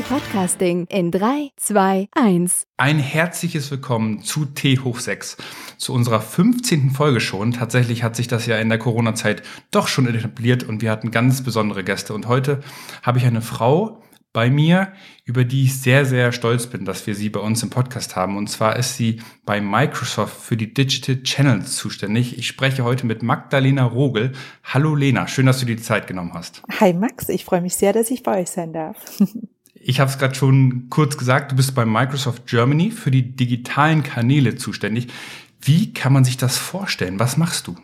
Podcasting 0.00 0.86
in 0.86 1.10
3, 1.10 1.50
2, 1.56 2.08
1. 2.12 2.66
Ein 2.78 2.98
herzliches 2.98 3.70
Willkommen 3.70 4.22
zu 4.22 4.46
T 4.46 4.78
hoch 4.78 4.98
6, 4.98 5.36
zu 5.76 5.92
unserer 5.92 6.20
15. 6.22 6.90
Folge 6.90 7.20
schon. 7.20 7.52
Tatsächlich 7.52 8.02
hat 8.02 8.16
sich 8.16 8.26
das 8.26 8.46
ja 8.46 8.56
in 8.56 8.70
der 8.70 8.78
Corona-Zeit 8.78 9.42
doch 9.70 9.88
schon 9.88 10.06
etabliert 10.06 10.64
und 10.64 10.80
wir 10.80 10.90
hatten 10.90 11.10
ganz 11.10 11.42
besondere 11.42 11.84
Gäste. 11.84 12.14
Und 12.14 12.26
heute 12.26 12.60
habe 13.02 13.18
ich 13.18 13.26
eine 13.26 13.42
Frau 13.42 14.02
bei 14.32 14.48
mir, 14.48 14.92
über 15.24 15.44
die 15.44 15.64
ich 15.64 15.78
sehr, 15.78 16.06
sehr 16.06 16.32
stolz 16.32 16.66
bin, 16.66 16.86
dass 16.86 17.06
wir 17.06 17.14
sie 17.14 17.28
bei 17.28 17.40
uns 17.40 17.62
im 17.62 17.68
Podcast 17.68 18.16
haben. 18.16 18.38
Und 18.38 18.48
zwar 18.48 18.76
ist 18.76 18.96
sie 18.96 19.20
bei 19.44 19.60
Microsoft 19.60 20.40
für 20.40 20.56
die 20.56 20.72
Digital 20.72 21.22
Channels 21.22 21.76
zuständig. 21.76 22.38
Ich 22.38 22.46
spreche 22.46 22.84
heute 22.84 23.04
mit 23.04 23.22
Magdalena 23.22 23.84
Rogel. 23.84 24.32
Hallo 24.64 24.94
Lena, 24.94 25.28
schön, 25.28 25.46
dass 25.46 25.60
du 25.60 25.66
dir 25.66 25.76
die 25.76 25.82
Zeit 25.82 26.06
genommen 26.06 26.32
hast. 26.32 26.62
Hi 26.80 26.94
Max, 26.94 27.28
ich 27.28 27.44
freue 27.44 27.60
mich 27.60 27.76
sehr, 27.76 27.92
dass 27.92 28.10
ich 28.10 28.22
bei 28.22 28.40
euch 28.40 28.50
sein 28.50 28.72
darf. 28.72 28.96
Ich 29.84 30.00
habe 30.00 30.10
es 30.10 30.18
gerade 30.18 30.34
schon 30.34 30.88
kurz 30.90 31.16
gesagt, 31.16 31.52
du 31.52 31.56
bist 31.56 31.74
bei 31.74 31.84
Microsoft 31.84 32.46
Germany 32.46 32.90
für 32.90 33.10
die 33.10 33.32
digitalen 33.32 34.02
Kanäle 34.02 34.54
zuständig. 34.54 35.08
Wie 35.60 35.92
kann 35.92 36.12
man 36.12 36.24
sich 36.24 36.36
das 36.36 36.56
vorstellen? 36.56 37.18
Was 37.18 37.36
machst 37.36 37.66
du? 37.66 37.76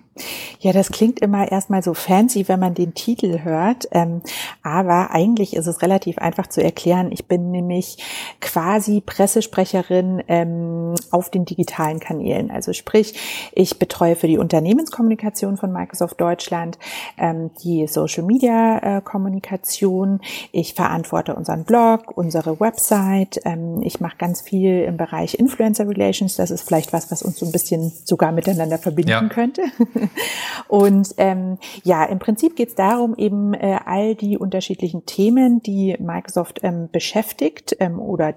Ja, 0.60 0.72
das 0.72 0.90
klingt 0.90 1.20
immer 1.20 1.50
erstmal 1.50 1.82
so 1.82 1.94
fancy, 1.94 2.48
wenn 2.48 2.60
man 2.60 2.74
den 2.74 2.94
Titel 2.94 3.40
hört. 3.44 3.88
Ähm, 3.92 4.22
aber 4.62 5.10
eigentlich 5.10 5.54
ist 5.54 5.66
es 5.66 5.82
relativ 5.82 6.18
einfach 6.18 6.46
zu 6.46 6.62
erklären. 6.62 7.12
Ich 7.12 7.26
bin 7.26 7.50
nämlich 7.50 7.98
quasi 8.40 9.00
Pressesprecherin 9.00 10.22
ähm, 10.28 10.94
auf 11.10 11.30
den 11.30 11.44
digitalen 11.44 12.00
Kanälen. 12.00 12.50
Also 12.50 12.72
sprich, 12.72 13.50
ich 13.52 13.78
betreue 13.78 14.16
für 14.16 14.26
die 14.26 14.38
Unternehmenskommunikation 14.38 15.56
von 15.56 15.72
Microsoft 15.72 16.20
Deutschland 16.20 16.78
ähm, 17.16 17.50
die 17.62 17.86
Social 17.86 18.24
Media 18.24 18.98
äh, 18.98 19.00
Kommunikation. 19.00 20.20
Ich 20.52 20.74
verantworte 20.74 21.34
unseren 21.34 21.64
Blog, 21.64 22.16
unsere 22.16 22.60
Website. 22.60 23.40
Ähm, 23.44 23.80
ich 23.82 24.00
mache 24.00 24.16
ganz 24.18 24.40
viel 24.40 24.82
im 24.82 24.96
Bereich 24.96 25.38
Influencer 25.38 25.88
Relations. 25.88 26.36
Das 26.36 26.50
ist 26.50 26.62
vielleicht 26.62 26.92
was, 26.92 27.10
was 27.10 27.22
uns 27.22 27.38
so 27.38 27.46
ein 27.46 27.52
bisschen 27.52 27.92
sogar 28.04 28.32
miteinander 28.32 28.78
verbinden 28.78 29.10
ja. 29.10 29.28
könnte. 29.28 29.62
Und 30.68 31.14
ähm, 31.16 31.58
ja, 31.82 32.04
im 32.04 32.18
Prinzip 32.18 32.56
geht 32.56 32.68
es 32.68 32.74
darum, 32.74 33.14
eben 33.16 33.54
äh, 33.54 33.78
all 33.84 34.14
die 34.14 34.36
unterschiedlichen 34.36 35.06
Themen, 35.06 35.62
die 35.62 35.96
Microsoft 35.98 36.60
ähm, 36.62 36.88
beschäftigt 36.90 37.76
ähm, 37.80 37.98
oder 37.98 38.34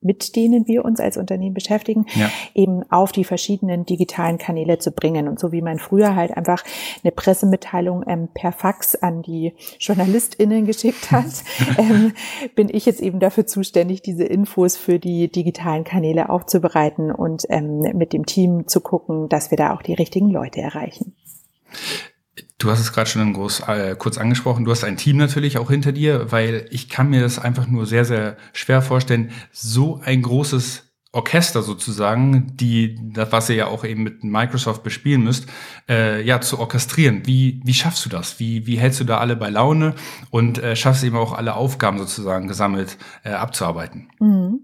mit 0.00 0.36
denen 0.36 0.66
wir 0.66 0.84
uns 0.84 1.00
als 1.00 1.16
Unternehmen 1.16 1.54
beschäftigen, 1.54 2.06
ja. 2.14 2.30
eben 2.54 2.82
auf 2.90 3.10
die 3.12 3.24
verschiedenen 3.24 3.84
digitalen 3.84 4.38
Kanäle 4.38 4.78
zu 4.78 4.92
bringen. 4.92 5.28
Und 5.28 5.40
so 5.40 5.50
wie 5.50 5.62
man 5.62 5.78
früher 5.78 6.14
halt 6.14 6.36
einfach 6.36 6.64
eine 7.02 7.12
Pressemitteilung 7.12 8.04
ähm, 8.06 8.28
per 8.32 8.52
Fax 8.52 8.94
an 8.94 9.22
die 9.22 9.54
JournalistInnen 9.80 10.66
geschickt 10.66 11.10
hat, 11.10 11.42
ähm, 11.78 12.12
bin 12.54 12.68
ich 12.70 12.86
jetzt 12.86 13.00
eben 13.00 13.18
dafür 13.18 13.46
zuständig, 13.46 14.02
diese 14.02 14.24
Infos 14.24 14.76
für 14.76 14.98
die 14.98 15.30
digitalen 15.30 15.84
Kanäle 15.84 16.30
aufzubereiten 16.30 17.10
und 17.10 17.44
ähm, 17.48 17.80
mit 17.94 18.12
dem 18.12 18.26
Team 18.26 18.68
zu 18.68 18.80
gucken, 18.80 19.28
dass 19.28 19.50
wir 19.50 19.58
da 19.58 19.74
auch 19.74 19.82
die 19.82 19.94
richtigen 19.94 20.30
Leute 20.30 20.60
erreichen. 20.60 21.14
Du 22.60 22.70
hast 22.70 22.80
es 22.80 22.92
gerade 22.92 23.08
schon 23.08 23.32
groß, 23.32 23.60
äh, 23.68 23.94
kurz 23.96 24.18
angesprochen. 24.18 24.64
Du 24.64 24.72
hast 24.72 24.82
ein 24.82 24.96
Team 24.96 25.16
natürlich 25.16 25.58
auch 25.58 25.70
hinter 25.70 25.92
dir, 25.92 26.32
weil 26.32 26.66
ich 26.70 26.88
kann 26.88 27.08
mir 27.08 27.20
das 27.20 27.38
einfach 27.38 27.68
nur 27.68 27.86
sehr, 27.86 28.04
sehr 28.04 28.36
schwer 28.52 28.82
vorstellen, 28.82 29.30
so 29.52 30.00
ein 30.04 30.22
großes 30.22 30.87
Orchester 31.18 31.62
sozusagen, 31.62 32.56
die 32.56 32.96
das, 33.12 33.32
was 33.32 33.50
ihr 33.50 33.56
ja 33.56 33.66
auch 33.66 33.84
eben 33.84 34.04
mit 34.04 34.22
Microsoft 34.22 34.84
bespielen 34.84 35.24
müsst, 35.24 35.48
äh, 35.88 36.22
ja 36.22 36.40
zu 36.40 36.60
orchestrieren. 36.60 37.22
Wie 37.24 37.60
wie 37.64 37.74
schaffst 37.74 38.04
du 38.04 38.08
das? 38.08 38.38
Wie 38.38 38.66
wie 38.68 38.78
hältst 38.78 39.00
du 39.00 39.04
da 39.04 39.18
alle 39.18 39.34
bei 39.34 39.50
Laune 39.50 39.94
und 40.30 40.62
äh, 40.62 40.76
schaffst 40.76 41.02
eben 41.02 41.16
auch 41.16 41.32
alle 41.32 41.56
Aufgaben 41.56 41.98
sozusagen 41.98 42.46
gesammelt 42.46 42.98
äh, 43.24 43.30
abzuarbeiten? 43.30 44.08
Mhm. 44.20 44.60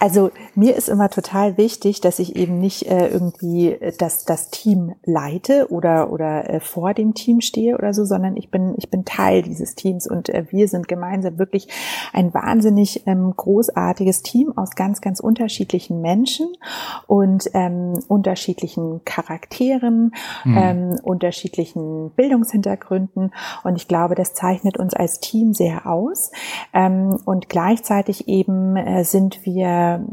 Also 0.00 0.32
mir 0.56 0.74
ist 0.74 0.88
immer 0.88 1.10
total 1.10 1.56
wichtig, 1.56 2.00
dass 2.00 2.18
ich 2.18 2.34
eben 2.34 2.58
nicht 2.58 2.86
äh, 2.86 3.06
irgendwie 3.06 3.68
äh, 3.68 3.92
das 3.96 4.24
das 4.24 4.50
Team 4.50 4.96
leite 5.04 5.68
oder 5.70 6.10
oder 6.10 6.50
äh, 6.50 6.60
vor 6.60 6.92
dem 6.92 7.14
Team 7.14 7.40
stehe 7.40 7.78
oder 7.78 7.94
so, 7.94 8.04
sondern 8.04 8.36
ich 8.36 8.50
bin 8.50 8.74
ich 8.78 8.90
bin 8.90 9.04
Teil 9.04 9.42
dieses 9.42 9.76
Teams 9.76 10.08
und 10.08 10.28
äh, 10.28 10.46
wir 10.50 10.66
sind 10.66 10.88
gemeinsam 10.88 11.38
wirklich 11.38 11.68
ein 12.12 12.34
wahnsinnig 12.34 13.06
ähm, 13.06 13.32
großartiges 13.36 14.22
Team 14.22 14.52
aus 14.56 14.70
ganz 14.74 15.00
ganz 15.00 15.20
unterschiedlichen 15.20 15.83
unterschiedlichen 15.84 16.00
Menschen 16.00 16.52
und 17.06 17.48
ähm, 17.54 17.98
unterschiedlichen 18.08 19.04
Charakteren, 19.04 20.12
mhm. 20.44 20.58
ähm, 20.58 20.98
unterschiedlichen 21.02 22.10
Bildungshintergründen. 22.10 23.32
Und 23.62 23.76
ich 23.76 23.88
glaube, 23.88 24.14
das 24.14 24.34
zeichnet 24.34 24.78
uns 24.78 24.94
als 24.94 25.20
Team 25.20 25.52
sehr 25.52 25.86
aus. 25.86 26.30
Ähm, 26.72 27.18
und 27.24 27.48
gleichzeitig 27.48 28.28
eben 28.28 28.76
äh, 28.76 29.04
sind 29.04 29.44
wir 29.44 30.04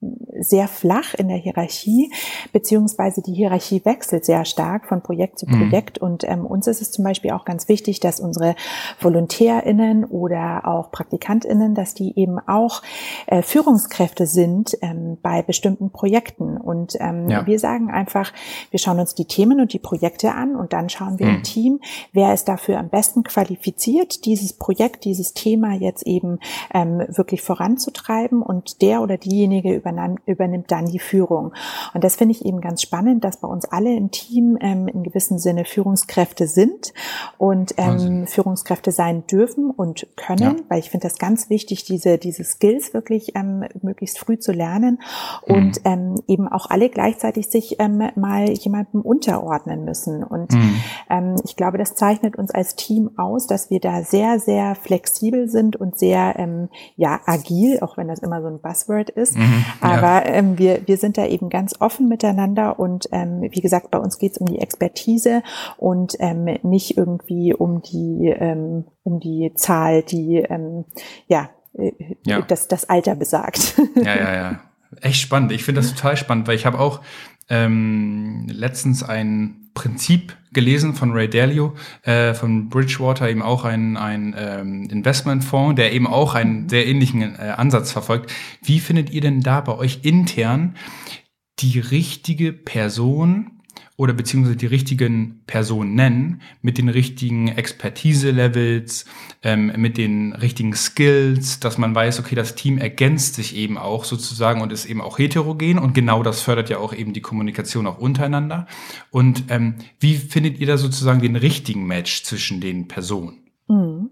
sehr 0.00 0.68
flach 0.68 1.14
in 1.14 1.28
der 1.28 1.38
Hierarchie, 1.38 2.12
beziehungsweise 2.52 3.20
die 3.20 3.32
Hierarchie 3.32 3.84
wechselt 3.84 4.24
sehr 4.24 4.44
stark 4.44 4.86
von 4.86 5.02
Projekt 5.02 5.40
zu 5.40 5.46
mhm. 5.46 5.58
Projekt. 5.58 6.00
Mhm. 6.00 6.06
Und 6.06 6.24
ähm, 6.24 6.46
uns 6.46 6.68
ist 6.68 6.80
es 6.80 6.92
zum 6.92 7.04
Beispiel 7.04 7.32
auch 7.32 7.44
ganz 7.44 7.68
wichtig, 7.68 7.98
dass 7.98 8.20
unsere 8.20 8.54
VolontärInnen 9.00 10.04
oder 10.04 10.68
auch 10.68 10.92
PraktikantInnen, 10.92 11.74
dass 11.74 11.94
die 11.94 12.16
eben 12.16 12.38
auch 12.38 12.82
äh, 13.26 13.42
Führungskräfte 13.42 14.26
sind 14.26 14.78
ähm, 14.82 15.18
bei 15.20 15.42
bestimmten 15.42 15.90
Projekten. 15.90 16.56
Und 16.56 16.94
ähm, 17.00 17.28
ja. 17.28 17.46
wir 17.46 17.58
sagen 17.58 17.90
einfach, 17.90 18.32
wir 18.70 18.78
schauen 18.78 19.00
uns 19.00 19.14
die 19.14 19.24
Themen 19.24 19.60
und 19.60 19.72
die 19.72 19.80
Projekte 19.80 20.32
an 20.32 20.54
und 20.54 20.72
dann 20.72 20.88
schauen 20.88 21.18
wir 21.18 21.26
mhm. 21.26 21.34
im 21.36 21.42
Team, 21.42 21.80
wer 22.12 22.32
ist 22.34 22.48
dafür 22.48 22.78
am 22.78 22.88
besten 22.88 23.24
qualifiziert, 23.24 24.24
dieses 24.26 24.52
Projekt, 24.52 25.04
dieses 25.04 25.34
Thema 25.34 25.74
jetzt 25.74 26.06
eben 26.06 26.38
ähm, 26.72 27.02
wirklich 27.08 27.42
voranzutreiben 27.42 28.42
und 28.42 28.80
der 28.80 29.02
oder 29.02 29.16
diejenige 29.16 29.87
über 30.26 30.48
übernimmt 30.48 30.70
dann 30.70 30.86
die 30.86 30.98
Führung. 30.98 31.52
Und 31.94 32.04
das 32.04 32.16
finde 32.16 32.32
ich 32.32 32.44
eben 32.44 32.60
ganz 32.60 32.80
spannend, 32.82 33.24
dass 33.24 33.38
bei 33.38 33.48
uns 33.48 33.64
alle 33.64 33.94
im 33.94 34.10
Team 34.10 34.56
ähm, 34.60 34.88
in 34.88 35.02
gewissem 35.02 35.38
Sinne 35.38 35.64
Führungskräfte 35.64 36.46
sind 36.46 36.92
und 37.38 37.74
ähm, 37.76 38.26
Führungskräfte 38.26 38.92
sein 38.92 39.26
dürfen 39.26 39.70
und 39.70 40.06
können, 40.16 40.42
ja. 40.42 40.56
weil 40.68 40.78
ich 40.78 40.90
finde 40.90 41.08
das 41.08 41.18
ganz 41.18 41.50
wichtig, 41.50 41.84
diese, 41.84 42.18
diese 42.18 42.44
Skills 42.44 42.94
wirklich 42.94 43.34
ähm, 43.34 43.64
möglichst 43.82 44.18
früh 44.18 44.38
zu 44.38 44.52
lernen 44.52 45.00
und 45.42 45.84
mhm. 45.84 45.90
ähm, 45.90 46.14
eben 46.28 46.48
auch 46.48 46.70
alle 46.70 46.88
gleichzeitig 46.88 47.48
sich 47.48 47.76
ähm, 47.80 48.02
mal 48.14 48.48
jemandem 48.50 49.02
unterordnen 49.02 49.84
müssen. 49.84 50.22
Und 50.22 50.52
mhm. 50.52 50.80
ähm, 51.10 51.36
ich 51.44 51.56
glaube, 51.56 51.78
das 51.78 51.94
zeichnet 51.94 52.36
uns 52.36 52.50
als 52.52 52.76
Team 52.76 53.10
aus, 53.16 53.46
dass 53.46 53.70
wir 53.70 53.80
da 53.80 54.02
sehr, 54.02 54.38
sehr 54.38 54.74
flexibel 54.74 55.48
sind 55.48 55.76
und 55.76 55.98
sehr 55.98 56.38
ähm, 56.38 56.68
ja 56.96 57.20
agil, 57.26 57.80
auch 57.80 57.96
wenn 57.96 58.08
das 58.08 58.20
immer 58.20 58.40
so 58.40 58.48
ein 58.48 58.60
Buzzword 58.60 59.10
ist. 59.10 59.36
Mhm. 59.36 59.64
Aber 59.80 60.26
ja. 60.26 60.34
ähm, 60.34 60.58
wir, 60.58 60.86
wir 60.86 60.96
sind 60.96 61.18
da 61.18 61.26
eben 61.26 61.48
ganz 61.48 61.74
offen 61.80 62.08
miteinander 62.08 62.78
und 62.78 63.08
ähm, 63.12 63.42
wie 63.42 63.60
gesagt, 63.60 63.90
bei 63.90 63.98
uns 63.98 64.18
geht 64.18 64.32
es 64.32 64.38
um 64.38 64.46
die 64.46 64.58
Expertise 64.58 65.42
und 65.76 66.14
ähm, 66.18 66.58
nicht 66.62 66.96
irgendwie 66.96 67.54
um 67.54 67.82
die, 67.82 68.28
ähm, 68.28 68.84
um 69.04 69.20
die 69.20 69.52
Zahl, 69.54 70.02
die 70.02 70.36
ähm, 70.36 70.84
ja, 71.26 71.50
äh, 71.74 71.92
ja. 72.26 72.42
Das, 72.42 72.68
das 72.68 72.88
Alter 72.88 73.14
besagt. 73.14 73.74
Ja, 73.96 74.16
ja, 74.16 74.34
ja. 74.34 74.60
Echt 75.02 75.20
spannend. 75.20 75.52
Ich 75.52 75.64
finde 75.64 75.80
das 75.80 75.94
total 75.94 76.16
spannend, 76.16 76.48
weil 76.48 76.54
ich 76.54 76.64
habe 76.64 76.78
auch 76.78 77.00
ähm, 77.48 78.46
letztens 78.48 79.02
ein 79.02 79.70
Prinzip 79.74 80.36
gelesen 80.52 80.94
von 80.94 81.12
Ray 81.12 81.28
Dalio, 81.28 81.74
äh, 82.02 82.34
von 82.34 82.68
Bridgewater, 82.68 83.30
eben 83.30 83.42
auch 83.42 83.64
ein, 83.64 83.96
ein 83.96 84.34
ähm, 84.36 84.88
Investmentfonds, 84.90 85.76
der 85.76 85.92
eben 85.92 86.06
auch 86.06 86.34
einen 86.34 86.68
sehr 86.68 86.86
ähnlichen 86.86 87.22
äh, 87.22 87.54
Ansatz 87.56 87.92
verfolgt. 87.92 88.32
Wie 88.62 88.80
findet 88.80 89.10
ihr 89.10 89.20
denn 89.20 89.40
da 89.40 89.60
bei 89.60 89.76
euch 89.76 90.00
intern 90.02 90.74
die 91.60 91.78
richtige 91.78 92.52
Person, 92.52 93.57
oder 93.98 94.12
beziehungsweise 94.12 94.56
die 94.56 94.66
richtigen 94.66 95.40
Personen 95.48 95.96
nennen, 95.96 96.40
mit 96.62 96.78
den 96.78 96.88
richtigen 96.88 97.48
Expertise-Levels, 97.48 99.04
ähm, 99.42 99.72
mit 99.76 99.98
den 99.98 100.34
richtigen 100.34 100.72
Skills, 100.72 101.58
dass 101.58 101.78
man 101.78 101.96
weiß, 101.96 102.20
okay, 102.20 102.36
das 102.36 102.54
Team 102.54 102.78
ergänzt 102.78 103.34
sich 103.34 103.56
eben 103.56 103.76
auch 103.76 104.04
sozusagen 104.04 104.60
und 104.60 104.72
ist 104.72 104.86
eben 104.86 105.00
auch 105.00 105.18
heterogen 105.18 105.80
und 105.80 105.94
genau 105.94 106.22
das 106.22 106.40
fördert 106.40 106.70
ja 106.70 106.78
auch 106.78 106.94
eben 106.94 107.12
die 107.12 107.20
Kommunikation 107.20 107.88
auch 107.88 107.98
untereinander. 107.98 108.68
Und 109.10 109.46
ähm, 109.48 109.74
wie 109.98 110.14
findet 110.14 110.60
ihr 110.60 110.68
da 110.68 110.78
sozusagen 110.78 111.20
den 111.20 111.34
richtigen 111.34 111.84
Match 111.84 112.22
zwischen 112.22 112.60
den 112.60 112.86
Personen? 112.86 113.48
Mhm. 113.66 114.10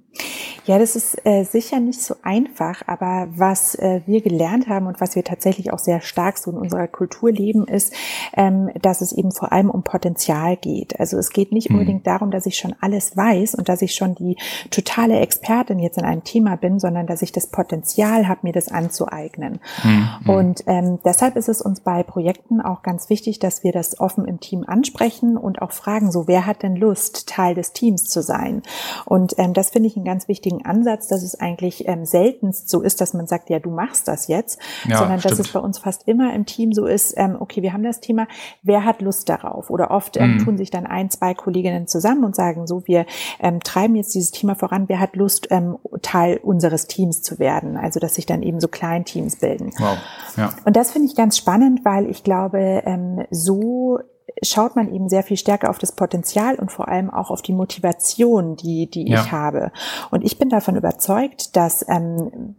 Ja, 0.67 0.81
das 0.81 0.97
ist 0.97 1.25
äh, 1.25 1.45
sicher 1.45 1.79
nicht 1.79 2.03
so 2.03 2.17
einfach, 2.23 2.83
aber 2.89 3.29
was 3.31 3.77
äh, 3.77 4.01
wir 4.05 4.21
gelernt 4.21 4.69
haben 4.69 4.87
und 4.87 5.01
was 5.01 5.15
wir 5.15 5.23
tatsächlich 5.23 5.73
auch 5.73 5.79
sehr 5.79 6.01
stark 6.01 6.39
so 6.39 6.51
in 6.51 6.59
unserer 6.59 6.89
Kultur 6.89 7.31
leben, 7.31 7.69
ist, 7.69 7.93
ähm, 8.37 8.71
dass 8.83 9.01
es 9.01 9.13
eben 9.13 9.31
vor 9.31 9.53
allem 9.53 9.71
um 9.71 9.85
Potenzial 9.85 10.57
geht. 10.57 10.99
Also 10.99 11.19
es 11.19 11.31
geht 11.31 11.53
nicht 11.53 11.71
mhm. 11.71 11.77
unbedingt 11.77 12.07
darum, 12.07 12.33
dass 12.33 12.47
ich 12.47 12.57
schon 12.57 12.75
alles 12.81 13.17
weiß 13.17 13.55
und 13.55 13.69
dass 13.69 13.81
ich 13.81 13.95
schon 13.95 14.17
die 14.17 14.37
totale 14.71 15.21
Expertin 15.21 15.79
jetzt 15.79 15.99
in 15.99 16.05
einem 16.05 16.25
Thema 16.25 16.57
bin, 16.57 16.81
sondern 16.81 17.07
dass 17.07 17.23
ich 17.23 17.31
das 17.31 17.47
Potenzial 17.47 18.27
habe, 18.27 18.41
mir 18.43 18.53
das 18.53 18.67
anzueignen. 18.67 19.61
Mhm. 19.85 20.31
Und 20.31 20.65
ähm, 20.67 20.99
deshalb 21.05 21.37
ist 21.37 21.49
es 21.49 21.63
uns 21.63 21.81
bei 21.81 22.03
Projekten 22.03 22.61
auch 22.61 22.83
ganz 22.83 23.09
wichtig, 23.09 23.39
dass 23.39 23.63
wir 23.63 23.71
das 23.71 24.01
offen 24.01 24.25
im 24.25 24.41
Team 24.41 24.65
ansprechen 24.67 25.37
und 25.37 25.63
auch 25.63 25.71
fragen, 25.71 26.11
so 26.11 26.27
wer 26.27 26.45
hat 26.45 26.65
denn 26.65 26.75
Lust, 26.75 27.29
Teil 27.29 27.55
des 27.55 27.73
Teams 27.73 28.07
zu 28.07 28.21
sein? 28.21 28.63
Und 29.05 29.39
ähm, 29.39 29.53
das 29.53 29.71
finde 29.71 29.87
ich 29.89 29.95
einen 29.95 30.05
ganz 30.05 30.27
wichtigen 30.27 30.56
Ansatz, 30.65 31.09
dass 31.09 31.23
es 31.23 31.39
eigentlich 31.39 31.87
ähm, 31.89 32.05
seltenst 32.05 32.69
so 32.69 32.83
ist, 32.83 33.01
dass 33.01 33.15
man 33.15 33.27
sagt, 33.27 33.51
ja, 33.51 33.59
du 33.59 33.71
machst 33.71 34.09
das 34.09 34.29
jetzt, 34.29 34.59
ja, 34.89 34.99
sondern 34.99 35.21
stimmt. 35.21 35.33
dass 35.33 35.47
es 35.47 35.53
bei 35.53 35.61
uns 35.61 35.79
fast 35.79 36.07
immer 36.09 36.33
im 36.35 36.47
Team 36.47 36.73
so 36.73 36.87
ist, 36.87 37.15
ähm, 37.17 37.37
okay, 37.39 37.63
wir 37.63 37.73
haben 37.73 37.83
das 37.83 38.01
Thema, 38.01 38.27
wer 38.63 38.85
hat 38.85 39.03
Lust 39.03 39.29
darauf? 39.29 39.71
Oder 39.71 39.91
oft 39.91 40.17
ähm, 40.17 40.35
mhm. 40.35 40.39
tun 40.39 40.59
sich 40.59 40.71
dann 40.71 40.87
ein, 40.87 41.11
zwei 41.11 41.35
Kolleginnen 41.35 41.87
zusammen 41.87 42.25
und 42.25 42.35
sagen 42.37 42.67
so, 42.67 42.87
wir 42.87 43.07
ähm, 43.41 43.61
treiben 43.61 43.97
jetzt 43.97 44.15
dieses 44.15 44.31
Thema 44.31 44.55
voran, 44.55 44.85
wer 44.89 45.01
hat 45.01 45.17
Lust, 45.17 45.49
ähm, 45.51 45.77
Teil 46.03 46.39
unseres 46.43 46.87
Teams 46.87 47.23
zu 47.23 47.39
werden? 47.39 47.77
Also, 47.77 48.01
dass 48.01 48.15
sich 48.15 48.27
dann 48.27 48.43
eben 48.43 48.61
so 48.61 48.69
Kleinteams 48.69 49.37
bilden. 49.37 49.73
Wow. 49.79 49.99
Ja. 50.37 50.55
Und 50.65 50.77
das 50.77 50.93
finde 50.93 51.09
ich 51.09 51.17
ganz 51.17 51.37
spannend, 51.37 51.85
weil 51.85 52.09
ich 52.09 52.23
glaube, 52.23 52.83
ähm, 52.85 53.25
so 53.31 53.99
schaut 54.43 54.77
man 54.77 54.93
eben 54.93 55.09
sehr 55.09 55.23
viel 55.23 55.37
stärker 55.37 55.71
auf 55.71 55.79
das 55.79 55.93
Potenzial 55.93 56.57
und 56.57 56.71
vor 56.71 56.89
allem 56.89 57.11
auch 57.11 57.31
auf 57.31 57.43
die 57.43 57.53
Motivation, 57.53 58.57
die, 58.57 58.89
die 58.89 59.09
ja. 59.09 59.23
ich 59.23 59.33
habe. 59.33 59.73
Und 60.11 60.25
ich 60.25 60.39
bin 60.39 60.49
davon 60.49 60.77
überzeugt, 60.77 61.57
dass 61.57 61.85
ähm, 61.89 62.57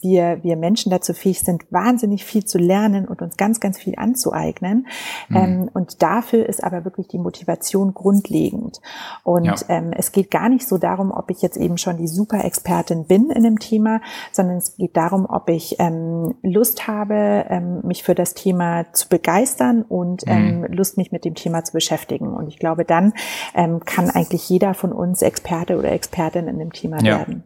wir, 0.00 0.42
wir 0.42 0.56
Menschen 0.56 0.90
dazu 0.90 1.12
fähig 1.12 1.40
sind, 1.40 1.70
wahnsinnig 1.70 2.24
viel 2.24 2.44
zu 2.44 2.58
lernen 2.58 3.06
und 3.06 3.22
uns 3.22 3.36
ganz, 3.36 3.60
ganz 3.60 3.78
viel 3.78 3.94
anzueignen. 3.96 4.86
Mhm. 5.28 5.36
Ähm, 5.36 5.70
und 5.74 6.02
dafür 6.02 6.46
ist 6.46 6.62
aber 6.64 6.84
wirklich 6.84 7.08
die 7.08 7.18
Motivation 7.18 7.94
grundlegend. 7.94 8.80
Und 9.24 9.44
ja. 9.44 9.56
ähm, 9.68 9.92
es 9.92 10.12
geht 10.12 10.30
gar 10.30 10.48
nicht 10.48 10.66
so 10.66 10.78
darum, 10.78 11.10
ob 11.10 11.30
ich 11.30 11.42
jetzt 11.42 11.56
eben 11.56 11.78
schon 11.78 11.96
die 11.96 12.08
Super-Expertin 12.08 13.06
bin 13.06 13.30
in 13.30 13.42
dem 13.42 13.58
Thema, 13.58 14.00
sondern 14.32 14.56
es 14.56 14.76
geht 14.76 14.96
darum, 14.96 15.26
ob 15.28 15.48
ich 15.48 15.76
ähm, 15.78 16.34
Lust 16.42 16.86
habe, 16.86 17.46
ähm, 17.48 17.80
mich 17.84 18.02
für 18.02 18.14
das 18.14 18.34
Thema 18.34 18.86
zu 18.92 19.08
begeistern 19.08 19.82
und 19.82 20.26
mhm. 20.26 20.32
ähm, 20.32 20.66
Lust, 20.70 20.96
mich 20.96 21.12
mit 21.12 21.24
dem 21.24 21.34
Thema 21.34 21.64
zu 21.64 21.72
beschäftigen. 21.72 22.28
Und 22.34 22.48
ich 22.48 22.58
glaube, 22.58 22.84
dann 22.84 23.12
ähm, 23.54 23.80
kann 23.84 24.10
eigentlich 24.10 24.48
jeder 24.48 24.74
von 24.74 24.92
uns 24.92 25.22
Experte 25.22 25.78
oder 25.78 25.92
Expertin 25.92 26.48
in 26.48 26.58
dem 26.58 26.72
Thema 26.72 26.96
ja. 26.98 27.18
werden. 27.18 27.44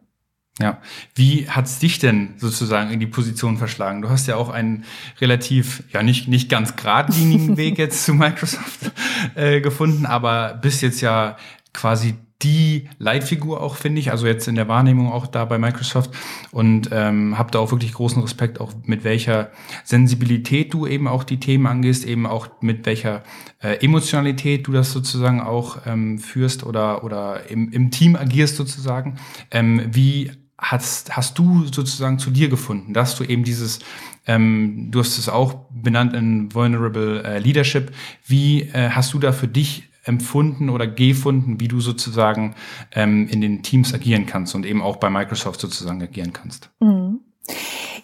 Ja, 0.61 0.79
wie 1.15 1.49
hat's 1.49 1.79
dich 1.79 1.99
denn 1.99 2.35
sozusagen 2.37 2.91
in 2.91 3.01
die 3.01 3.07
Position 3.07 3.57
verschlagen? 3.57 4.03
Du 4.03 4.11
hast 4.11 4.27
ja 4.27 4.37
auch 4.37 4.51
einen 4.51 4.85
relativ, 5.21 5.83
ja 5.93 6.03
nicht 6.03 6.29
nicht 6.29 6.51
ganz 6.51 6.77
geradlinigen 6.77 7.57
Weg 7.57 7.79
jetzt 7.79 8.05
zu 8.05 8.13
Microsoft 8.13 8.93
äh, 9.35 9.63
gefunden, 9.63 10.05
aber 10.05 10.59
bist 10.61 10.83
jetzt 10.83 11.01
ja 11.01 11.37
quasi 11.73 12.17
die 12.43 12.89
Leitfigur 12.99 13.61
auch, 13.61 13.77
finde 13.77 14.01
ich, 14.01 14.11
also 14.11 14.27
jetzt 14.27 14.49
in 14.49 14.57
der 14.57 14.69
Wahrnehmung 14.69 15.13
auch 15.13 15.27
da 15.27 15.45
bei 15.45 15.59
Microsoft 15.59 16.11
und 16.51 16.91
ähm, 16.93 17.39
habe 17.39 17.51
da 17.51 17.61
auch 17.61 17.71
wirklich 17.71 17.93
großen 17.93 18.21
Respekt, 18.21 18.61
auch 18.61 18.73
mit 18.85 19.05
welcher 19.05 19.51
Sensibilität 19.85 20.75
du 20.75 20.87
eben 20.87 21.07
auch 21.09 21.25
die 21.25 21.39
Themen 21.39 21.67
angehst, 21.67 22.05
eben 22.05 22.27
auch 22.27 22.49
mit 22.61 22.85
welcher 22.85 23.23
äh, 23.63 23.85
Emotionalität 23.85 24.67
du 24.67 24.73
das 24.73 24.93
sozusagen 24.93 25.41
auch 25.41 25.79
ähm, 25.87 26.19
führst 26.19 26.65
oder, 26.65 27.05
oder 27.05 27.49
im, 27.49 27.71
im 27.71 27.91
Team 27.91 28.17
agierst 28.17 28.57
sozusagen. 28.57 29.17
Ähm, 29.51 29.83
wie 29.93 30.33
hast, 30.62 31.14
hast 31.14 31.38
du 31.38 31.64
sozusagen 31.67 32.19
zu 32.19 32.31
dir 32.31 32.49
gefunden, 32.49 32.94
dass 32.94 33.17
du 33.17 33.25
eben 33.25 33.44
dieses, 33.44 33.81
ähm, 34.26 34.88
du 34.91 35.00
hast 35.00 35.19
es 35.19 35.29
auch 35.29 35.67
benannt 35.70 36.14
in 36.14 36.55
Vulnerable 36.55 37.23
äh, 37.25 37.38
Leadership, 37.38 37.93
wie 38.25 38.62
äh, 38.62 38.91
hast 38.91 39.12
du 39.12 39.19
da 39.19 39.32
für 39.32 39.49
dich 39.49 39.88
empfunden 40.05 40.70
oder 40.70 40.87
gefunden, 40.87 41.61
wie 41.61 41.69
du 41.69 41.81
sozusagen 41.81 42.55
ähm, 42.93 43.29
in 43.29 43.41
den 43.41 43.62
Teams 43.62 43.93
agieren 43.93 44.26
kannst 44.26 44.55
und 44.55 44.64
eben 44.64 44.81
auch 44.81 44.97
bei 44.97 45.11
Microsoft 45.11 45.61
sozusagen 45.61 46.03
agieren 46.03 46.32
kannst? 46.32 46.70
Mhm. 46.81 47.20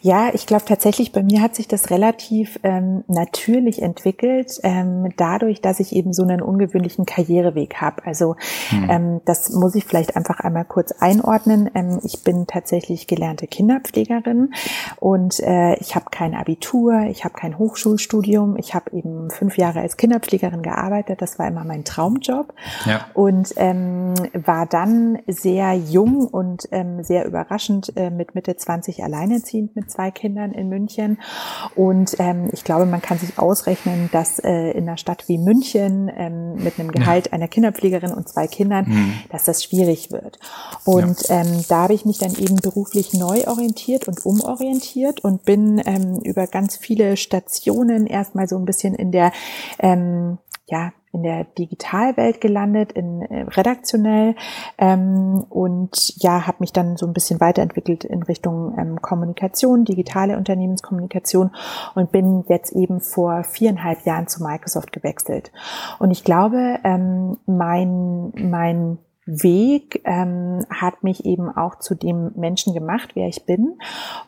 Ja, 0.00 0.30
ich 0.32 0.46
glaube 0.46 0.64
tatsächlich, 0.66 1.12
bei 1.12 1.22
mir 1.22 1.42
hat 1.42 1.54
sich 1.54 1.68
das 1.68 1.90
relativ 1.90 2.58
ähm, 2.62 3.04
natürlich 3.08 3.82
entwickelt, 3.82 4.58
ähm, 4.62 5.12
dadurch, 5.16 5.60
dass 5.60 5.80
ich 5.80 5.94
eben 5.94 6.12
so 6.12 6.22
einen 6.22 6.42
ungewöhnlichen 6.42 7.06
Karriereweg 7.06 7.76
habe. 7.76 8.04
Also 8.04 8.36
hm. 8.70 8.90
ähm, 8.90 9.20
das 9.24 9.50
muss 9.50 9.74
ich 9.74 9.84
vielleicht 9.84 10.16
einfach 10.16 10.40
einmal 10.40 10.64
kurz 10.64 10.92
einordnen. 10.92 11.70
Ähm, 11.74 12.00
ich 12.04 12.22
bin 12.22 12.46
tatsächlich 12.46 13.06
gelernte 13.06 13.46
Kinderpflegerin 13.46 14.52
und 15.00 15.40
äh, 15.40 15.74
ich 15.76 15.94
habe 15.94 16.06
kein 16.10 16.34
Abitur, 16.34 17.06
ich 17.10 17.24
habe 17.24 17.34
kein 17.34 17.58
Hochschulstudium, 17.58 18.56
ich 18.56 18.74
habe 18.74 18.96
eben 18.96 19.30
fünf 19.30 19.58
Jahre 19.58 19.80
als 19.80 19.96
Kinderpflegerin 19.96 20.62
gearbeitet. 20.62 21.22
Das 21.22 21.38
war 21.38 21.48
immer 21.48 21.64
mein 21.64 21.84
Traumjob 21.84 22.52
ja. 22.86 23.06
und 23.14 23.52
ähm, 23.56 24.14
war 24.32 24.66
dann 24.66 25.18
sehr 25.26 25.74
jung 25.74 26.26
und 26.26 26.68
ähm, 26.72 27.02
sehr 27.02 27.26
überraschend 27.26 27.92
äh, 27.96 28.10
mit 28.10 28.34
Mitte 28.34 28.56
20 28.56 29.02
alleinerziehend 29.02 29.76
mit 29.78 29.90
zwei 29.90 30.10
Kindern 30.10 30.52
in 30.52 30.68
München. 30.68 31.18
Und 31.74 32.16
ähm, 32.18 32.50
ich 32.52 32.64
glaube, 32.64 32.86
man 32.86 33.00
kann 33.00 33.18
sich 33.18 33.38
ausrechnen, 33.38 34.08
dass 34.12 34.38
äh, 34.38 34.70
in 34.72 34.88
einer 34.88 34.98
Stadt 34.98 35.28
wie 35.28 35.38
München 35.38 36.10
ähm, 36.14 36.56
mit 36.56 36.78
einem 36.78 36.90
Gehalt 36.90 37.26
ja. 37.26 37.32
einer 37.32 37.48
Kinderpflegerin 37.48 38.12
und 38.12 38.28
zwei 38.28 38.46
Kindern, 38.46 38.86
mhm. 38.88 39.14
dass 39.30 39.44
das 39.44 39.62
schwierig 39.62 40.10
wird. 40.10 40.38
Und 40.84 41.28
ja. 41.28 41.40
ähm, 41.40 41.64
da 41.68 41.82
habe 41.82 41.94
ich 41.94 42.04
mich 42.04 42.18
dann 42.18 42.34
eben 42.34 42.56
beruflich 42.56 43.14
neu 43.14 43.46
orientiert 43.46 44.08
und 44.08 44.24
umorientiert 44.26 45.20
und 45.20 45.44
bin 45.44 45.80
ähm, 45.84 46.20
über 46.24 46.46
ganz 46.46 46.76
viele 46.76 47.16
Stationen 47.16 48.06
erstmal 48.06 48.48
so 48.48 48.56
ein 48.56 48.64
bisschen 48.64 48.94
in 48.94 49.12
der 49.12 49.32
ähm, 49.78 50.38
ja, 50.70 50.92
in 51.12 51.22
der 51.22 51.44
Digitalwelt 51.44 52.40
gelandet, 52.40 52.92
in 52.92 53.22
äh, 53.22 53.42
redaktionell 53.42 54.34
ähm, 54.76 55.44
und 55.48 56.14
ja, 56.22 56.46
habe 56.46 56.58
mich 56.60 56.72
dann 56.72 56.96
so 56.96 57.06
ein 57.06 57.14
bisschen 57.14 57.40
weiterentwickelt 57.40 58.04
in 58.04 58.22
Richtung 58.22 58.76
ähm, 58.78 59.00
Kommunikation, 59.00 59.84
digitale 59.84 60.36
Unternehmenskommunikation 60.36 61.50
und 61.94 62.12
bin 62.12 62.44
jetzt 62.48 62.72
eben 62.72 63.00
vor 63.00 63.44
viereinhalb 63.44 64.04
Jahren 64.04 64.28
zu 64.28 64.42
Microsoft 64.42 64.92
gewechselt. 64.92 65.50
Und 65.98 66.10
ich 66.10 66.24
glaube, 66.24 66.78
ähm, 66.84 67.38
mein 67.46 68.32
mein 68.36 68.98
Weg 69.28 70.00
ähm, 70.06 70.64
hat 70.70 71.04
mich 71.04 71.26
eben 71.26 71.54
auch 71.54 71.78
zu 71.78 71.94
dem 71.94 72.32
Menschen 72.34 72.72
gemacht, 72.72 73.10
wer 73.12 73.28
ich 73.28 73.44
bin 73.44 73.78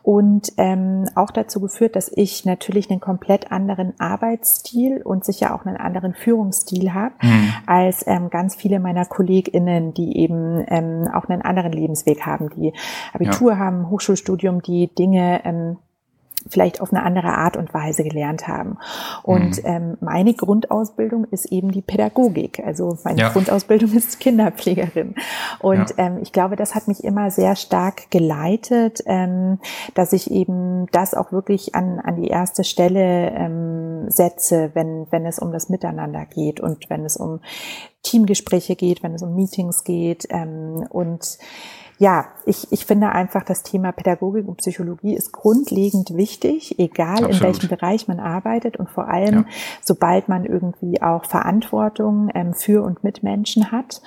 und 0.02 0.52
ähm, 0.58 1.06
auch 1.14 1.30
dazu 1.30 1.58
geführt, 1.60 1.96
dass 1.96 2.12
ich 2.14 2.44
natürlich 2.44 2.90
einen 2.90 3.00
komplett 3.00 3.50
anderen 3.50 3.94
Arbeitsstil 3.98 5.00
und 5.02 5.24
sicher 5.24 5.54
auch 5.54 5.64
einen 5.64 5.78
anderen 5.78 6.12
Führungsstil 6.12 6.92
habe 6.92 7.14
mhm. 7.22 7.52
als 7.66 8.06
ähm, 8.06 8.28
ganz 8.28 8.54
viele 8.54 8.78
meiner 8.78 9.06
KollegInnen, 9.06 9.94
die 9.94 10.18
eben 10.18 10.62
ähm, 10.68 11.08
auch 11.14 11.30
einen 11.30 11.40
anderen 11.40 11.72
Lebensweg 11.72 12.26
haben, 12.26 12.50
die 12.50 12.74
Abitur 13.14 13.52
ja. 13.52 13.58
haben, 13.58 13.88
Hochschulstudium, 13.88 14.60
die 14.60 14.94
Dinge 14.94 15.40
ähm, 15.44 15.78
vielleicht 16.48 16.80
auf 16.80 16.92
eine 16.92 17.02
andere 17.02 17.28
Art 17.28 17.56
und 17.56 17.72
Weise 17.74 18.02
gelernt 18.02 18.48
haben. 18.48 18.78
Und 19.22 19.62
mhm. 19.62 19.64
ähm, 19.64 19.96
meine 20.00 20.34
Grundausbildung 20.34 21.24
ist 21.30 21.46
eben 21.46 21.70
die 21.70 21.82
Pädagogik. 21.82 22.62
Also 22.64 22.98
meine 23.04 23.20
ja. 23.20 23.28
Grundausbildung 23.28 23.92
ist 23.96 24.20
Kinderpflegerin. 24.20 25.14
Und 25.60 25.90
ja. 25.90 26.06
ähm, 26.06 26.18
ich 26.22 26.32
glaube, 26.32 26.56
das 26.56 26.74
hat 26.74 26.88
mich 26.88 27.04
immer 27.04 27.30
sehr 27.30 27.56
stark 27.56 28.10
geleitet, 28.10 29.02
ähm, 29.06 29.58
dass 29.94 30.12
ich 30.12 30.30
eben 30.30 30.86
das 30.92 31.14
auch 31.14 31.32
wirklich 31.32 31.74
an, 31.74 32.00
an 32.00 32.16
die 32.16 32.28
erste 32.28 32.64
Stelle 32.64 33.30
ähm, 33.30 34.10
setze, 34.10 34.70
wenn, 34.74 35.06
wenn 35.10 35.26
es 35.26 35.38
um 35.38 35.52
das 35.52 35.68
Miteinander 35.68 36.24
geht 36.26 36.60
und 36.60 36.88
wenn 36.90 37.04
es 37.04 37.16
um 37.16 37.40
Teamgespräche 38.02 38.76
geht, 38.76 39.02
wenn 39.02 39.14
es 39.14 39.22
um 39.22 39.34
Meetings 39.34 39.84
geht. 39.84 40.26
Ähm, 40.30 40.86
und 40.90 41.38
ja, 42.00 42.28
ich, 42.46 42.72
ich 42.72 42.86
finde 42.86 43.10
einfach, 43.10 43.44
das 43.44 43.62
Thema 43.62 43.92
Pädagogik 43.92 44.48
und 44.48 44.56
Psychologie 44.56 45.14
ist 45.14 45.32
grundlegend 45.32 46.16
wichtig, 46.16 46.78
egal 46.78 47.18
Absolut. 47.18 47.34
in 47.34 47.42
welchem 47.42 47.68
Bereich 47.68 48.08
man 48.08 48.20
arbeitet 48.20 48.78
und 48.78 48.88
vor 48.88 49.08
allem, 49.08 49.34
ja. 49.34 49.44
sobald 49.82 50.26
man 50.26 50.46
irgendwie 50.46 51.02
auch 51.02 51.26
Verantwortung 51.26 52.30
ähm, 52.34 52.54
für 52.54 52.82
und 52.82 53.04
mit 53.04 53.22
Menschen 53.22 53.70
hat. 53.70 54.00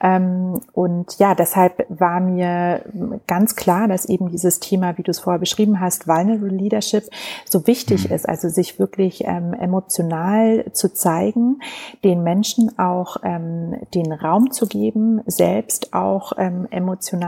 Ähm, 0.00 0.60
und 0.72 1.20
ja, 1.20 1.36
deshalb 1.36 1.86
war 1.88 2.18
mir 2.18 2.82
ganz 3.28 3.54
klar, 3.54 3.86
dass 3.86 4.06
eben 4.06 4.28
dieses 4.28 4.58
Thema, 4.58 4.98
wie 4.98 5.04
du 5.04 5.12
es 5.12 5.20
vorher 5.20 5.38
beschrieben 5.38 5.78
hast, 5.78 6.08
Vulnerable 6.08 6.48
Leadership 6.48 7.04
so 7.44 7.64
wichtig 7.68 8.08
mhm. 8.08 8.16
ist, 8.16 8.28
also 8.28 8.48
sich 8.48 8.80
wirklich 8.80 9.22
ähm, 9.24 9.54
emotional 9.54 10.64
zu 10.72 10.92
zeigen, 10.92 11.60
den 12.02 12.24
Menschen 12.24 12.76
auch 12.76 13.18
ähm, 13.22 13.76
den 13.94 14.10
Raum 14.10 14.50
zu 14.50 14.66
geben, 14.66 15.22
selbst 15.26 15.94
auch 15.94 16.32
ähm, 16.38 16.66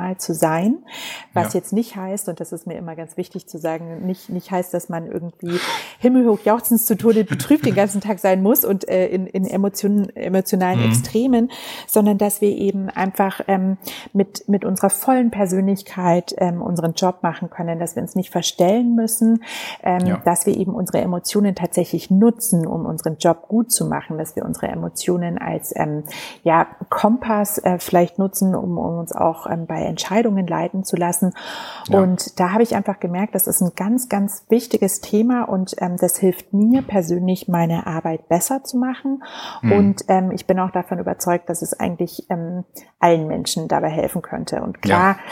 emotional 0.09 0.19
zu 0.19 0.35
sein 0.35 0.49
sein, 0.49 0.79
was 1.35 1.53
ja. 1.53 1.61
jetzt 1.61 1.73
nicht 1.73 1.97
heißt, 1.97 2.29
und 2.29 2.41
das 2.41 2.53
ist 2.53 2.67
mir 2.67 2.77
immer 2.77 2.97
ganz 2.97 3.17
wichtig 3.17 3.47
zu 3.47 3.59
sagen, 3.59 4.07
nicht, 4.07 4.29
nicht 4.31 4.51
heißt, 4.51 4.73
dass 4.73 4.89
man 4.89 5.07
irgendwie 5.07 5.59
himmelhoch 5.99 6.41
jauchzend 6.45 6.81
zu 6.81 6.97
Tode 6.97 7.25
betrübt 7.25 7.67
den 7.67 7.75
ganzen 7.75 8.01
Tag 8.01 8.19
sein 8.19 8.43
muss 8.43 8.65
und 8.65 8.89
äh, 8.89 9.09
in, 9.09 9.27
in 9.27 9.47
Emotionen, 9.47 10.15
emotionalen 10.17 10.81
mhm. 10.81 10.89
Extremen, 10.89 11.51
sondern 11.87 12.19
dass 12.19 12.41
wir 12.41 12.51
eben 12.51 12.89
einfach 12.89 13.41
ähm, 13.47 13.79
mit, 14.13 14.49
mit 14.49 14.65
unserer 14.65 14.91
vollen 14.91 15.31
Persönlichkeit 15.31 16.35
ähm, 16.39 16.63
unseren 16.63 16.95
Job 16.95 17.23
machen 17.23 17.51
können, 17.51 17.79
dass 17.79 17.95
wir 17.95 18.03
uns 18.03 18.15
nicht 18.15 18.31
verstellen 18.31 18.95
müssen, 18.95 19.43
ähm, 19.83 20.07
ja. 20.07 20.17
dass 20.25 20.47
wir 20.47 20.57
eben 20.57 20.75
unsere 20.75 20.99
Emotionen 20.99 21.55
tatsächlich 21.55 22.11
nutzen, 22.11 22.67
um 22.67 22.87
unseren 22.87 23.19
Job 23.19 23.49
gut 23.49 23.71
zu 23.71 23.87
machen, 23.87 24.19
dass 24.19 24.35
wir 24.37 24.45
unsere 24.45 24.69
Emotionen 24.69 25.39
als 25.39 25.75
ähm, 25.77 26.05
ja, 26.43 26.67
Kompass 26.89 27.59
äh, 27.59 27.79
vielleicht 27.79 28.19
nutzen, 28.19 28.55
um, 28.55 28.79
um 28.79 28.99
uns 28.99 29.13
auch 29.13 29.47
ähm, 29.47 29.67
bei 29.67 29.83
Entscheidungen 29.99 30.47
leiten 30.47 30.85
zu 30.85 30.97
lassen. 30.97 31.33
Ja. 31.89 32.01
Und 32.01 32.39
da 32.39 32.53
habe 32.53 32.63
ich 32.63 32.77
einfach 32.77 33.01
gemerkt, 33.01 33.35
das 33.35 33.47
ist 33.47 33.61
ein 33.61 33.73
ganz, 33.75 34.09
ganz 34.09 34.45
wichtiges 34.49 35.01
Thema 35.01 35.43
und 35.43 35.75
ähm, 35.79 35.97
das 35.99 36.17
hilft 36.17 36.53
mir 36.53 36.83
persönlich, 36.83 37.49
meine 37.49 37.87
Arbeit 37.87 38.29
besser 38.29 38.63
zu 38.63 38.79
machen. 38.79 39.23
Mhm. 39.63 39.73
Und 39.73 40.05
ähm, 40.09 40.31
ich 40.31 40.47
bin 40.47 40.61
auch 40.61 40.71
davon 40.71 40.99
überzeugt, 41.01 41.51
dass 41.51 41.63
es 41.63 41.79
eigentlich 41.79 42.27
ähm, 42.31 42.65
allen 43.01 43.27
Menschen 43.27 43.67
dabei 43.67 43.91
helfen 43.91 44.23
könnte. 44.23 44.63
Und 44.63 44.81
klar, 44.81 45.17
ja 45.17 45.23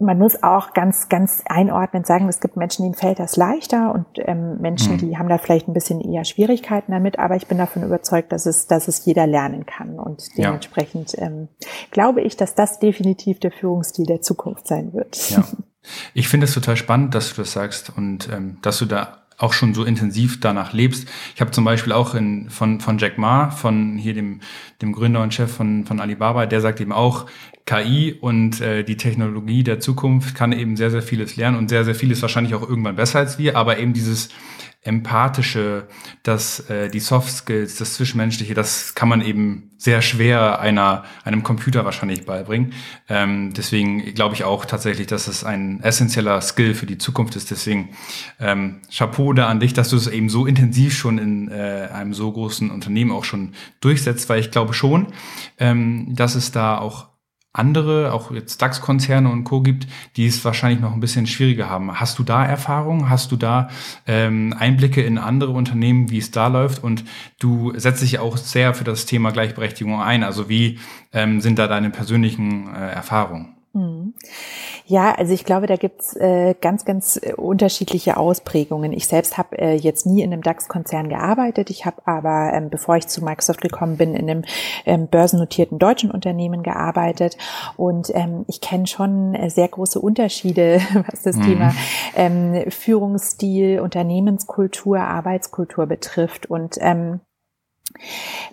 man 0.00 0.16
muss 0.16 0.42
auch 0.42 0.74
ganz, 0.74 1.08
ganz 1.08 1.42
einordnend 1.46 2.06
sagen, 2.06 2.28
es 2.28 2.40
gibt 2.40 2.56
Menschen, 2.56 2.84
denen 2.84 2.94
fällt 2.94 3.18
das 3.18 3.36
leichter 3.36 3.92
und 3.92 4.06
ähm, 4.18 4.58
Menschen, 4.60 4.92
mhm. 4.94 4.98
die 4.98 5.18
haben 5.18 5.28
da 5.28 5.38
vielleicht 5.38 5.66
ein 5.66 5.72
bisschen 5.74 6.00
eher 6.00 6.24
Schwierigkeiten 6.24 6.92
damit, 6.92 7.18
aber 7.18 7.34
ich 7.34 7.48
bin 7.48 7.58
davon 7.58 7.82
überzeugt, 7.82 8.30
dass 8.30 8.46
es, 8.46 8.68
dass 8.68 8.86
es 8.86 9.04
jeder 9.04 9.26
lernen 9.26 9.66
kann 9.66 9.98
und 9.98 10.22
dementsprechend 10.36 11.14
ja. 11.14 11.26
ähm, 11.26 11.48
glaube 11.90 12.20
ich, 12.20 12.36
dass 12.36 12.54
das 12.54 12.78
definitiv 12.78 13.40
der 13.40 13.50
Führungsstil 13.50 14.06
der 14.06 14.20
Zukunft 14.22 14.68
sein 14.68 14.92
wird. 14.92 15.30
Ja. 15.30 15.44
Ich 16.14 16.28
finde 16.28 16.44
es 16.44 16.54
total 16.54 16.76
spannend, 16.76 17.14
dass 17.14 17.30
du 17.30 17.42
das 17.42 17.52
sagst 17.52 17.96
und 17.96 18.28
ähm, 18.32 18.58
dass 18.62 18.78
du 18.78 18.84
da 18.84 19.27
auch 19.38 19.52
schon 19.52 19.72
so 19.72 19.84
intensiv 19.84 20.40
danach 20.40 20.72
lebst. 20.72 21.08
Ich 21.34 21.40
habe 21.40 21.52
zum 21.52 21.64
Beispiel 21.64 21.92
auch 21.92 22.14
in, 22.14 22.50
von, 22.50 22.80
von 22.80 22.98
Jack 22.98 23.18
Ma, 23.18 23.50
von 23.50 23.96
hier 23.96 24.12
dem, 24.12 24.40
dem 24.82 24.92
Gründer 24.92 25.22
und 25.22 25.32
Chef 25.32 25.50
von, 25.50 25.84
von 25.86 26.00
Alibaba, 26.00 26.46
der 26.46 26.60
sagt 26.60 26.80
eben 26.80 26.92
auch, 26.92 27.26
KI 27.64 28.16
und 28.18 28.60
äh, 28.60 28.82
die 28.82 28.96
Technologie 28.96 29.62
der 29.62 29.78
Zukunft 29.78 30.34
kann 30.34 30.52
eben 30.52 30.76
sehr, 30.76 30.90
sehr 30.90 31.02
vieles 31.02 31.36
lernen 31.36 31.58
und 31.58 31.68
sehr, 31.68 31.84
sehr 31.84 31.94
vieles 31.94 32.22
wahrscheinlich 32.22 32.54
auch 32.54 32.66
irgendwann 32.66 32.96
besser 32.96 33.18
als 33.18 33.38
wir, 33.38 33.56
aber 33.56 33.78
eben 33.78 33.92
dieses 33.92 34.30
empathische, 34.88 35.86
das, 36.22 36.68
äh, 36.70 36.88
die 36.88 37.00
Soft 37.00 37.30
Skills, 37.30 37.76
das 37.76 37.94
Zwischenmenschliche, 37.94 38.54
das 38.54 38.94
kann 38.94 39.08
man 39.08 39.20
eben 39.20 39.70
sehr 39.76 40.02
schwer 40.02 40.58
einer, 40.58 41.04
einem 41.24 41.44
Computer 41.44 41.84
wahrscheinlich 41.84 42.26
beibringen. 42.26 42.72
Ähm, 43.08 43.52
deswegen 43.54 44.14
glaube 44.14 44.34
ich 44.34 44.42
auch 44.42 44.64
tatsächlich, 44.64 45.06
dass 45.06 45.28
es 45.28 45.44
ein 45.44 45.80
essentieller 45.82 46.40
Skill 46.40 46.74
für 46.74 46.86
die 46.86 46.98
Zukunft 46.98 47.36
ist. 47.36 47.50
Deswegen 47.50 47.90
ähm, 48.40 48.80
Chapeau 48.90 49.32
da 49.34 49.46
an 49.46 49.60
dich, 49.60 49.74
dass 49.74 49.90
du 49.90 49.96
es 49.96 50.08
eben 50.08 50.30
so 50.30 50.46
intensiv 50.46 50.96
schon 50.96 51.18
in 51.18 51.48
äh, 51.48 51.88
einem 51.92 52.14
so 52.14 52.32
großen 52.32 52.70
Unternehmen 52.70 53.12
auch 53.12 53.24
schon 53.24 53.52
durchsetzt, 53.80 54.28
weil 54.28 54.40
ich 54.40 54.50
glaube 54.50 54.74
schon, 54.74 55.08
ähm, 55.58 56.16
dass 56.16 56.34
es 56.34 56.50
da 56.50 56.78
auch 56.78 57.07
andere, 57.52 58.12
auch 58.12 58.30
jetzt 58.30 58.62
DAX-Konzerne 58.62 59.30
und 59.30 59.44
Co. 59.44 59.62
gibt, 59.62 59.86
die 60.16 60.26
es 60.26 60.44
wahrscheinlich 60.44 60.80
noch 60.80 60.92
ein 60.92 61.00
bisschen 61.00 61.26
schwieriger 61.26 61.68
haben. 61.68 61.98
Hast 61.98 62.18
du 62.18 62.22
da 62.22 62.44
Erfahrungen? 62.44 63.08
Hast 63.08 63.32
du 63.32 63.36
da 63.36 63.68
ähm, 64.06 64.54
Einblicke 64.56 65.02
in 65.02 65.18
andere 65.18 65.50
Unternehmen, 65.52 66.10
wie 66.10 66.18
es 66.18 66.30
da 66.30 66.46
läuft? 66.46 66.82
Und 66.82 67.04
du 67.40 67.72
setzt 67.76 68.02
dich 68.02 68.18
auch 68.18 68.36
sehr 68.36 68.74
für 68.74 68.84
das 68.84 69.06
Thema 69.06 69.32
Gleichberechtigung 69.32 70.00
ein. 70.00 70.22
Also 70.22 70.48
wie 70.48 70.78
ähm, 71.12 71.40
sind 71.40 71.58
da 71.58 71.66
deine 71.66 71.90
persönlichen 71.90 72.72
äh, 72.74 72.90
Erfahrungen? 72.90 73.57
Mhm. 73.78 74.14
Ja, 74.86 75.14
also 75.14 75.32
ich 75.32 75.44
glaube, 75.44 75.66
da 75.66 75.76
gibt's 75.76 76.16
äh, 76.16 76.54
ganz, 76.60 76.84
ganz 76.84 77.18
äh, 77.22 77.34
unterschiedliche 77.34 78.16
Ausprägungen. 78.16 78.92
Ich 78.92 79.06
selbst 79.06 79.38
habe 79.38 79.58
äh, 79.58 79.74
jetzt 79.74 80.06
nie 80.06 80.22
in 80.22 80.32
einem 80.32 80.42
DAX-Konzern 80.42 81.08
gearbeitet. 81.08 81.70
Ich 81.70 81.86
habe 81.86 82.02
aber, 82.06 82.52
ähm, 82.52 82.70
bevor 82.70 82.96
ich 82.96 83.06
zu 83.06 83.22
Microsoft 83.22 83.60
gekommen 83.60 83.96
bin, 83.96 84.14
in 84.14 84.28
einem 84.28 84.44
ähm, 84.84 85.06
börsennotierten 85.06 85.78
deutschen 85.78 86.10
Unternehmen 86.10 86.62
gearbeitet. 86.62 87.36
Und 87.76 88.10
ähm, 88.14 88.44
ich 88.48 88.60
kenne 88.60 88.86
schon 88.86 89.34
äh, 89.34 89.50
sehr 89.50 89.68
große 89.68 90.00
Unterschiede, 90.00 90.80
was 91.10 91.22
das 91.22 91.36
mhm. 91.36 91.42
Thema 91.42 91.74
ähm, 92.16 92.70
Führungsstil, 92.70 93.80
Unternehmenskultur, 93.80 94.98
Arbeitskultur 94.98 95.86
betrifft. 95.86 96.46
Und 96.46 96.78
ähm, 96.80 97.20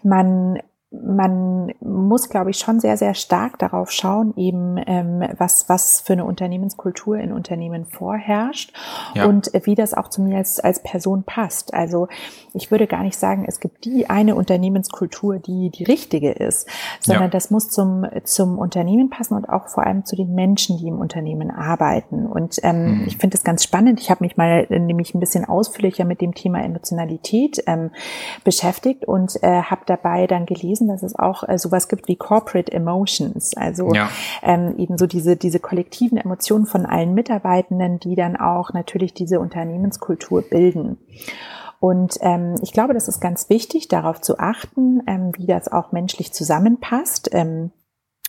man 0.03 0.59
man 1.03 1.73
muss, 1.79 2.29
glaube 2.29 2.51
ich, 2.51 2.57
schon 2.57 2.79
sehr, 2.79 2.97
sehr 2.97 3.13
stark 3.13 3.59
darauf 3.59 3.91
schauen, 3.91 4.33
eben 4.37 4.81
ähm, 4.85 5.23
was, 5.37 5.69
was 5.69 6.01
für 6.01 6.13
eine 6.13 6.25
Unternehmenskultur 6.25 7.17
in 7.17 7.31
Unternehmen 7.31 7.85
vorherrscht 7.85 8.73
ja. 9.13 9.25
und 9.25 9.51
wie 9.63 9.75
das 9.75 9.93
auch 9.93 10.09
zu 10.09 10.21
mir 10.21 10.37
als, 10.37 10.59
als 10.59 10.81
Person 10.83 11.23
passt. 11.23 11.73
Also 11.73 12.07
ich 12.53 12.71
würde 12.71 12.87
gar 12.87 13.03
nicht 13.03 13.17
sagen, 13.17 13.45
es 13.47 13.59
gibt 13.59 13.85
die 13.85 14.09
eine 14.09 14.35
Unternehmenskultur, 14.35 15.39
die 15.39 15.69
die 15.69 15.83
richtige 15.83 16.31
ist, 16.31 16.67
sondern 16.99 17.25
ja. 17.25 17.29
das 17.29 17.51
muss 17.51 17.69
zum, 17.69 18.05
zum 18.23 18.57
Unternehmen 18.57 19.09
passen 19.09 19.35
und 19.35 19.49
auch 19.49 19.67
vor 19.67 19.85
allem 19.85 20.05
zu 20.05 20.15
den 20.15 20.33
Menschen, 20.35 20.77
die 20.77 20.87
im 20.87 20.99
Unternehmen 20.99 21.51
arbeiten. 21.51 22.25
Und 22.25 22.59
ähm, 22.63 22.99
mhm. 22.99 23.07
ich 23.07 23.17
finde 23.17 23.37
es 23.37 23.43
ganz 23.43 23.63
spannend. 23.63 23.99
Ich 23.99 24.09
habe 24.09 24.23
mich 24.23 24.37
mal 24.37 24.65
nämlich 24.69 25.13
ein 25.13 25.19
bisschen 25.19 25.45
ausführlicher 25.45 26.05
mit 26.05 26.21
dem 26.21 26.33
Thema 26.33 26.63
Emotionalität 26.63 27.63
ähm, 27.67 27.91
beschäftigt 28.43 29.05
und 29.05 29.41
äh, 29.43 29.63
habe 29.63 29.81
dabei 29.85 30.27
dann 30.27 30.45
gelesen, 30.45 30.84
gelesen, 30.85 30.87
dass 30.87 31.03
es 31.03 31.17
auch 31.17 31.47
äh, 31.47 31.57
sowas 31.57 31.87
gibt 31.87 32.07
wie 32.07 32.15
Corporate 32.15 32.71
Emotions, 32.71 33.55
also 33.55 33.93
ja. 33.93 34.09
ähm, 34.41 34.75
eben 34.77 34.97
so 34.97 35.07
diese, 35.07 35.35
diese 35.35 35.59
kollektiven 35.59 36.17
Emotionen 36.17 36.65
von 36.65 36.85
allen 36.85 37.13
Mitarbeitenden, 37.13 37.99
die 37.99 38.15
dann 38.15 38.35
auch 38.35 38.73
natürlich 38.73 39.13
diese 39.13 39.39
Unternehmenskultur 39.39 40.43
bilden. 40.43 40.97
Und 41.79 42.17
ähm, 42.21 42.55
ich 42.61 42.71
glaube, 42.71 42.93
das 42.93 43.07
ist 43.07 43.19
ganz 43.19 43.49
wichtig, 43.49 43.87
darauf 43.87 44.21
zu 44.21 44.39
achten, 44.39 45.01
ähm, 45.07 45.31
wie 45.37 45.45
das 45.45 45.71
auch 45.71 45.91
menschlich 45.91 46.33
zusammenpasst. 46.33 47.29
Ähm, 47.33 47.71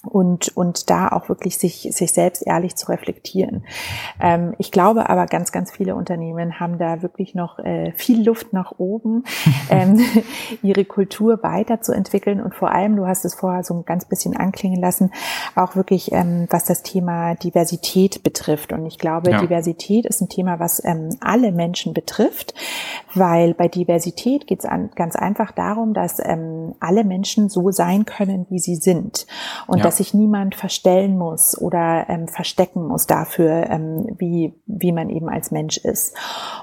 und, 0.06 0.56
und 0.56 0.90
da 0.90 1.08
auch 1.08 1.28
wirklich 1.28 1.58
sich, 1.58 1.88
sich 1.92 2.12
selbst 2.12 2.46
ehrlich 2.46 2.76
zu 2.76 2.88
reflektieren. 2.88 3.64
Ähm, 4.20 4.54
ich 4.58 4.70
glaube 4.70 5.08
aber, 5.08 5.26
ganz, 5.26 5.52
ganz 5.52 5.72
viele 5.72 5.94
Unternehmen 5.94 6.60
haben 6.60 6.78
da 6.78 7.02
wirklich 7.02 7.34
noch 7.34 7.58
äh, 7.58 7.92
viel 7.92 8.25
Luft 8.25 8.52
nach 8.52 8.72
oben, 8.78 9.25
ähm, 9.70 10.00
ihre 10.62 10.84
Kultur 10.84 11.42
weiterzuentwickeln 11.42 12.40
und 12.40 12.54
vor 12.54 12.70
allem, 12.72 12.96
du 12.96 13.06
hast 13.06 13.25
es 13.25 13.34
vorher 13.34 13.64
so 13.64 13.75
ein 13.75 13.84
ganz 13.84 14.04
bisschen 14.04 14.36
anklingen 14.36 14.80
lassen, 14.80 15.12
auch 15.54 15.76
wirklich, 15.76 16.12
ähm, 16.12 16.46
was 16.50 16.64
das 16.64 16.82
Thema 16.82 17.34
Diversität 17.34 18.22
betrifft. 18.22 18.72
Und 18.72 18.86
ich 18.86 18.98
glaube, 18.98 19.30
ja. 19.30 19.40
Diversität 19.40 20.06
ist 20.06 20.20
ein 20.20 20.28
Thema, 20.28 20.58
was 20.58 20.82
ähm, 20.84 21.10
alle 21.20 21.52
Menschen 21.52 21.94
betrifft, 21.94 22.54
weil 23.14 23.54
bei 23.54 23.68
Diversität 23.68 24.46
geht 24.46 24.64
es 24.64 24.70
ganz 24.94 25.16
einfach 25.16 25.52
darum, 25.52 25.94
dass 25.94 26.18
ähm, 26.25 26.75
alle 26.80 27.04
Menschen 27.04 27.48
so 27.48 27.70
sein 27.70 28.04
können, 28.04 28.46
wie 28.50 28.58
sie 28.58 28.76
sind. 28.76 29.26
Und 29.66 29.78
ja. 29.78 29.84
Dass 29.96 30.06
sich 30.06 30.14
niemand 30.14 30.54
verstellen 30.54 31.16
muss 31.16 31.58
oder 31.58 32.06
ähm, 32.08 32.28
verstecken 32.28 32.86
muss 32.86 33.06
dafür, 33.06 33.66
ähm, 33.70 34.06
wie, 34.18 34.52
wie 34.66 34.92
man 34.92 35.08
eben 35.08 35.28
als 35.28 35.50
Mensch 35.50 35.78
ist. 35.78 36.14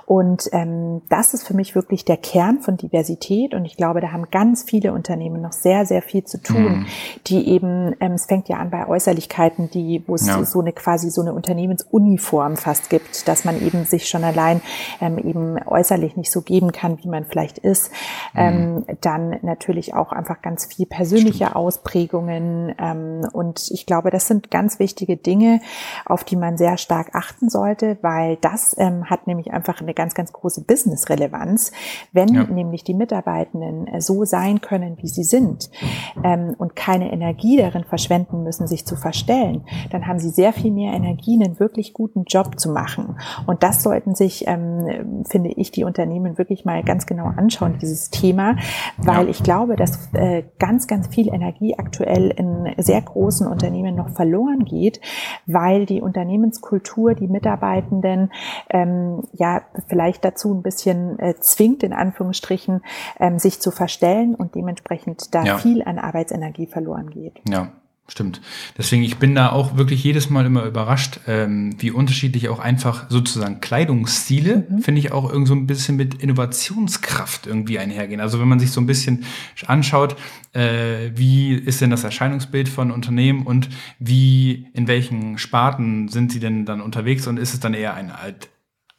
Und 0.06 0.50
ähm, 0.52 1.02
das 1.10 1.34
ist 1.34 1.48
für 1.48 1.56
mich 1.56 1.74
wirklich 1.74 2.06
der 2.06 2.18
Kern 2.18 2.60
von 2.60 2.78
Diversität. 2.78 3.56
Und 3.56 3.66
ich 3.66 3.76
glaube, 3.76 4.02
da 4.02 4.12
haben 4.12 4.30
ganz 4.30 4.64
viele 4.64 4.94
Unternehmen 4.94 5.42
noch 5.42 5.54
sehr, 5.54 5.86
sehr 5.86 6.02
viel 6.02 6.24
zu 6.26 6.42
tun, 6.42 6.80
mhm. 6.80 6.86
die 7.28 7.48
eben, 7.48 7.96
ähm, 8.00 8.12
es 8.14 8.26
fängt 8.26 8.50
ja 8.50 8.58
an 8.58 8.70
bei 8.70 8.88
Äußerlichkeiten, 8.88 9.70
die, 9.72 10.04
wo 10.06 10.16
es 10.16 10.28
ja. 10.28 10.44
so 10.46 10.60
eine 10.60 10.74
quasi 10.74 11.10
so 11.10 11.22
eine 11.22 11.34
Unternehmensuniform 11.34 12.58
fast 12.58 12.90
gibt, 12.90 13.28
dass 13.28 13.46
man 13.46 13.60
eben 13.66 13.86
sich 13.86 14.08
schon 14.08 14.24
allein 14.24 14.62
ähm, 15.02 15.18
eben 15.18 15.58
äußerlich 15.66 16.18
nicht 16.18 16.32
so 16.32 16.42
geben 16.42 16.72
kann, 16.72 17.00
wie 17.04 17.08
man 17.08 17.26
vielleicht 17.26 17.58
ist. 17.58 17.92
Mhm. 18.34 18.40
Ähm, 18.40 18.86
dann 19.02 19.40
natürlich 19.42 19.96
auch 19.96 20.12
einfach 20.12 20.42
ganz 20.42 20.66
viel 20.66 20.86
persönliche 20.86 21.46
Stimmt. 21.46 21.56
Ausprägungen, 21.56 22.76
ähm, 22.78 23.13
und 23.34 23.70
ich 23.72 23.86
glaube, 23.86 24.10
das 24.10 24.28
sind 24.28 24.52
ganz 24.52 24.80
wichtige 24.80 25.18
Dinge, 25.18 25.62
auf 26.06 26.24
die 26.24 26.36
man 26.36 26.58
sehr 26.58 26.78
stark 26.78 27.14
achten 27.14 27.50
sollte, 27.50 27.98
weil 28.02 28.38
das 28.38 28.76
ähm, 28.78 29.10
hat 29.10 29.28
nämlich 29.28 29.52
einfach 29.52 29.82
eine 29.82 29.94
ganz, 29.94 30.14
ganz 30.14 30.34
große 30.34 30.64
Business-Relevanz, 30.66 31.72
wenn 32.12 32.34
ja. 32.34 32.44
nämlich 32.44 32.84
die 32.84 32.94
Mitarbeitenden 32.94 33.88
äh, 33.88 34.02
so 34.02 34.26
sein 34.26 34.62
können, 34.62 34.98
wie 35.02 35.08
sie 35.08 35.24
sind 35.24 35.70
ähm, 36.24 36.56
und 36.58 36.76
keine 36.76 37.12
Energie 37.12 37.58
darin 37.58 37.84
verschwenden 37.84 38.44
müssen, 38.44 38.68
sich 38.68 38.86
zu 38.86 38.96
verstellen, 38.96 39.66
dann 39.92 40.08
haben 40.08 40.20
sie 40.20 40.30
sehr 40.30 40.54
viel 40.54 40.72
mehr 40.72 40.94
Energie, 40.94 41.40
einen 41.42 41.60
wirklich 41.60 41.94
guten 41.94 42.24
Job 42.24 42.60
zu 42.60 42.72
machen. 42.72 43.18
Und 43.46 43.64
das 43.64 43.84
sollten 43.84 44.16
sich, 44.16 44.46
ähm, 44.48 45.24
finde 45.30 45.52
ich, 45.52 45.72
die 45.72 45.84
Unternehmen 45.84 46.38
wirklich 46.38 46.66
mal 46.66 46.84
ganz 46.84 47.06
genau 47.06 47.26
anschauen, 47.26 47.78
dieses 47.82 48.10
Thema, 48.10 48.56
weil 48.98 49.26
ja. 49.26 49.30
ich 49.30 49.44
glaube, 49.44 49.76
dass 49.76 50.10
äh, 50.14 50.44
ganz, 50.60 50.88
ganz 50.88 51.08
viel 51.08 51.28
Energie 51.28 51.76
aktuell 51.78 52.32
in 52.32 52.74
sehr 52.78 53.02
großen 53.04 53.48
Unternehmen 53.48 53.96
noch 53.96 54.10
verloren 54.10 54.66
geht, 54.66 55.02
weil 55.46 55.86
die 55.86 56.02
Unternehmenskultur 56.02 57.14
die 57.14 57.28
Mitarbeitenden 57.28 58.32
ähm, 58.70 59.24
ja 59.34 59.62
vielleicht 59.88 60.26
dazu 60.26 60.54
ein 60.54 60.64
bisschen 60.64 61.20
äh, 61.20 61.36
zwingt, 61.40 61.84
in 61.84 61.94
Anführungsstrichen, 61.94 62.82
ähm, 63.20 63.40
sich 63.40 63.60
zu 63.60 63.72
verstellen 63.72 64.36
und 64.36 64.56
dementsprechend 64.56 65.34
da 65.34 65.44
ja. 65.44 65.58
viel 65.58 65.84
an 65.84 66.00
Arbeitsenergie 66.00 66.68
verloren 66.68 67.10
geht. 67.10 67.42
Ja. 67.48 67.72
Stimmt. 68.10 68.42
Deswegen, 68.78 69.02
ich 69.04 69.16
bin 69.16 69.34
da 69.34 69.50
auch 69.50 69.78
wirklich 69.78 70.04
jedes 70.04 70.30
Mal 70.30 70.46
immer 70.46 70.66
überrascht, 70.66 71.22
ähm, 71.26 71.74
wie 71.80 71.90
unterschiedlich 71.90 72.50
auch 72.50 72.60
einfach 72.60 73.10
sozusagen 73.10 73.62
Kleidungsstile, 73.62 74.68
mhm. 74.70 74.82
finde 74.82 75.00
ich 75.00 75.14
auch 75.14 75.32
irgend 75.32 75.48
so 75.48 75.56
ein 75.56 75.68
bisschen 75.68 75.96
mit 75.96 76.16
Innovationskraft 76.16 77.48
irgendwie 77.48 77.80
einhergehen. 77.80 78.20
Also 78.20 78.42
wenn 78.42 78.50
man 78.50 78.60
sich 78.60 78.72
so 78.72 78.82
ein 78.82 78.88
bisschen 78.88 79.24
anschaut, 79.68 80.18
äh, 80.52 81.12
wie 81.16 81.54
ist 81.54 81.80
denn 81.80 81.92
das 81.92 82.04
Erscheinungsbild 82.04 82.68
von 82.68 82.92
Unternehmen 82.92 83.44
und 83.48 83.70
wie, 84.00 84.68
in 84.74 84.90
welchen 84.90 85.38
Sparten 85.38 86.10
sind 86.10 86.34
sie 86.34 86.42
denn 86.42 86.66
dann 86.66 86.82
unterwegs 86.82 87.26
und 87.28 87.38
ist 87.38 87.54
es 87.54 87.62
dann 87.62 87.74
eher 87.74 87.94
ein 87.94 88.12
alt 88.12 88.50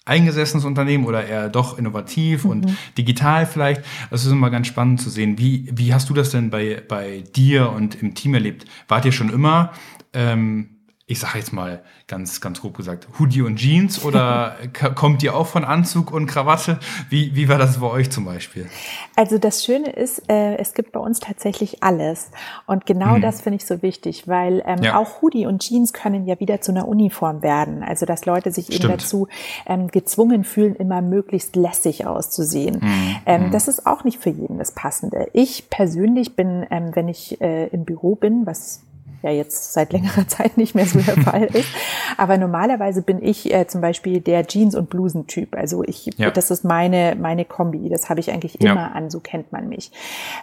eingesessenes 0.04 0.64
Unternehmen 0.64 1.06
oder 1.06 1.26
eher 1.26 1.48
doch 1.48 1.78
innovativ 1.78 2.44
mhm. 2.44 2.50
und 2.50 2.78
digital 2.98 3.46
vielleicht. 3.46 3.82
Das 4.10 4.24
ist 4.24 4.32
immer 4.32 4.50
ganz 4.50 4.66
spannend 4.66 5.00
zu 5.00 5.10
sehen. 5.10 5.38
Wie, 5.38 5.70
wie 5.72 5.94
hast 5.94 6.10
du 6.10 6.14
das 6.14 6.30
denn 6.30 6.50
bei, 6.50 6.82
bei 6.86 7.24
dir 7.34 7.70
und 7.70 8.00
im 8.02 8.14
Team 8.14 8.34
erlebt? 8.34 8.66
Wart 8.88 9.04
ihr 9.04 9.12
schon 9.12 9.30
immer 9.30 9.72
ähm, 10.12 10.73
ich 11.06 11.18
sage 11.18 11.38
jetzt 11.38 11.52
mal 11.52 11.82
ganz, 12.08 12.40
ganz 12.40 12.62
grob 12.62 12.78
gesagt, 12.78 13.06
Hoodie 13.18 13.42
und 13.42 13.56
Jeans 13.56 14.02
oder 14.02 14.56
kommt 14.94 15.22
ihr 15.22 15.36
auch 15.36 15.46
von 15.46 15.62
Anzug 15.62 16.10
und 16.10 16.26
Krawatte? 16.26 16.78
Wie, 17.10 17.36
wie 17.36 17.46
war 17.50 17.58
das 17.58 17.78
bei 17.80 17.90
euch 17.90 18.10
zum 18.10 18.24
Beispiel? 18.24 18.66
Also 19.14 19.36
das 19.36 19.62
Schöne 19.62 19.90
ist, 19.90 20.22
äh, 20.30 20.56
es 20.56 20.72
gibt 20.72 20.92
bei 20.92 21.00
uns 21.00 21.20
tatsächlich 21.20 21.82
alles. 21.82 22.30
Und 22.66 22.86
genau 22.86 23.16
hm. 23.16 23.20
das 23.20 23.42
finde 23.42 23.56
ich 23.56 23.66
so 23.66 23.82
wichtig, 23.82 24.28
weil 24.28 24.62
ähm, 24.64 24.82
ja. 24.82 24.96
auch 24.96 25.20
Hoodie 25.20 25.44
und 25.44 25.60
Jeans 25.60 25.92
können 25.92 26.26
ja 26.26 26.40
wieder 26.40 26.62
zu 26.62 26.72
einer 26.72 26.88
Uniform 26.88 27.42
werden. 27.42 27.82
Also 27.82 28.06
dass 28.06 28.24
Leute 28.24 28.50
sich 28.50 28.66
Stimmt. 28.66 28.84
eben 28.84 28.92
dazu 28.94 29.28
ähm, 29.66 29.88
gezwungen 29.88 30.42
fühlen, 30.44 30.74
immer 30.74 31.02
möglichst 31.02 31.54
lässig 31.54 32.06
auszusehen. 32.06 32.80
Hm. 32.80 33.16
Ähm, 33.26 33.42
hm. 33.42 33.50
Das 33.50 33.68
ist 33.68 33.86
auch 33.86 34.04
nicht 34.04 34.20
für 34.20 34.30
jeden 34.30 34.56
das 34.56 34.72
Passende. 34.72 35.28
Ich 35.34 35.68
persönlich 35.68 36.34
bin, 36.34 36.66
ähm, 36.70 36.92
wenn 36.94 37.08
ich 37.08 37.42
äh, 37.42 37.66
im 37.66 37.84
Büro 37.84 38.14
bin, 38.14 38.46
was 38.46 38.80
ja 39.24 39.30
jetzt 39.30 39.72
seit 39.72 39.92
längerer 39.92 40.28
Zeit 40.28 40.56
nicht 40.56 40.74
mehr 40.74 40.86
so 40.86 41.00
der 41.00 41.16
Fall 41.24 41.44
ist. 41.46 41.68
Aber 42.16 42.38
normalerweise 42.38 43.02
bin 43.02 43.22
ich 43.22 43.52
äh, 43.52 43.66
zum 43.66 43.80
Beispiel 43.80 44.20
der 44.20 44.46
Jeans- 44.46 44.76
und 44.76 44.90
Blusen-Typ. 44.90 45.56
Also 45.56 45.82
ich, 45.82 46.10
ja. 46.16 46.30
das 46.30 46.50
ist 46.50 46.64
meine, 46.64 47.16
meine 47.18 47.44
Kombi. 47.44 47.88
Das 47.88 48.08
habe 48.10 48.20
ich 48.20 48.30
eigentlich 48.30 48.60
immer 48.60 48.74
ja. 48.74 48.86
an, 48.88 49.10
so 49.10 49.20
kennt 49.20 49.50
man 49.50 49.68
mich. 49.68 49.90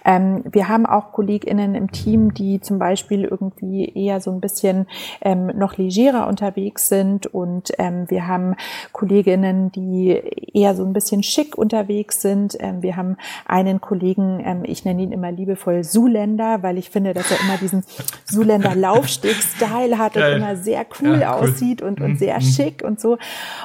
Ähm, 0.04 0.44
wir 0.52 0.68
haben 0.68 0.86
auch 0.86 1.12
KollegInnen 1.12 1.76
im 1.76 1.92
Team, 1.92 2.34
die 2.34 2.60
zum 2.60 2.80
Beispiel 2.80 3.24
irgendwie 3.24 3.86
eher 3.86 4.20
so 4.20 4.32
ein 4.32 4.42
bisschen 4.42 4.88
ähm, 5.22 5.48
noch 5.56 5.78
legerer 5.78 6.28
unterwegs 6.28 6.90
sind 6.90 7.28
und 7.28 7.72
ähm, 7.78 8.10
wir 8.10 8.28
haben 8.28 8.56
Kolleginnen, 8.92 9.72
die 9.72 10.10
eher 10.54 10.76
so 10.76 10.84
ein 10.84 10.94
bisschen 10.94 11.24
schick 11.24 11.58
unterwegs 11.58 12.22
sind. 12.22 12.58
Ähm, 12.60 12.82
wir 12.82 12.98
haben 12.98 13.18
einen 13.46 13.80
Kollegen, 13.80 14.42
ähm, 14.44 14.64
ich 14.64 14.86
nenne 14.86 15.04
ihn 15.04 15.12
immer 15.12 15.32
liebevoll 15.32 15.84
Zuländer, 15.84 16.64
weil 16.64 16.78
ich 16.78 16.90
finde, 16.90 17.14
dass 17.14 17.30
er 17.32 17.40
immer 17.42 17.58
diesen 17.58 17.84
Zuländer 18.26 18.71
dieser 18.72 18.82
Laufsteg-Style 18.82 19.98
hat 19.98 20.14
Geil. 20.14 20.34
und 20.34 20.42
immer 20.42 20.56
sehr 20.56 20.86
cool, 21.00 21.20
ja, 21.20 21.36
cool. 21.36 21.50
aussieht 21.50 21.82
und, 21.82 22.02
und 22.02 22.12
mhm. 22.12 22.18
sehr 22.18 22.36
mhm. 22.36 22.42
schick 22.42 22.84
und 22.84 23.00
so. 23.00 23.18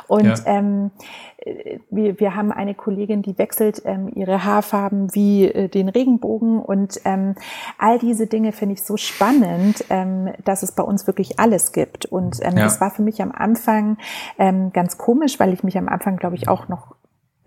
Und 0.07 0.25
ja. 0.25 0.35
ähm, 0.47 0.91
wir, 1.91 2.19
wir 2.19 2.35
haben 2.35 2.51
eine 2.51 2.75
Kollegin, 2.75 3.23
die 3.23 3.39
wechselt 3.39 3.83
ähm, 3.85 4.11
ihre 4.15 4.45
Haarfarben 4.45 5.15
wie 5.15 5.45
äh, 5.45 5.69
den 5.69 5.89
Regenbogen 5.89 6.61
und 6.61 7.01
ähm, 7.05 7.37
all 7.79 7.99
diese 7.99 8.27
Dinge 8.27 8.53
finde 8.53 8.75
ich 8.75 8.83
so 8.83 8.97
spannend, 8.97 9.85
ähm, 9.91 10.33
dass 10.45 10.63
es 10.63 10.73
bei 10.73 10.83
uns 10.83 11.07
wirklich 11.07 11.39
alles 11.39 11.73
gibt. 11.73 12.07
Und 12.07 12.39
ähm, 12.43 12.57
ja. 12.57 12.65
das 12.65 12.81
war 12.81 12.91
für 12.91 13.03
mich 13.03 13.23
am 13.23 13.31
Anfang 13.31 13.99
ähm, 14.39 14.73
ganz 14.73 14.99
komisch, 14.99 15.39
weil 15.39 15.53
ich 15.53 15.63
mich 15.63 15.79
am 15.79 15.89
Anfang, 15.89 16.17
glaube 16.17 16.35
ich, 16.35 16.49
auch 16.49 16.69
noch 16.69 16.96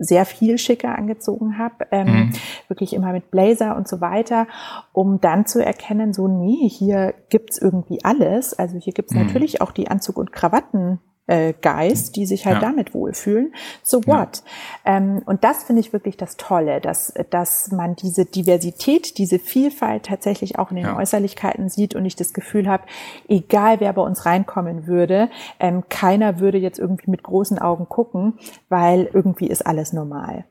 sehr 0.00 0.24
viel 0.24 0.58
schicker 0.58 0.96
angezogen 0.96 1.58
habe, 1.58 1.86
ähm, 1.92 2.06
mhm. 2.06 2.32
wirklich 2.68 2.94
immer 2.94 3.12
mit 3.12 3.30
Blazer 3.30 3.76
und 3.76 3.86
so 3.86 4.00
weiter, 4.00 4.46
um 4.92 5.20
dann 5.20 5.46
zu 5.46 5.64
erkennen, 5.64 6.12
so, 6.14 6.26
nee, 6.26 6.68
hier 6.68 7.14
gibt's 7.28 7.58
irgendwie 7.58 8.02
alles. 8.02 8.58
Also 8.58 8.78
hier 8.78 8.94
gibt's 8.94 9.14
mhm. 9.14 9.26
natürlich 9.26 9.60
auch 9.60 9.72
die 9.72 9.88
Anzug- 9.88 10.18
und 10.18 10.32
Krawatten 10.32 11.00
äh, 11.30 11.54
Guys, 11.62 12.10
die 12.10 12.26
sich 12.26 12.44
halt 12.44 12.56
ja. 12.56 12.60
damit 12.60 12.92
wohlfühlen. 12.92 13.54
So 13.82 13.98
what? 14.06 14.42
Ja. 14.84 14.96
Ähm, 14.96 15.22
und 15.26 15.44
das 15.44 15.62
finde 15.62 15.80
ich 15.80 15.92
wirklich 15.92 16.16
das 16.16 16.36
Tolle, 16.36 16.80
dass, 16.80 17.14
dass 17.30 17.70
man 17.70 17.94
diese 17.94 18.24
Diversität, 18.24 19.16
diese 19.16 19.38
Vielfalt 19.38 20.06
tatsächlich 20.06 20.58
auch 20.58 20.70
in 20.70 20.76
den 20.76 20.86
ja. 20.86 20.96
Äußerlichkeiten 20.96 21.68
sieht 21.68 21.94
und 21.94 22.04
ich 22.04 22.16
das 22.16 22.32
Gefühl 22.32 22.68
habe, 22.68 22.82
egal 23.28 23.78
wer 23.78 23.92
bei 23.92 24.02
uns 24.02 24.26
reinkommen 24.26 24.88
würde, 24.88 25.30
ähm, 25.60 25.84
keiner 25.88 26.40
würde 26.40 26.58
jetzt 26.58 26.80
irgendwie 26.80 27.10
mit 27.10 27.22
großen 27.22 27.58
Augen 27.58 27.88
gucken, 27.88 28.38
weil 28.68 29.08
irgendwie 29.12 29.46
ist 29.46 29.64
alles 29.64 29.92
normal. 29.92 30.44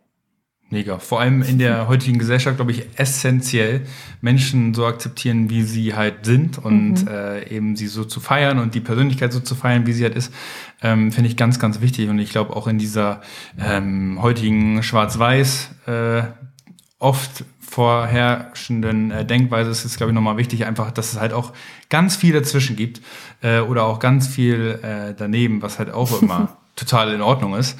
Mega. 0.72 1.00
Vor 1.00 1.20
allem 1.20 1.42
in 1.42 1.58
der 1.58 1.88
heutigen 1.88 2.20
Gesellschaft, 2.20 2.58
glaube 2.58 2.72
ich, 2.72 2.86
essentiell, 2.96 3.82
Menschen 4.22 4.75
so 4.75 4.86
akzeptieren, 4.86 5.50
wie 5.50 5.64
sie 5.64 5.96
halt 5.96 6.25
sind 6.25 6.60
und 6.60 7.05
mhm. 7.05 7.08
äh, 7.08 7.50
eben 7.50 7.75
sie 7.75 7.88
so 7.88 8.03
zu 8.03 8.20
feiern 8.20 8.60
und 8.60 8.75
die 8.75 8.79
Persönlichkeit 8.79 9.34
so 9.34 9.40
zu 9.40 9.55
feiern, 9.55 9.88
wie 9.88 9.94
sie 9.94 10.03
halt 10.03 10.16
ist, 10.16 10.32
ähm, 10.84 11.12
finde 11.12 11.27
ich 11.27 11.38
ganz, 11.38 11.58
ganz 11.58 11.82
wichtig. 11.82 12.08
Und 12.10 12.20
ich 12.20 12.29
glaube 12.29 12.55
auch 12.55 12.68
in 12.68 12.77
dieser 12.77 13.22
ähm, 13.60 14.22
heutigen 14.22 14.84
Schwarz-Weiß 14.84 15.70
äh, 15.88 16.22
oft 17.00 17.46
vorherrschenden 17.60 19.10
äh, 19.10 19.25
Denkweise 19.25 19.72
ist 19.72 19.86
es, 19.86 19.98
glaube 19.98 20.12
ich, 20.12 20.16
nochmal 20.16 20.38
wichtig, 20.38 20.66
einfach, 20.66 20.92
dass 20.92 21.14
es 21.14 21.20
halt 21.20 21.34
auch 21.34 21.53
ganz 21.90 22.16
viel 22.16 22.34
dazwischen 22.34 22.75
gibt 22.75 23.01
äh, 23.42 23.62
oder 23.62 23.86
auch 23.86 24.00
ganz 24.00 24.27
viel 24.27 24.79
äh, 24.84 25.16
daneben, 25.18 25.64
was 25.64 25.79
halt 25.79 25.92
auch 25.92 26.22
immer 26.22 26.58
total 26.75 27.12
in 27.12 27.22
Ordnung 27.22 27.55
ist. 27.55 27.75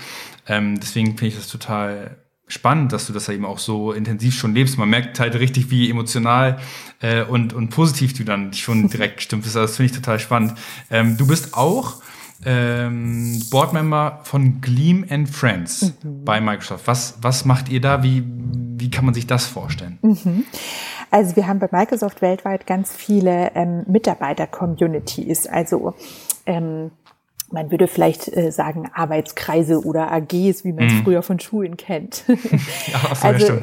Ähm, 0.48 0.80
deswegen 0.80 1.10
finde 1.10 1.28
ich 1.28 1.36
das 1.36 1.48
total 1.48 2.18
spannend, 2.50 2.92
dass 2.92 3.08
du 3.08 3.14
das 3.14 3.30
eben 3.30 3.46
auch 3.46 3.60
so 3.60 3.94
intensiv 3.94 4.36
schon 4.36 4.54
lebst. 4.54 4.78
Man 4.78 4.90
merkt 4.90 5.20
halt 5.20 5.36
richtig, 5.36 5.72
wie 5.72 5.90
emotional 5.90 6.60
äh, 7.02 7.24
und, 7.24 7.54
und 7.54 7.70
positiv 7.70 8.14
du 8.18 8.26
dann 8.26 8.52
schon 8.54 8.90
direkt 8.90 9.18
gestimmt 9.18 9.44
bist. 9.44 9.56
Also 9.56 9.68
das 9.68 9.78
finde 9.78 9.92
ich 9.94 9.98
total 9.98 10.20
spannend. 10.20 10.56
Ähm, 10.90 11.16
du 11.16 11.26
bist 11.26 11.54
auch 11.54 12.02
ähm, 12.46 13.42
Boardmember 13.52 14.22
von 14.24 14.62
Gleam 14.62 15.06
and 15.10 15.30
Friends 15.30 15.94
mhm. 16.04 16.26
bei 16.26 16.42
Microsoft. 16.42 16.88
Was, 16.88 17.18
was 17.22 17.46
macht 17.46 17.70
ihr 17.70 17.82
da? 17.82 18.04
Wie, 18.04 18.24
wie 18.26 18.90
kann 18.90 19.06
man 19.06 19.14
sich 19.14 19.28
das 19.28 19.46
vorstellen? 19.46 20.00
Mhm. 20.02 20.46
Also 21.12 21.36
wir 21.36 21.48
haben 21.48 21.60
bei 21.60 21.70
Microsoft 21.72 22.22
weltweit 22.22 22.68
ganz 22.68 22.96
viele 22.96 23.52
ähm, 23.56 23.84
Mitarbeiter-Communities. 23.88 25.48
Also 25.48 25.96
ähm, 26.46 26.92
man 27.52 27.72
würde 27.72 27.88
vielleicht 27.88 28.36
äh, 28.36 28.52
sagen 28.52 28.90
Arbeitskreise 28.94 29.84
oder 29.84 30.12
AGs, 30.12 30.64
wie 30.64 30.74
man 30.74 30.88
es 30.88 30.94
mm. 30.94 31.04
früher 31.04 31.24
von 31.24 31.40
Schulen 31.40 31.78
kennt. 31.78 32.24
ja, 32.28 33.16
so 33.16 33.28
also 33.28 33.54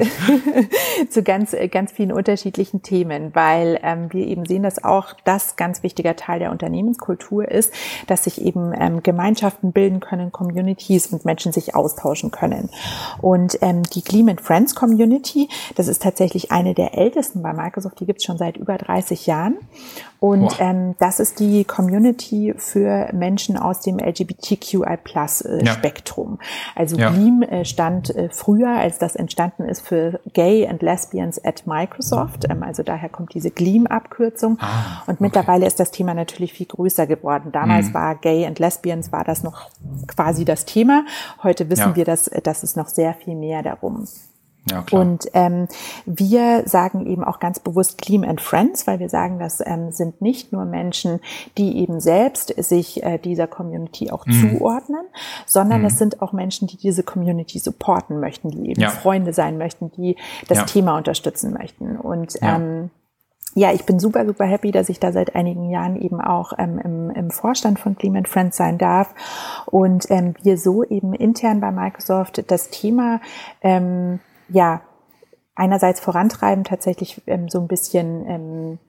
zu 1.09 1.23
ganz, 1.23 1.53
äh, 1.53 1.67
ganz 1.67 1.91
vielen 1.91 2.11
unterschiedlichen 2.11 2.81
Themen, 2.81 3.33
weil 3.33 3.79
ähm, 3.83 4.11
wir 4.11 4.27
eben 4.27 4.45
sehen, 4.45 4.63
dass 4.63 4.83
auch 4.83 5.13
das 5.23 5.55
ganz 5.55 5.83
wichtiger 5.83 6.15
Teil 6.15 6.39
der 6.39 6.51
Unternehmenskultur 6.51 7.49
ist, 7.49 7.73
dass 8.07 8.25
sich 8.25 8.41
eben 8.41 8.73
ähm, 8.77 9.03
Gemeinschaften 9.03 9.71
bilden 9.71 9.99
können, 9.99 10.31
Communities 10.31 11.07
und 11.07 11.25
Menschen 11.25 11.51
sich 11.51 11.75
austauschen 11.75 12.31
können. 12.31 12.69
Und 13.21 13.57
ähm, 13.61 13.83
die 13.83 14.03
Gleam 14.03 14.29
and 14.29 14.41
Friends 14.41 14.75
Community, 14.75 15.49
das 15.75 15.87
ist 15.87 16.01
tatsächlich 16.01 16.51
eine 16.51 16.73
der 16.73 16.97
ältesten 16.97 17.41
bei 17.41 17.53
Microsoft, 17.53 17.99
die 17.99 18.05
gibt 18.05 18.19
es 18.19 18.25
schon 18.25 18.37
seit 18.37 18.57
über 18.57 18.77
30 18.77 19.27
Jahren. 19.27 19.57
Und 20.19 20.59
ähm, 20.59 20.95
das 20.99 21.19
ist 21.19 21.39
die 21.39 21.63
Community 21.63 22.53
für 22.57 23.09
Menschen 23.13 23.55
aus 23.57 23.81
dem 23.81 23.99
LGBTQI-Plus-Spektrum. 23.99 26.39
Äh, 26.39 26.43
ja. 26.43 26.49
Also 26.75 26.97
ja. 26.97 27.11
Gleam 27.11 27.43
äh, 27.43 27.63
stand 27.65 28.15
äh, 28.15 28.29
früher, 28.31 28.69
als 28.69 28.97
das 28.97 29.15
entstanden 29.15 29.65
ist, 29.65 29.81
für 29.81 30.19
Gay 30.33 30.67
and 30.67 30.81
Lesbians 30.81 31.39
at 31.45 31.67
Microsoft. 31.67 32.45
Ähm, 32.49 32.63
also 32.63 32.81
daher 32.83 33.09
kommt 33.09 33.35
diese 33.35 33.51
Gleam-Abkürzung. 33.51 34.57
Ah, 34.59 35.03
Und 35.05 35.21
mittlerweile 35.21 35.59
okay. 35.59 35.67
ist 35.67 35.79
das 35.79 35.91
Thema 35.91 36.15
natürlich 36.15 36.53
viel 36.53 36.67
größer 36.67 37.05
geworden. 37.05 37.51
Damals 37.51 37.89
mhm. 37.89 37.93
war 37.93 38.15
Gay 38.15 38.43
and 38.45 38.57
Lesbians, 38.59 39.11
war 39.11 39.23
das 39.23 39.43
noch 39.43 39.69
quasi 40.07 40.45
das 40.45 40.65
Thema. 40.65 41.05
Heute 41.43 41.69
wissen 41.69 41.89
ja. 41.89 41.95
wir, 41.95 42.05
dass, 42.05 42.23
dass 42.43 42.63
es 42.63 42.75
noch 42.75 42.87
sehr 42.87 43.13
viel 43.13 43.35
mehr 43.35 43.61
darum 43.61 44.07
ja, 44.69 44.81
klar. 44.81 45.01
Und 45.01 45.27
ähm, 45.33 45.67
wir 46.05 46.63
sagen 46.65 47.05
eben 47.05 47.23
auch 47.23 47.39
ganz 47.39 47.59
bewusst 47.59 47.97
Clean 47.97 48.23
and 48.25 48.41
Friends, 48.41 48.87
weil 48.87 48.99
wir 48.99 49.09
sagen, 49.09 49.39
das 49.39 49.61
ähm, 49.65 49.91
sind 49.91 50.21
nicht 50.21 50.51
nur 50.51 50.65
Menschen, 50.65 51.19
die 51.57 51.77
eben 51.77 51.99
selbst 51.99 52.53
sich 52.57 53.03
äh, 53.03 53.17
dieser 53.17 53.47
Community 53.47 54.11
auch 54.11 54.25
mhm. 54.25 54.59
zuordnen, 54.59 55.05
sondern 55.45 55.81
mhm. 55.81 55.87
es 55.87 55.97
sind 55.97 56.21
auch 56.21 56.33
Menschen, 56.33 56.67
die 56.67 56.77
diese 56.77 57.03
Community 57.03 57.59
supporten 57.59 58.19
möchten, 58.19 58.49
die 58.51 58.71
eben 58.71 58.81
ja. 58.81 58.89
Freunde 58.89 59.33
sein 59.33 59.57
möchten, 59.57 59.91
die 59.91 60.15
das 60.47 60.59
ja. 60.59 60.63
Thema 60.65 60.97
unterstützen 60.97 61.53
möchten. 61.53 61.97
Und 61.97 62.35
ähm, 62.41 62.89
ja, 63.57 63.73
ich 63.73 63.85
bin 63.85 63.99
super, 63.99 64.23
super 64.23 64.45
happy, 64.45 64.71
dass 64.71 64.87
ich 64.87 64.99
da 64.99 65.11
seit 65.11 65.35
einigen 65.35 65.71
Jahren 65.71 65.99
eben 65.99 66.21
auch 66.21 66.53
ähm, 66.59 66.77
im, 66.77 67.09
im 67.09 67.31
Vorstand 67.31 67.79
von 67.79 67.97
Clean 67.97 68.15
and 68.15 68.27
Friends 68.27 68.55
sein 68.55 68.77
darf 68.77 69.15
und 69.65 70.11
ähm, 70.11 70.35
wir 70.43 70.59
so 70.59 70.83
eben 70.83 71.13
intern 71.15 71.59
bei 71.59 71.71
Microsoft 71.71 72.43
das 72.51 72.69
Thema 72.69 73.19
ähm, 73.61 74.19
ja, 74.49 74.81
einerseits 75.55 75.99
vorantreiben, 75.99 76.63
tatsächlich 76.63 77.21
ähm, 77.27 77.49
so 77.49 77.59
ein 77.59 77.67
bisschen 77.67 78.25
ähm, 78.27 78.79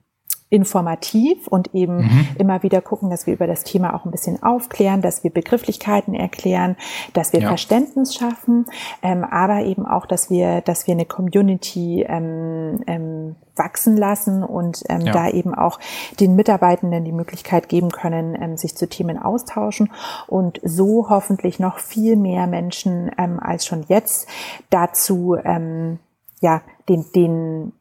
informativ 0.49 1.47
und 1.47 1.75
eben 1.75 1.97
mhm. 1.97 2.27
immer 2.39 2.63
wieder 2.63 2.81
gucken, 2.81 3.11
dass 3.11 3.27
wir 3.27 3.35
über 3.35 3.45
das 3.45 3.63
Thema 3.63 3.93
auch 3.93 4.05
ein 4.05 4.11
bisschen 4.11 4.41
aufklären, 4.41 5.01
dass 5.01 5.23
wir 5.23 5.31
Begrifflichkeiten 5.31 6.15
erklären, 6.15 6.75
dass 7.13 7.33
wir 7.33 7.41
ja. 7.41 7.49
Verständnis 7.49 8.15
schaffen, 8.15 8.65
ähm, 9.03 9.23
aber 9.23 9.61
eben 9.61 9.85
auch, 9.85 10.07
dass 10.07 10.31
wir, 10.31 10.61
dass 10.61 10.87
wir 10.87 10.93
eine 10.93 11.05
Community 11.05 12.03
ähm, 12.07 12.81
ähm, 12.87 13.35
wachsen 13.55 13.95
lassen 13.95 14.43
und 14.43 14.81
ähm, 14.89 15.01
ja. 15.01 15.11
da 15.11 15.29
eben 15.29 15.53
auch 15.53 15.79
den 16.19 16.35
Mitarbeitenden 16.35 17.05
die 17.05 17.11
Möglichkeit 17.11 17.69
geben 17.69 17.91
können, 17.91 18.35
ähm, 18.41 18.57
sich 18.57 18.75
zu 18.75 18.89
Themen 18.89 19.19
austauschen 19.19 19.91
und 20.25 20.59
so 20.63 21.09
hoffentlich 21.09 21.59
noch 21.59 21.77
viel 21.77 22.15
mehr 22.15 22.47
Menschen 22.47 23.11
ähm, 23.19 23.39
als 23.39 23.67
schon 23.67 23.83
jetzt 23.87 24.27
dazu 24.71 25.35
ähm, 25.43 25.99
ja 26.41 26.61
den 26.87 27.05
den 27.13 27.73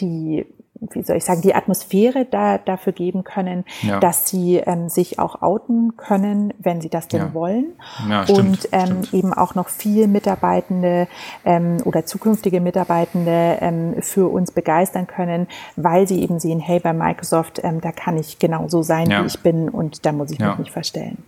die 0.00 0.46
wie 0.90 1.02
soll 1.02 1.16
ich 1.16 1.24
sagen, 1.24 1.42
die 1.42 1.54
Atmosphäre 1.54 2.26
da, 2.30 2.58
dafür 2.58 2.92
geben 2.92 3.24
können, 3.24 3.64
ja. 3.82 4.00
dass 4.00 4.28
sie 4.28 4.56
ähm, 4.56 4.88
sich 4.88 5.18
auch 5.18 5.42
outen 5.42 5.96
können, 5.96 6.52
wenn 6.58 6.80
sie 6.80 6.88
das 6.88 7.08
denn 7.08 7.20
ja. 7.20 7.34
wollen. 7.34 7.72
Ja, 8.08 8.24
stimmt, 8.24 8.38
und 8.38 8.68
ähm, 8.72 8.86
stimmt. 8.86 9.14
eben 9.14 9.32
auch 9.32 9.54
noch 9.54 9.68
viel 9.68 10.08
Mitarbeitende 10.08 11.08
ähm, 11.44 11.78
oder 11.84 12.04
zukünftige 12.04 12.60
Mitarbeitende 12.60 13.58
ähm, 13.60 13.94
für 14.00 14.28
uns 14.28 14.50
begeistern 14.50 15.06
können, 15.06 15.46
weil 15.76 16.08
sie 16.08 16.20
eben 16.22 16.40
sehen, 16.40 16.60
hey, 16.60 16.80
bei 16.80 16.92
Microsoft, 16.92 17.60
ähm, 17.62 17.80
da 17.80 17.92
kann 17.92 18.16
ich 18.16 18.38
genauso 18.38 18.82
sein, 18.82 19.08
wie 19.08 19.26
ich 19.26 19.40
bin 19.40 19.68
und 19.68 20.04
da 20.04 20.12
muss 20.12 20.30
ich 20.30 20.38
mich 20.38 20.58
nicht 20.58 20.72
verstellen. 20.72 21.18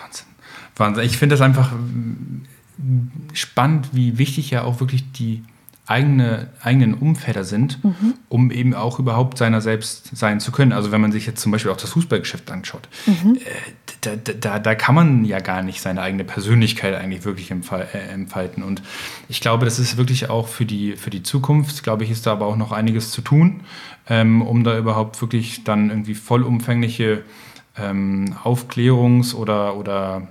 Wahnsinn. 0.00 0.26
Wahnsinn. 0.76 1.04
Ich 1.04 1.16
finde 1.18 1.34
das 1.34 1.40
einfach 1.40 1.72
spannend, 3.32 3.90
wie 3.92 4.18
wichtig 4.18 4.50
ja 4.50 4.64
auch 4.64 4.80
wirklich 4.80 5.10
die 5.12 5.42
eigene, 5.86 6.48
eigenen 6.60 6.94
Umfelder 6.94 7.44
sind, 7.44 7.82
mhm. 7.84 8.14
um 8.28 8.50
eben 8.50 8.74
auch 8.74 8.98
überhaupt 8.98 9.38
seiner 9.38 9.60
selbst 9.60 10.16
sein 10.16 10.40
zu 10.40 10.50
können. 10.50 10.72
Also 10.72 10.90
wenn 10.90 11.00
man 11.00 11.12
sich 11.12 11.26
jetzt 11.26 11.40
zum 11.40 11.52
Beispiel 11.52 11.70
auch 11.70 11.76
das 11.76 11.90
Fußballgeschäft 11.90 12.50
anschaut, 12.50 12.88
mhm. 13.06 13.36
äh, 13.36 13.40
da, 14.00 14.16
da, 14.16 14.58
da 14.58 14.74
kann 14.74 14.94
man 14.96 15.24
ja 15.24 15.38
gar 15.38 15.62
nicht 15.62 15.80
seine 15.80 16.02
eigene 16.02 16.24
Persönlichkeit 16.24 16.94
eigentlich 16.94 17.24
wirklich 17.24 17.50
äh, 17.50 17.54
entfalten. 18.12 18.64
Und 18.64 18.82
ich 19.28 19.40
glaube, 19.40 19.64
das 19.64 19.78
ist 19.78 19.96
wirklich 19.96 20.28
auch 20.28 20.48
für 20.48 20.64
die, 20.64 20.96
für 20.96 21.10
die 21.10 21.22
Zukunft, 21.22 21.84
glaube 21.84 22.02
ich, 22.02 22.10
ist 22.10 22.26
da 22.26 22.32
aber 22.32 22.46
auch 22.46 22.56
noch 22.56 22.72
einiges 22.72 23.12
zu 23.12 23.22
tun, 23.22 23.60
ähm, 24.08 24.42
um 24.42 24.64
da 24.64 24.76
überhaupt 24.76 25.20
wirklich 25.20 25.62
dann 25.62 25.90
irgendwie 25.90 26.14
vollumfängliche 26.14 27.22
ähm, 27.78 28.34
Aufklärungs- 28.42 29.34
oder, 29.34 29.76
oder 29.76 30.26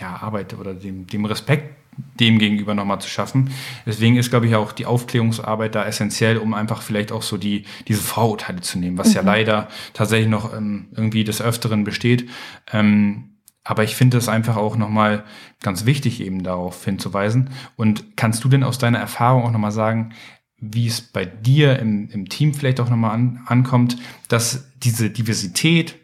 ja, 0.00 0.16
Arbeit 0.16 0.54
oder 0.54 0.72
dem, 0.72 1.06
dem 1.06 1.24
Respekt 1.26 1.77
dem 2.20 2.38
gegenüber 2.38 2.74
nochmal 2.74 3.00
zu 3.00 3.08
schaffen. 3.08 3.50
Deswegen 3.86 4.16
ist, 4.16 4.30
glaube 4.30 4.46
ich, 4.46 4.54
auch 4.54 4.72
die 4.72 4.86
Aufklärungsarbeit 4.86 5.74
da 5.74 5.84
essentiell, 5.84 6.38
um 6.38 6.54
einfach 6.54 6.82
vielleicht 6.82 7.12
auch 7.12 7.22
so 7.22 7.36
die, 7.36 7.64
diese 7.86 8.00
Vorurteile 8.00 8.60
zu 8.60 8.78
nehmen, 8.78 8.98
was 8.98 9.10
mhm. 9.10 9.14
ja 9.14 9.22
leider 9.22 9.68
tatsächlich 9.94 10.28
noch 10.28 10.56
ähm, 10.56 10.88
irgendwie 10.94 11.24
des 11.24 11.40
Öfteren 11.42 11.84
besteht. 11.84 12.28
Ähm, 12.72 13.30
aber 13.64 13.84
ich 13.84 13.96
finde 13.96 14.16
es 14.16 14.28
einfach 14.28 14.56
auch 14.56 14.76
nochmal 14.76 15.24
ganz 15.60 15.84
wichtig, 15.84 16.22
eben 16.22 16.42
darauf 16.42 16.84
hinzuweisen. 16.84 17.50
Und 17.76 18.16
kannst 18.16 18.42
du 18.42 18.48
denn 18.48 18.64
aus 18.64 18.78
deiner 18.78 18.98
Erfahrung 18.98 19.42
auch 19.44 19.52
nochmal 19.52 19.72
sagen, 19.72 20.14
wie 20.60 20.86
es 20.86 21.00
bei 21.00 21.24
dir 21.24 21.78
im, 21.78 22.08
im 22.10 22.28
Team 22.28 22.54
vielleicht 22.54 22.80
auch 22.80 22.88
nochmal 22.88 23.12
an, 23.12 23.42
ankommt, 23.46 23.96
dass 24.28 24.72
diese 24.78 25.10
Diversität 25.10 25.97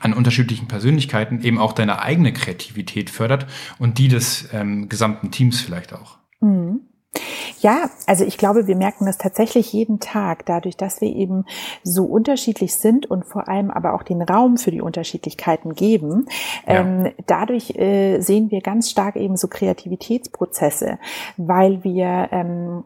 an 0.00 0.14
unterschiedlichen 0.14 0.68
Persönlichkeiten 0.68 1.42
eben 1.42 1.58
auch 1.58 1.72
deine 1.72 2.00
eigene 2.00 2.32
Kreativität 2.32 3.10
fördert 3.10 3.46
und 3.78 3.98
die 3.98 4.08
des 4.08 4.48
ähm, 4.52 4.88
gesamten 4.88 5.30
Teams 5.30 5.60
vielleicht 5.60 5.92
auch. 5.92 6.18
Mhm. 6.40 6.80
Ja, 7.60 7.90
also 8.06 8.24
ich 8.24 8.38
glaube, 8.38 8.66
wir 8.66 8.74
merken 8.74 9.04
das 9.04 9.18
tatsächlich 9.18 9.72
jeden 9.72 10.00
Tag, 10.00 10.46
dadurch, 10.46 10.76
dass 10.76 11.00
wir 11.00 11.14
eben 11.14 11.44
so 11.82 12.04
unterschiedlich 12.04 12.74
sind 12.74 13.06
und 13.06 13.26
vor 13.26 13.48
allem 13.48 13.70
aber 13.70 13.94
auch 13.94 14.02
den 14.02 14.22
Raum 14.22 14.56
für 14.56 14.70
die 14.70 14.80
Unterschiedlichkeiten 14.80 15.74
geben. 15.74 16.26
Ja. 16.66 16.80
Ähm, 16.80 17.12
dadurch 17.26 17.76
äh, 17.76 18.20
sehen 18.20 18.50
wir 18.50 18.62
ganz 18.62 18.90
stark 18.90 19.16
eben 19.16 19.36
so 19.36 19.46
Kreativitätsprozesse, 19.48 20.98
weil 21.36 21.84
wir 21.84 22.28
ähm, 22.32 22.84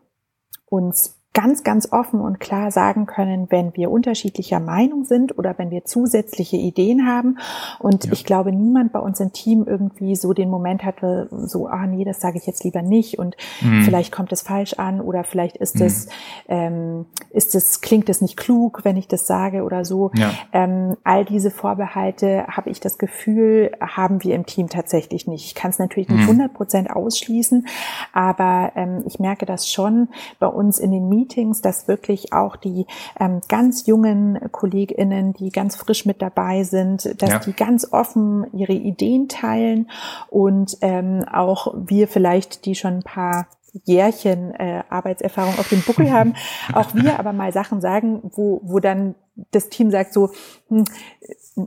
uns 0.67 1.16
ganz, 1.37 1.65
ganz 1.65 1.93
offen 1.93 2.19
und 2.23 2.41
klar 2.41 2.71
sagen 2.71 3.05
können, 3.05 3.49
wenn 3.51 3.77
wir 3.77 3.91
unterschiedlicher 3.91 4.59
Meinung 4.59 5.05
sind 5.05 5.37
oder 5.37 5.59
wenn 5.59 5.71
wir 5.71 5.85
zusätzliche 5.85 6.57
Ideen 6.57 7.07
haben. 7.07 7.37
Und 7.79 8.07
ja. 8.07 8.13
ich 8.13 8.25
glaube, 8.25 8.53
niemand 8.53 8.91
bei 8.91 9.01
uns 9.01 9.21
im 9.21 9.35
Team 9.35 9.67
irgendwie 9.67 10.17
so 10.17 10.33
den 10.33 10.49
Moment 10.49 10.83
hatte, 10.83 11.29
so, 11.31 11.67
ah 11.67 11.87
nee, 11.87 12.05
das 12.05 12.23
sage 12.23 12.39
ich 12.39 12.47
jetzt 12.47 12.65
lieber 12.65 12.81
nicht 12.81 13.19
und 13.19 13.37
mhm. 13.61 13.83
vielleicht 13.83 14.13
kommt 14.13 14.33
es 14.33 14.41
falsch 14.41 14.75
an 14.79 15.03
oder 15.03 15.25
vielleicht 15.25 15.59
ist 15.59 15.77
mhm. 15.77 15.83
es, 15.83 16.09
ähm, 16.49 17.05
ist 17.29 17.55
es, 17.55 17.83
klingt 17.83 18.09
es 18.09 18.23
nicht 18.23 18.39
klug, 18.39 18.81
wenn 18.85 18.97
ich 18.97 19.07
das 19.07 19.27
sage 19.27 19.63
oder 19.63 19.85
so. 19.85 20.13
Ja. 20.15 20.31
Ähm, 20.55 20.97
all 21.05 21.27
diese 21.27 21.51
Vorbehalte 21.51 22.47
habe 22.47 22.71
ich 22.71 22.81
das 22.81 22.97
Gefühl, 22.97 23.73
haben 23.79 24.25
wir 24.25 24.35
im 24.35 24.47
Team 24.47 24.71
tatsächlich 24.71 25.27
nicht. 25.27 25.45
Ich 25.45 25.55
kann 25.55 25.69
es 25.69 25.79
natürlich 25.79 26.09
nicht 26.09 26.23
100 26.23 26.51
mhm. 26.51 26.57
Prozent 26.57 26.91
ausschließen, 26.91 27.67
aber 28.15 28.73
ähm, 28.75 29.03
ich 29.07 29.19
merke 29.19 29.45
das 29.45 29.71
schon 29.71 30.09
bei 30.39 30.47
uns 30.47 30.79
in 30.79 30.93
den 30.93 31.11
Meetings, 31.11 31.26
Meetings, 31.27 31.61
dass 31.61 31.89
wirklich 31.89 32.33
auch 32.33 32.57
die 32.57 32.87
ähm, 33.19 33.41
ganz 33.49 33.87
jungen 33.87 34.39
KollegInnen, 34.53 35.33
die 35.33 35.51
ganz 35.51 35.77
frisch 35.77 36.07
mit 36.07 36.23
dabei 36.23 36.65
sind, 36.65 37.21
dass 37.21 37.31
ja. 37.31 37.39
die 37.41 37.53
ganz 37.53 37.93
offen 37.93 38.47
ihre 38.53 38.73
Ideen 38.73 39.29
teilen 39.29 39.91
und 40.29 40.79
ähm, 40.81 41.25
auch 41.31 41.75
wir 41.77 42.09
vielleicht, 42.09 42.65
die 42.65 42.75
schon 42.75 42.95
ein 42.95 43.03
paar 43.03 43.49
Jährchen 43.85 44.55
äh, 44.55 44.83
Arbeitserfahrung 44.89 45.59
auf 45.59 45.69
dem 45.69 45.83
Buckel 45.83 46.11
haben, 46.11 46.35
auch 46.73 46.95
wir 46.95 47.19
aber 47.19 47.33
mal 47.33 47.53
Sachen 47.53 47.81
sagen, 47.81 48.21
wo, 48.35 48.61
wo 48.65 48.79
dann 48.79 49.15
das 49.51 49.69
Team 49.69 49.91
sagt 49.91 50.13
so, 50.13 50.31
hm, 50.69 50.85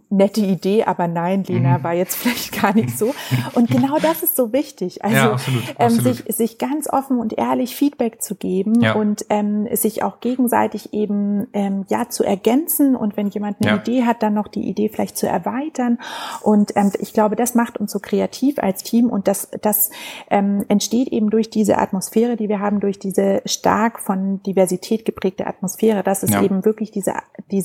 nette 0.09 0.41
Idee, 0.41 0.83
aber 0.83 1.07
nein, 1.07 1.43
Lena, 1.43 1.79
mhm. 1.79 1.83
war 1.83 1.93
jetzt 1.93 2.15
vielleicht 2.17 2.61
gar 2.61 2.73
nicht 2.73 2.97
so. 2.97 3.13
Und 3.53 3.69
genau 3.69 3.97
das 3.99 4.23
ist 4.23 4.35
so 4.35 4.53
wichtig. 4.53 5.03
Also 5.03 5.15
ja, 5.15 5.31
absolut, 5.31 5.63
ähm, 5.69 5.75
absolut. 5.77 6.15
Sich, 6.15 6.35
sich 6.35 6.57
ganz 6.57 6.89
offen 6.89 7.19
und 7.19 7.37
ehrlich 7.37 7.75
Feedback 7.75 8.21
zu 8.21 8.35
geben 8.35 8.81
ja. 8.81 8.93
und 8.93 9.25
ähm, 9.29 9.67
sich 9.75 10.03
auch 10.03 10.19
gegenseitig 10.19 10.93
eben 10.93 11.47
ähm, 11.53 11.85
ja 11.89 12.09
zu 12.09 12.23
ergänzen 12.23 12.95
und 12.95 13.17
wenn 13.17 13.27
jemand 13.27 13.57
eine 13.61 13.71
ja. 13.71 13.77
Idee 13.77 14.03
hat, 14.03 14.21
dann 14.21 14.33
noch 14.33 14.47
die 14.47 14.67
Idee 14.67 14.89
vielleicht 14.89 15.17
zu 15.17 15.27
erweitern. 15.27 15.99
Und 16.41 16.75
ähm, 16.75 16.91
ich 16.99 17.13
glaube, 17.13 17.35
das 17.35 17.55
macht 17.55 17.77
uns 17.77 17.91
so 17.91 17.99
kreativ 17.99 18.59
als 18.59 18.83
Team 18.83 19.09
und 19.09 19.27
das, 19.27 19.49
das 19.61 19.89
ähm, 20.29 20.65
entsteht 20.67 21.07
eben 21.09 21.29
durch 21.29 21.49
diese 21.49 21.77
Atmosphäre, 21.77 22.35
die 22.35 22.49
wir 22.49 22.59
haben, 22.59 22.79
durch 22.79 22.99
diese 22.99 23.41
stark 23.45 23.99
von 23.99 24.41
Diversität 24.43 25.05
geprägte 25.05 25.47
Atmosphäre. 25.47 26.03
Das 26.03 26.23
ist 26.23 26.35
eben 26.35 26.63
wirklich 26.63 26.91
diese, 26.91 27.13
diese 27.51 27.58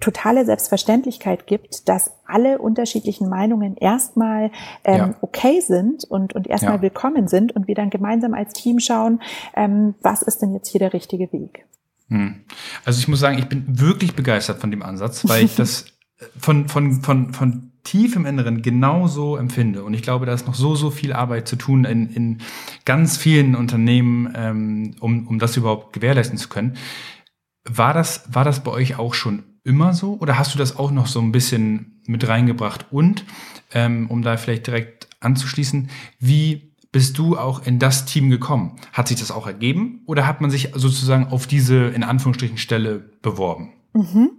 totale 0.00 0.44
Selbstverständlichkeit 0.44 1.46
gibt, 1.46 1.88
dass 1.88 2.10
alle 2.26 2.58
unterschiedlichen 2.58 3.28
Meinungen 3.28 3.76
erstmal 3.76 4.50
ähm, 4.82 4.96
ja. 4.96 5.14
okay 5.20 5.60
sind 5.60 6.04
und, 6.04 6.34
und 6.34 6.48
erstmal 6.48 6.76
ja. 6.76 6.82
willkommen 6.82 7.28
sind 7.28 7.52
und 7.52 7.68
wir 7.68 7.76
dann 7.76 7.88
gemeinsam 7.88 8.34
als 8.34 8.54
Team 8.54 8.80
schauen, 8.80 9.20
ähm, 9.54 9.94
was 10.02 10.22
ist 10.22 10.42
denn 10.42 10.52
jetzt 10.52 10.68
hier 10.68 10.80
der 10.80 10.92
richtige 10.92 11.32
Weg. 11.32 11.64
Hm. 12.08 12.40
Also 12.84 12.98
ich 12.98 13.06
muss 13.06 13.20
sagen, 13.20 13.38
ich 13.38 13.46
bin 13.46 13.64
wirklich 13.68 14.16
begeistert 14.16 14.58
von 14.58 14.72
dem 14.72 14.82
Ansatz, 14.82 15.28
weil 15.28 15.44
ich 15.44 15.54
das 15.54 15.86
von, 16.38 16.68
von, 16.68 17.00
von, 17.02 17.32
von 17.32 17.72
tief 17.84 18.16
im 18.16 18.26
Inneren 18.26 18.62
genauso 18.62 19.36
empfinde. 19.36 19.82
Und 19.84 19.94
ich 19.94 20.02
glaube, 20.02 20.26
da 20.26 20.34
ist 20.34 20.46
noch 20.46 20.54
so, 20.54 20.74
so 20.74 20.90
viel 20.90 21.12
Arbeit 21.12 21.48
zu 21.48 21.56
tun 21.56 21.84
in, 21.84 22.08
in 22.10 22.38
ganz 22.84 23.16
vielen 23.16 23.56
Unternehmen, 23.56 24.32
ähm, 24.36 24.94
um, 25.00 25.26
um 25.26 25.38
das 25.38 25.56
überhaupt 25.56 25.92
gewährleisten 25.92 26.38
zu 26.38 26.48
können. 26.48 26.76
War 27.64 27.94
das, 27.94 28.24
war 28.32 28.44
das 28.44 28.64
bei 28.64 28.70
euch 28.70 28.98
auch 28.98 29.14
schon 29.14 29.44
immer 29.64 29.94
so 29.94 30.14
oder 30.14 30.38
hast 30.38 30.54
du 30.54 30.58
das 30.58 30.76
auch 30.76 30.90
noch 30.90 31.06
so 31.06 31.20
ein 31.20 31.32
bisschen 31.32 32.00
mit 32.06 32.26
reingebracht? 32.26 32.86
Und 32.90 33.24
ähm, 33.72 34.10
um 34.10 34.22
da 34.22 34.36
vielleicht 34.36 34.66
direkt 34.66 35.08
anzuschließen, 35.20 35.88
wie 36.18 36.72
bist 36.90 37.16
du 37.16 37.38
auch 37.38 37.64
in 37.66 37.78
das 37.78 38.04
Team 38.04 38.28
gekommen? 38.28 38.76
Hat 38.92 39.08
sich 39.08 39.18
das 39.18 39.30
auch 39.30 39.46
ergeben 39.46 40.02
oder 40.06 40.26
hat 40.26 40.40
man 40.40 40.50
sich 40.50 40.70
sozusagen 40.74 41.28
auf 41.28 41.46
diese 41.46 41.86
in 41.86 42.04
Anführungsstrichen 42.04 42.58
Stelle 42.58 43.10
beworben? 43.22 43.72
Mhm. 43.94 44.32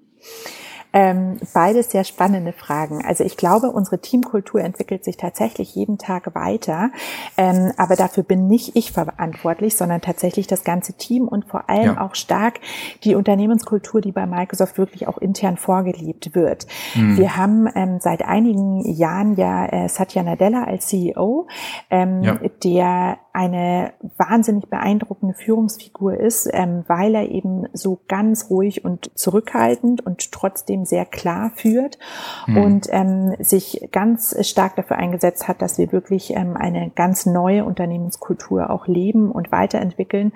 Ähm, 0.94 1.40
beides 1.54 1.92
sehr 1.92 2.04
spannende 2.04 2.54
Fragen. 2.54 3.04
Also 3.04 3.24
ich 3.24 3.36
glaube, 3.36 3.72
unsere 3.72 4.00
Teamkultur 4.00 4.62
entwickelt 4.62 5.04
sich 5.04 5.18
tatsächlich 5.18 5.76
jeden 5.76 5.98
Tag 5.98 6.36
weiter. 6.36 6.92
Ähm, 7.36 7.72
aber 7.78 7.96
dafür 7.96 8.24
bin 8.24 8.48
nicht 8.48 8.76
ich 8.76 8.92
verantwortlich, 8.92 9.76
sondern 9.76 10.02
tatsächlich 10.02 10.48
das 10.48 10.64
ganze 10.64 10.94
Team 10.94 11.28
und 11.28 11.46
vor 11.46 11.70
allem 11.70 11.96
ja. 11.96 12.02
auch 12.02 12.16
stark 12.16 12.60
die 13.04 13.16
Unternehmenskultur, 13.16 14.02
die 14.02 14.12
bei 14.12 14.26
Microsoft 14.28 14.78
wirklich 14.78 15.08
auch 15.08 15.18
intern 15.18 15.58
vorgelebt 15.58 16.36
wird. 16.36 16.68
Mhm. 16.96 17.18
Wir 17.18 17.38
haben 17.38 17.68
ähm, 17.76 17.98
seit 18.00 18.24
einigen 18.24 18.82
Jahren 18.86 19.36
ja 19.36 19.66
äh, 19.66 19.90
Satya 19.90 20.24
Nadella 20.24 20.64
als 20.64 20.88
CEO, 20.88 21.48
ähm, 21.90 22.24
ja. 22.24 22.40
der 22.64 23.18
eine 23.34 23.94
wahnsinnig 24.18 24.70
beeindruckende 24.70 25.34
Führungsfigur 25.34 26.16
ist, 26.20 26.48
ähm, 26.54 26.84
weil 26.88 27.16
er 27.16 27.30
eben 27.30 27.66
so 27.74 28.00
ganz 28.08 28.52
ruhig 28.52 28.86
und 28.86 29.10
zurückhaltend 29.16 30.06
und 30.06 30.32
trotzdem 30.32 30.86
sehr 30.86 31.06
klar 31.06 31.52
führt 31.56 31.98
mhm. 32.46 32.58
und 32.58 32.88
ähm, 32.92 33.36
sich 33.40 33.90
ganz 33.92 34.36
stark 34.48 34.76
dafür 34.76 34.98
eingesetzt 34.98 35.48
hat, 35.48 35.64
dass 35.64 35.80
wir 35.80 35.92
wirklich 35.92 36.36
ähm, 36.36 36.56
eine 36.56 36.92
ganz 36.92 37.26
neue 37.26 37.66
Unternehmenskultur 37.66 38.70
auch 38.70 38.86
leben 38.86 39.32
und 39.32 39.52
weiterentwickeln, 39.52 40.32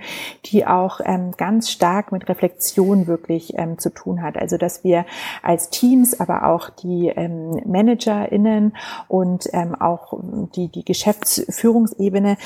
die 0.46 0.66
auch 0.66 1.00
ähm, 1.06 1.34
ganz 1.38 1.70
stark 1.70 2.12
mit 2.12 2.28
Reflexion 2.28 3.06
wirklich 3.06 3.54
ähm, 3.60 3.78
zu 3.78 3.92
tun 3.92 4.24
hat. 4.24 4.38
Also 4.38 4.58
dass 4.58 4.84
wir 4.84 5.06
als 5.44 5.70
Teams, 5.70 6.20
aber 6.20 6.48
auch 6.48 6.72
die 6.72 7.10
ähm, 7.10 7.62
ManagerInnen 7.64 8.76
und 9.08 9.48
ähm, 9.54 9.76
auch 9.76 10.14
die, 10.56 10.70
die 10.70 10.84
Geschäftsführungsebene, 10.84 12.38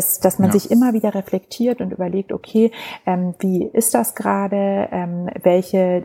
dass, 0.00 0.18
dass 0.18 0.38
man 0.38 0.48
ja. 0.48 0.58
sich 0.58 0.70
immer 0.70 0.94
wieder 0.94 1.14
reflektiert 1.14 1.80
und 1.82 1.92
überlegt, 1.92 2.32
okay, 2.32 2.72
ähm, 3.04 3.34
wie 3.38 3.64
ist 3.64 3.92
das 3.94 4.14
gerade? 4.14 4.88
Ähm, 4.90 5.28
welche 5.42 6.04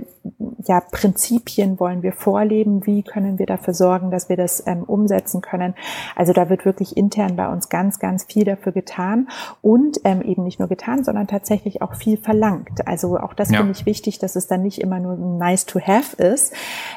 ja, 0.65 0.81
Prinzipien 0.81 1.79
wollen 1.79 2.03
wir 2.03 2.11
vorleben? 2.11 2.85
Wie 2.85 3.03
können 3.03 3.39
wir 3.39 3.45
dafür 3.45 3.73
sorgen, 3.73 4.11
dass 4.11 4.27
wir 4.27 4.35
das 4.35 4.65
ähm, 4.67 4.83
umsetzen 4.83 5.39
können? 5.39 5.75
Also 6.15 6.33
da 6.33 6.49
wird 6.49 6.65
wirklich 6.65 6.97
intern 6.97 7.37
bei 7.37 7.47
uns 7.47 7.69
ganz, 7.69 7.99
ganz 7.99 8.25
viel 8.25 8.43
dafür 8.43 8.73
getan 8.73 9.29
und 9.61 9.99
ähm, 10.03 10.21
eben 10.21 10.43
nicht 10.43 10.59
nur 10.59 10.67
getan, 10.67 11.05
sondern 11.05 11.27
tatsächlich 11.27 11.81
auch 11.81 11.95
viel 11.95 12.17
verlangt. 12.17 12.85
Also 12.87 13.17
auch 13.17 13.33
das 13.33 13.49
ja. 13.49 13.59
finde 13.59 13.71
ich 13.71 13.85
wichtig, 13.85 14.19
dass 14.19 14.35
es 14.35 14.47
dann 14.47 14.61
nicht 14.61 14.81
immer 14.81 14.99
nur 14.99 15.15
nice 15.15 15.65
to 15.65 15.79
have 15.79 16.21
ist, 16.21 16.53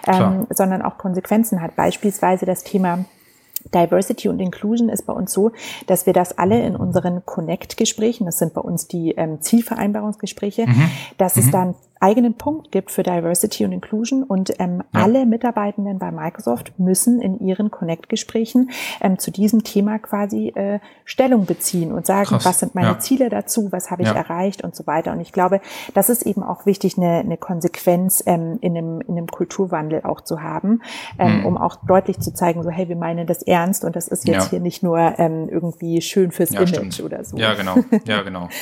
ähm, 0.06 0.46
sondern 0.50 0.82
auch 0.82 0.98
Konsequenzen 0.98 1.62
hat. 1.62 1.76
Beispielsweise 1.76 2.44
das 2.44 2.64
Thema 2.64 3.04
Diversity 3.74 4.28
und 4.28 4.40
Inclusion 4.40 4.88
ist 4.88 5.06
bei 5.06 5.12
uns 5.12 5.32
so, 5.32 5.52
dass 5.86 6.06
wir 6.06 6.12
das 6.12 6.36
alle 6.36 6.64
in 6.64 6.76
unseren 6.76 7.24
Connect-Gesprächen, 7.24 8.26
das 8.26 8.38
sind 8.38 8.54
bei 8.54 8.60
uns 8.60 8.88
die 8.88 9.12
ähm, 9.12 9.40
Zielvereinbarungsgespräche, 9.40 10.66
mhm. 10.66 10.90
dass 11.16 11.36
mhm. 11.36 11.42
es 11.42 11.50
dann 11.50 11.74
eigenen 12.00 12.34
Punkt 12.34 12.72
gibt 12.72 12.90
für 12.90 13.02
Diversity 13.02 13.64
und 13.64 13.72
Inclusion 13.72 14.22
und 14.22 14.52
ähm, 14.58 14.82
ja. 14.94 15.02
alle 15.02 15.26
Mitarbeitenden 15.26 15.98
bei 15.98 16.10
Microsoft 16.10 16.78
müssen 16.78 17.20
in 17.20 17.40
ihren 17.40 17.70
Connect-Gesprächen 17.70 18.70
ähm, 19.00 19.18
zu 19.18 19.30
diesem 19.30 19.64
Thema 19.64 19.98
quasi 19.98 20.48
äh, 20.48 20.80
Stellung 21.04 21.46
beziehen 21.46 21.92
und 21.92 22.06
sagen, 22.06 22.28
Krass. 22.28 22.44
was 22.44 22.60
sind 22.60 22.74
meine 22.74 22.88
ja. 22.88 22.98
Ziele 22.98 23.28
dazu, 23.28 23.72
was 23.72 23.90
habe 23.90 24.02
ich 24.02 24.08
ja. 24.08 24.14
erreicht 24.14 24.62
und 24.62 24.76
so 24.76 24.86
weiter. 24.86 25.12
Und 25.12 25.20
ich 25.20 25.32
glaube, 25.32 25.60
das 25.94 26.08
ist 26.08 26.22
eben 26.22 26.42
auch 26.42 26.66
wichtig, 26.66 26.96
eine, 26.98 27.18
eine 27.18 27.36
Konsequenz 27.36 28.22
ähm, 28.26 28.58
in, 28.60 28.76
einem, 28.76 29.00
in 29.00 29.16
einem 29.16 29.26
Kulturwandel 29.26 30.02
auch 30.04 30.20
zu 30.20 30.42
haben, 30.42 30.82
ähm, 31.18 31.40
mhm. 31.40 31.46
um 31.46 31.56
auch 31.56 31.76
deutlich 31.86 32.20
zu 32.20 32.32
zeigen, 32.32 32.62
so 32.62 32.70
hey, 32.70 32.88
wir 32.88 32.96
meinen 32.96 33.26
das 33.26 33.42
ernst 33.42 33.84
und 33.84 33.96
das 33.96 34.08
ist 34.08 34.26
jetzt 34.26 34.50
hier 34.50 34.60
nicht 34.60 34.82
nur 34.82 34.98
ähm, 35.18 35.48
irgendwie 35.48 36.00
schön 36.00 36.30
fürs 36.30 36.50
Image 36.50 36.68
stimmt. 36.68 37.00
oder 37.00 37.24
so. 37.24 37.36
Ja, 37.36 37.54
genau. 37.54 37.76
Ja, 38.06 38.22
genau. 38.22 38.48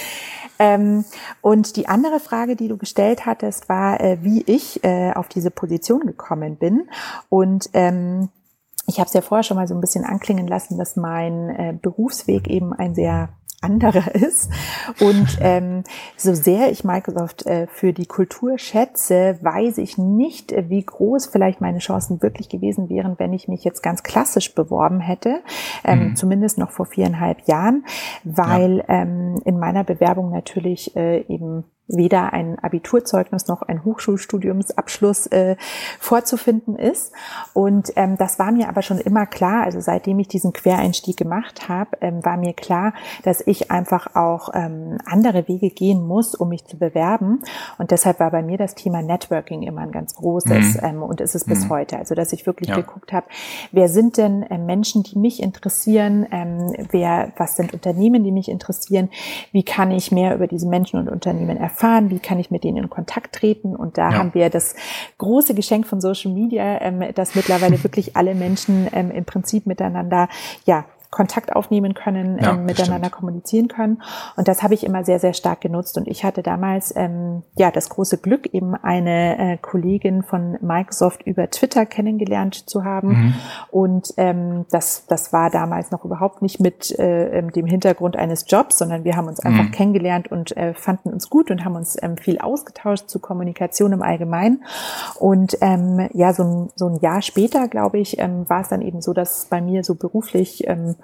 Ähm, 0.58 1.04
und 1.42 1.76
die 1.76 1.88
andere 1.88 2.20
Frage, 2.20 2.56
die 2.56 2.68
du 2.68 2.76
gestellt 2.76 3.25
hattest, 3.26 3.68
war, 3.68 4.00
äh, 4.00 4.18
wie 4.22 4.42
ich 4.46 4.82
äh, 4.84 5.12
auf 5.12 5.28
diese 5.28 5.50
Position 5.50 6.00
gekommen 6.00 6.56
bin. 6.56 6.88
Und 7.28 7.70
ähm, 7.72 8.28
ich 8.86 8.98
habe 8.98 9.08
es 9.08 9.14
ja 9.14 9.20
vorher 9.20 9.42
schon 9.42 9.56
mal 9.56 9.68
so 9.68 9.74
ein 9.74 9.80
bisschen 9.80 10.04
anklingen 10.04 10.46
lassen, 10.46 10.78
dass 10.78 10.96
mein 10.96 11.50
äh, 11.50 11.78
Berufsweg 11.80 12.48
eben 12.48 12.72
ein 12.72 12.94
sehr 12.94 13.30
anderer 13.60 14.14
ist. 14.14 14.50
Und 15.00 15.38
ähm, 15.40 15.84
so 16.16 16.34
sehr 16.34 16.70
ich 16.70 16.84
Microsoft 16.84 17.46
äh, 17.46 17.66
für 17.66 17.92
die 17.92 18.06
Kultur 18.06 18.58
schätze, 18.58 19.38
weiß 19.40 19.78
ich 19.78 19.98
nicht, 19.98 20.54
wie 20.68 20.84
groß 20.84 21.26
vielleicht 21.26 21.60
meine 21.60 21.78
Chancen 21.78 22.22
wirklich 22.22 22.48
gewesen 22.48 22.88
wären, 22.88 23.18
wenn 23.18 23.32
ich 23.32 23.48
mich 23.48 23.64
jetzt 23.64 23.82
ganz 23.82 24.02
klassisch 24.02 24.54
beworben 24.54 25.00
hätte, 25.00 25.40
ähm, 25.84 26.10
mhm. 26.10 26.16
zumindest 26.16 26.58
noch 26.58 26.70
vor 26.70 26.86
viereinhalb 26.86 27.46
Jahren, 27.46 27.84
weil 28.24 28.78
ja. 28.88 29.02
ähm, 29.02 29.40
in 29.44 29.58
meiner 29.58 29.84
Bewerbung 29.84 30.30
natürlich 30.30 30.94
äh, 30.96 31.20
eben 31.28 31.64
weder 31.88 32.32
ein 32.32 32.58
Abiturzeugnis 32.58 33.46
noch 33.46 33.62
ein 33.62 33.84
Hochschulstudiumsabschluss 33.84 35.28
äh, 35.28 35.56
vorzufinden 36.00 36.76
ist. 36.76 37.12
Und 37.54 37.92
ähm, 37.96 38.16
das 38.16 38.38
war 38.38 38.50
mir 38.50 38.68
aber 38.68 38.82
schon 38.82 38.98
immer 38.98 39.26
klar, 39.26 39.64
also 39.64 39.80
seitdem 39.80 40.18
ich 40.18 40.28
diesen 40.28 40.52
Quereinstieg 40.52 41.16
gemacht 41.16 41.68
habe, 41.68 41.96
ähm, 42.00 42.24
war 42.24 42.36
mir 42.36 42.54
klar, 42.54 42.92
dass 43.22 43.40
ich 43.46 43.70
einfach 43.70 44.16
auch 44.16 44.50
ähm, 44.54 44.98
andere 45.04 45.46
Wege 45.48 45.70
gehen 45.70 46.06
muss, 46.06 46.34
um 46.34 46.48
mich 46.48 46.64
zu 46.64 46.76
bewerben. 46.76 47.42
Und 47.78 47.90
deshalb 47.92 48.18
war 48.18 48.30
bei 48.30 48.42
mir 48.42 48.58
das 48.58 48.74
Thema 48.74 49.02
Networking 49.02 49.62
immer 49.62 49.82
ein 49.82 49.92
ganz 49.92 50.14
großes 50.14 50.74
mhm. 50.74 50.80
ähm, 50.82 51.02
und 51.02 51.20
ist 51.20 51.34
es 51.34 51.44
bis 51.44 51.64
mhm. 51.64 51.70
heute. 51.70 51.98
Also 51.98 52.14
dass 52.14 52.32
ich 52.32 52.46
wirklich 52.46 52.70
ja. 52.70 52.76
geguckt 52.76 53.12
habe, 53.12 53.26
wer 53.70 53.88
sind 53.88 54.16
denn 54.16 54.42
äh, 54.42 54.58
Menschen, 54.58 55.04
die 55.04 55.18
mich 55.18 55.40
interessieren, 55.40 56.26
ähm, 56.32 56.74
wer, 56.90 57.32
was 57.36 57.56
sind 57.56 57.72
Unternehmen, 57.72 58.24
die 58.24 58.32
mich 58.32 58.48
interessieren, 58.48 59.10
wie 59.52 59.62
kann 59.62 59.92
ich 59.92 60.10
mehr 60.10 60.34
über 60.34 60.48
diese 60.48 60.66
Menschen 60.66 60.98
und 60.98 61.08
Unternehmen 61.08 61.56
erfahren 61.56 61.75
erfahren, 61.76 62.10
wie 62.10 62.18
kann 62.18 62.38
ich 62.38 62.50
mit 62.50 62.64
denen 62.64 62.78
in 62.78 62.90
Kontakt 62.90 63.34
treten. 63.34 63.76
Und 63.76 63.98
da 63.98 64.10
ja. 64.10 64.16
haben 64.16 64.34
wir 64.34 64.48
das 64.48 64.74
große 65.18 65.54
Geschenk 65.54 65.86
von 65.86 66.00
Social 66.00 66.32
Media, 66.32 66.80
ähm, 66.80 67.04
dass 67.14 67.34
mittlerweile 67.34 67.82
wirklich 67.84 68.16
alle 68.16 68.34
Menschen 68.34 68.88
ähm, 68.92 69.10
im 69.10 69.24
Prinzip 69.24 69.66
miteinander 69.66 70.28
ja 70.64 70.86
Kontakt 71.10 71.54
aufnehmen 71.54 71.94
können, 71.94 72.38
ja, 72.40 72.52
ähm, 72.52 72.64
miteinander 72.64 73.10
kommunizieren 73.10 73.68
können. 73.68 74.02
Und 74.36 74.48
das 74.48 74.62
habe 74.62 74.74
ich 74.74 74.84
immer 74.84 75.04
sehr, 75.04 75.18
sehr 75.18 75.32
stark 75.32 75.60
genutzt. 75.60 75.96
Und 75.96 76.08
ich 76.08 76.24
hatte 76.24 76.42
damals 76.42 76.94
ähm, 76.96 77.42
ja 77.56 77.70
das 77.70 77.88
große 77.88 78.18
Glück, 78.18 78.46
eben 78.52 78.74
eine 78.74 79.38
äh, 79.38 79.56
Kollegin 79.56 80.22
von 80.22 80.58
Microsoft 80.60 81.22
über 81.22 81.48
Twitter 81.50 81.86
kennengelernt 81.86 82.68
zu 82.68 82.84
haben. 82.84 83.08
Mhm. 83.08 83.34
Und 83.70 84.14
ähm, 84.16 84.66
das, 84.70 85.06
das 85.06 85.32
war 85.32 85.50
damals 85.50 85.90
noch 85.90 86.04
überhaupt 86.04 86.42
nicht 86.42 86.60
mit 86.60 86.96
äh, 86.98 87.38
ähm, 87.38 87.50
dem 87.52 87.66
Hintergrund 87.66 88.16
eines 88.16 88.44
Jobs, 88.48 88.78
sondern 88.78 89.04
wir 89.04 89.16
haben 89.16 89.28
uns 89.28 89.40
einfach 89.40 89.64
mhm. 89.64 89.72
kennengelernt 89.72 90.30
und 90.30 90.56
äh, 90.56 90.74
fanden 90.74 91.12
uns 91.12 91.30
gut 91.30 91.50
und 91.50 91.64
haben 91.64 91.76
uns 91.76 91.96
ähm, 92.02 92.16
viel 92.16 92.38
ausgetauscht 92.38 93.08
zu 93.08 93.20
Kommunikation 93.20 93.92
im 93.92 94.02
Allgemeinen. 94.02 94.64
Und 95.18 95.56
ähm, 95.60 96.08
ja, 96.12 96.32
so 96.32 96.42
ein, 96.42 96.68
so 96.74 96.88
ein 96.88 96.96
Jahr 97.00 97.22
später, 97.22 97.68
glaube 97.68 97.98
ich, 97.98 98.18
ähm, 98.18 98.48
war 98.48 98.60
es 98.60 98.68
dann 98.68 98.82
eben 98.82 99.00
so, 99.00 99.12
dass 99.12 99.46
bei 99.46 99.60
mir 99.60 99.84
so 99.84 99.94
beruflich 99.94 100.66
ähm, 100.66 100.95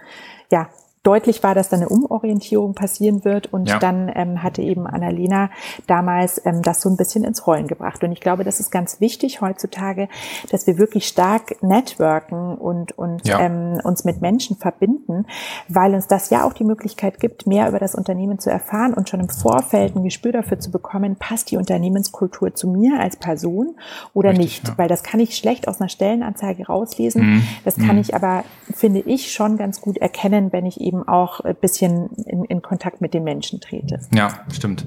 ja, 0.51 0.71
deutlich 1.03 1.43
war, 1.43 1.55
dass 1.55 1.69
da 1.69 1.77
eine 1.77 1.89
Umorientierung 1.89 2.75
passieren 2.75 3.25
wird. 3.25 3.53
Und 3.53 3.69
ja. 3.69 3.79
dann 3.79 4.11
ähm, 4.15 4.43
hatte 4.43 4.63
eben 4.63 4.87
Annalena 4.87 5.51
damals 5.87 6.41
ähm, 6.45 6.63
das 6.63 6.81
so 6.81 6.89
ein 6.89 6.97
bisschen 6.97 7.25
ins 7.25 7.47
Rollen 7.47 7.67
gebracht. 7.67 8.05
Und 8.05 8.13
ich 8.13 8.21
glaube, 8.21 8.45
das 8.45 8.61
ist 8.61 8.71
ganz 8.71 9.01
wichtig 9.01 9.41
heutzutage, 9.41 10.09
dass 10.51 10.67
wir 10.67 10.79
wirklich 10.79 11.09
stark 11.09 11.63
networken 11.63 12.57
und, 12.57 12.97
und 12.97 13.27
ja. 13.27 13.41
ähm, 13.41 13.81
uns 13.83 14.05
mit 14.05 14.21
Menschen 14.21 14.57
verbinden, 14.57 15.27
weil 15.69 15.95
uns 15.95 16.07
das 16.07 16.31
ja 16.31 16.45
auch 16.45 16.53
die 16.53 16.65
Möglichkeit 16.65 17.19
gibt, 17.19 17.47
mehr 17.47 17.69
über 17.69 17.79
das 17.79 17.95
Unternehmen 17.95 18.39
zu 18.39 18.51
erfahren 18.51 18.95
und 18.95 19.09
schon 19.09 19.21
im 19.21 19.29
Vorfeld 19.29 19.97
ein 19.97 20.05
Gespür 20.05 20.33
dafür 20.33 20.61
zu 20.61 20.71
bekommen, 20.71 21.17
passt 21.17 21.51
die 21.51 21.57
Unternehmenskultur 21.57 22.55
zu 22.55 22.69
mir 22.69 23.01
als 23.01 23.17
Person 23.17 23.77
oder 24.15 24.31
Richtig, 24.31 24.45
nicht. 24.45 24.69
Ja. 24.69 24.79
Weil 24.79 24.89
das 24.89 25.03
kann 25.03 25.19
ich 25.19 25.37
schlecht 25.37 25.67
aus 25.67 25.81
einer 25.81 25.89
Stellenanzeige 25.89 26.67
rauslesen. 26.67 27.23
Mhm. 27.23 27.43
Das 27.65 27.77
kann 27.77 27.97
mhm. 27.97 28.03
ich 28.03 28.15
aber, 28.15 28.45
finde 28.73 29.01
ich, 29.01 29.33
schon 29.33 29.57
ganz 29.57 29.81
gut 29.81 29.99
erkennen, 29.99 30.53
wenn 30.53 30.67
ich 30.67 30.81
eben 30.81 30.92
eben 30.93 31.09
auch 31.09 31.41
ein 31.41 31.57
bisschen 31.57 32.11
in, 32.27 32.45
in 32.45 32.63
Kontakt 32.63 33.01
mit 33.01 33.15
den 33.15 33.25
Menschen 33.25 33.61
trete. 33.61 34.01
Ja, 34.15 34.41
stimmt. 34.53 34.85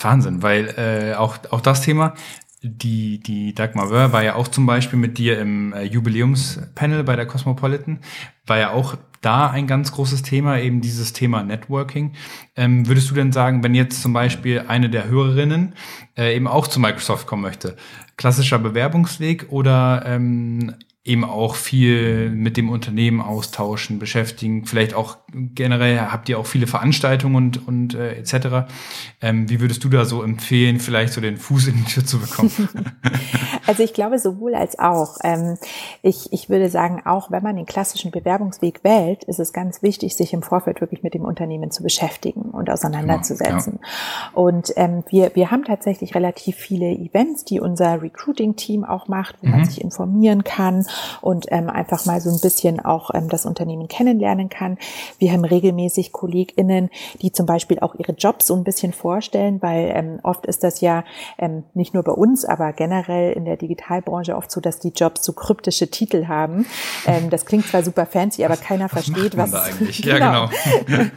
Wahnsinn, 0.00 0.42
weil 0.42 0.74
äh, 0.78 1.14
auch, 1.14 1.36
auch 1.50 1.60
das 1.60 1.82
Thema, 1.82 2.14
die, 2.62 3.20
die 3.20 3.54
Dagmar 3.54 3.90
Wörr 3.90 4.12
war 4.12 4.22
ja 4.22 4.36
auch 4.36 4.48
zum 4.48 4.64
Beispiel 4.64 4.98
mit 4.98 5.18
dir 5.18 5.38
im 5.38 5.74
äh, 5.74 5.82
Jubiläumspanel 5.82 7.04
bei 7.04 7.14
der 7.14 7.26
Cosmopolitan, 7.26 7.98
war 8.46 8.58
ja 8.58 8.70
auch 8.70 8.96
da 9.20 9.50
ein 9.50 9.66
ganz 9.66 9.92
großes 9.92 10.22
Thema, 10.22 10.58
eben 10.58 10.80
dieses 10.80 11.12
Thema 11.12 11.42
Networking. 11.42 12.12
Ähm, 12.56 12.86
würdest 12.86 13.10
du 13.10 13.14
denn 13.14 13.32
sagen, 13.32 13.62
wenn 13.62 13.74
jetzt 13.74 14.02
zum 14.02 14.12
Beispiel 14.12 14.64
eine 14.68 14.88
der 14.88 15.08
Hörerinnen 15.08 15.74
äh, 16.16 16.34
eben 16.34 16.46
auch 16.46 16.66
zu 16.66 16.80
Microsoft 16.80 17.26
kommen 17.26 17.42
möchte, 17.42 17.76
klassischer 18.16 18.58
Bewerbungsweg 18.58 19.46
oder 19.50 20.04
ähm, 20.06 20.74
eben 21.06 21.24
auch 21.24 21.54
viel 21.54 22.30
mit 22.30 22.56
dem 22.56 22.70
Unternehmen 22.70 23.20
austauschen, 23.20 23.98
beschäftigen. 23.98 24.64
Vielleicht 24.64 24.94
auch 24.94 25.18
generell 25.32 25.98
habt 26.00 26.30
ihr 26.30 26.38
auch 26.38 26.46
viele 26.46 26.66
Veranstaltungen 26.66 27.36
und, 27.36 27.68
und 27.68 27.94
äh, 27.94 28.14
etc. 28.14 28.72
Ähm, 29.20 29.50
wie 29.50 29.60
würdest 29.60 29.84
du 29.84 29.90
da 29.90 30.06
so 30.06 30.22
empfehlen, 30.22 30.80
vielleicht 30.80 31.12
so 31.12 31.20
den 31.20 31.36
Fuß 31.36 31.66
in 31.66 31.76
die 31.76 31.84
Tür 31.84 32.06
zu 32.06 32.18
bekommen? 32.20 32.50
also 33.66 33.82
ich 33.82 33.92
glaube 33.92 34.18
sowohl 34.18 34.54
als 34.54 34.78
auch. 34.78 35.18
Ähm, 35.22 35.58
ich, 36.00 36.32
ich 36.32 36.48
würde 36.48 36.70
sagen, 36.70 37.02
auch 37.04 37.30
wenn 37.30 37.42
man 37.42 37.56
den 37.56 37.66
klassischen 37.66 38.10
Bewerbungsweg 38.10 38.82
wählt, 38.82 39.24
ist 39.24 39.40
es 39.40 39.52
ganz 39.52 39.82
wichtig, 39.82 40.16
sich 40.16 40.32
im 40.32 40.40
Vorfeld 40.40 40.80
wirklich 40.80 41.02
mit 41.02 41.12
dem 41.12 41.26
Unternehmen 41.26 41.70
zu 41.70 41.82
beschäftigen 41.82 42.40
und 42.40 42.70
auseinanderzusetzen. 42.70 43.74
Genau, 43.74 43.84
ja. 43.84 44.40
Und 44.40 44.72
ähm, 44.76 45.04
wir, 45.10 45.32
wir 45.34 45.50
haben 45.50 45.64
tatsächlich 45.64 46.14
relativ 46.14 46.56
viele 46.56 46.86
Events, 46.86 47.44
die 47.44 47.60
unser 47.60 48.00
Recruiting-Team 48.00 48.84
auch 48.84 49.06
macht, 49.06 49.36
wo 49.42 49.48
mhm. 49.48 49.52
man 49.52 49.64
sich 49.66 49.82
informieren 49.82 50.44
kann 50.44 50.86
und 51.20 51.46
ähm, 51.50 51.70
einfach 51.70 52.06
mal 52.06 52.20
so 52.20 52.30
ein 52.30 52.40
bisschen 52.40 52.84
auch 52.84 53.10
ähm, 53.14 53.28
das 53.28 53.46
Unternehmen 53.46 53.88
kennenlernen 53.88 54.48
kann. 54.48 54.78
Wir 55.18 55.32
haben 55.32 55.44
regelmäßig 55.44 56.12
KollegInnen, 56.12 56.90
die 57.22 57.32
zum 57.32 57.46
Beispiel 57.46 57.78
auch 57.80 57.94
ihre 57.94 58.12
Jobs 58.12 58.46
so 58.46 58.54
ein 58.54 58.64
bisschen 58.64 58.92
vorstellen, 58.92 59.60
weil 59.62 59.92
ähm, 59.94 60.20
oft 60.22 60.46
ist 60.46 60.64
das 60.64 60.80
ja 60.80 61.04
ähm, 61.38 61.64
nicht 61.74 61.94
nur 61.94 62.02
bei 62.02 62.12
uns, 62.12 62.44
aber 62.44 62.72
generell 62.72 63.32
in 63.32 63.44
der 63.44 63.56
Digitalbranche 63.56 64.36
oft 64.36 64.50
so, 64.50 64.60
dass 64.60 64.78
die 64.78 64.90
Jobs 64.90 65.24
so 65.24 65.32
kryptische 65.32 65.90
Titel 65.90 66.26
haben. 66.26 66.66
Ähm, 67.06 67.30
das 67.30 67.46
klingt 67.46 67.66
zwar 67.66 67.82
super 67.82 68.06
fancy, 68.06 68.44
aber 68.44 68.56
keiner 68.56 68.84
was 68.84 69.04
versteht, 69.04 69.36
was. 69.36 69.54
eigentlich? 69.54 70.02
genau. 70.02 70.48
Ja, 70.64 70.98
genau. 70.98 71.10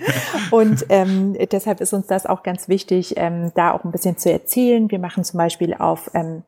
und 0.51 0.85
ähm, 0.89 1.35
deshalb 1.51 1.81
ist 1.81 1.93
uns 1.93 2.07
das 2.07 2.25
auch 2.25 2.43
ganz 2.43 2.67
wichtig, 2.67 3.15
ähm, 3.17 3.51
da 3.55 3.71
auch 3.71 3.83
ein 3.83 3.91
bisschen 3.91 4.17
zu 4.17 4.31
erzählen. 4.31 4.89
Wir 4.89 4.99
machen 4.99 5.23
zum 5.23 5.37
Beispiel 5.37 5.73
auf 5.73 6.11
ähm, 6.13 6.43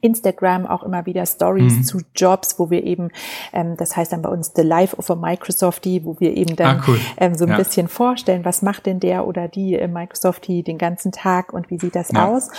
Instagram 0.00 0.66
auch 0.66 0.82
immer 0.82 1.06
wieder 1.06 1.26
Stories 1.26 1.76
mhm. 1.76 1.82
zu 1.84 1.98
Jobs, 2.14 2.58
wo 2.58 2.70
wir 2.70 2.84
eben, 2.84 3.10
ähm, 3.52 3.76
das 3.76 3.96
heißt 3.96 4.12
dann 4.12 4.22
bei 4.22 4.28
uns 4.28 4.52
The 4.54 4.62
Life 4.62 4.96
of 4.96 5.10
a 5.10 5.16
Microsoftie, 5.16 6.04
wo 6.04 6.18
wir 6.20 6.36
eben 6.36 6.56
dann 6.56 6.78
ah, 6.78 6.84
cool. 6.86 7.00
ähm, 7.16 7.34
so 7.34 7.44
ein 7.44 7.50
ja. 7.50 7.56
bisschen 7.56 7.88
vorstellen, 7.88 8.44
was 8.44 8.62
macht 8.62 8.86
denn 8.86 9.00
der 9.00 9.26
oder 9.26 9.48
die 9.48 9.74
äh, 9.74 9.88
Microsoftie 9.88 10.62
den 10.62 10.78
ganzen 10.78 11.12
Tag 11.12 11.52
und 11.52 11.70
wie 11.70 11.78
sieht 11.78 11.96
das 11.96 12.12
ja. 12.12 12.28
aus? 12.28 12.50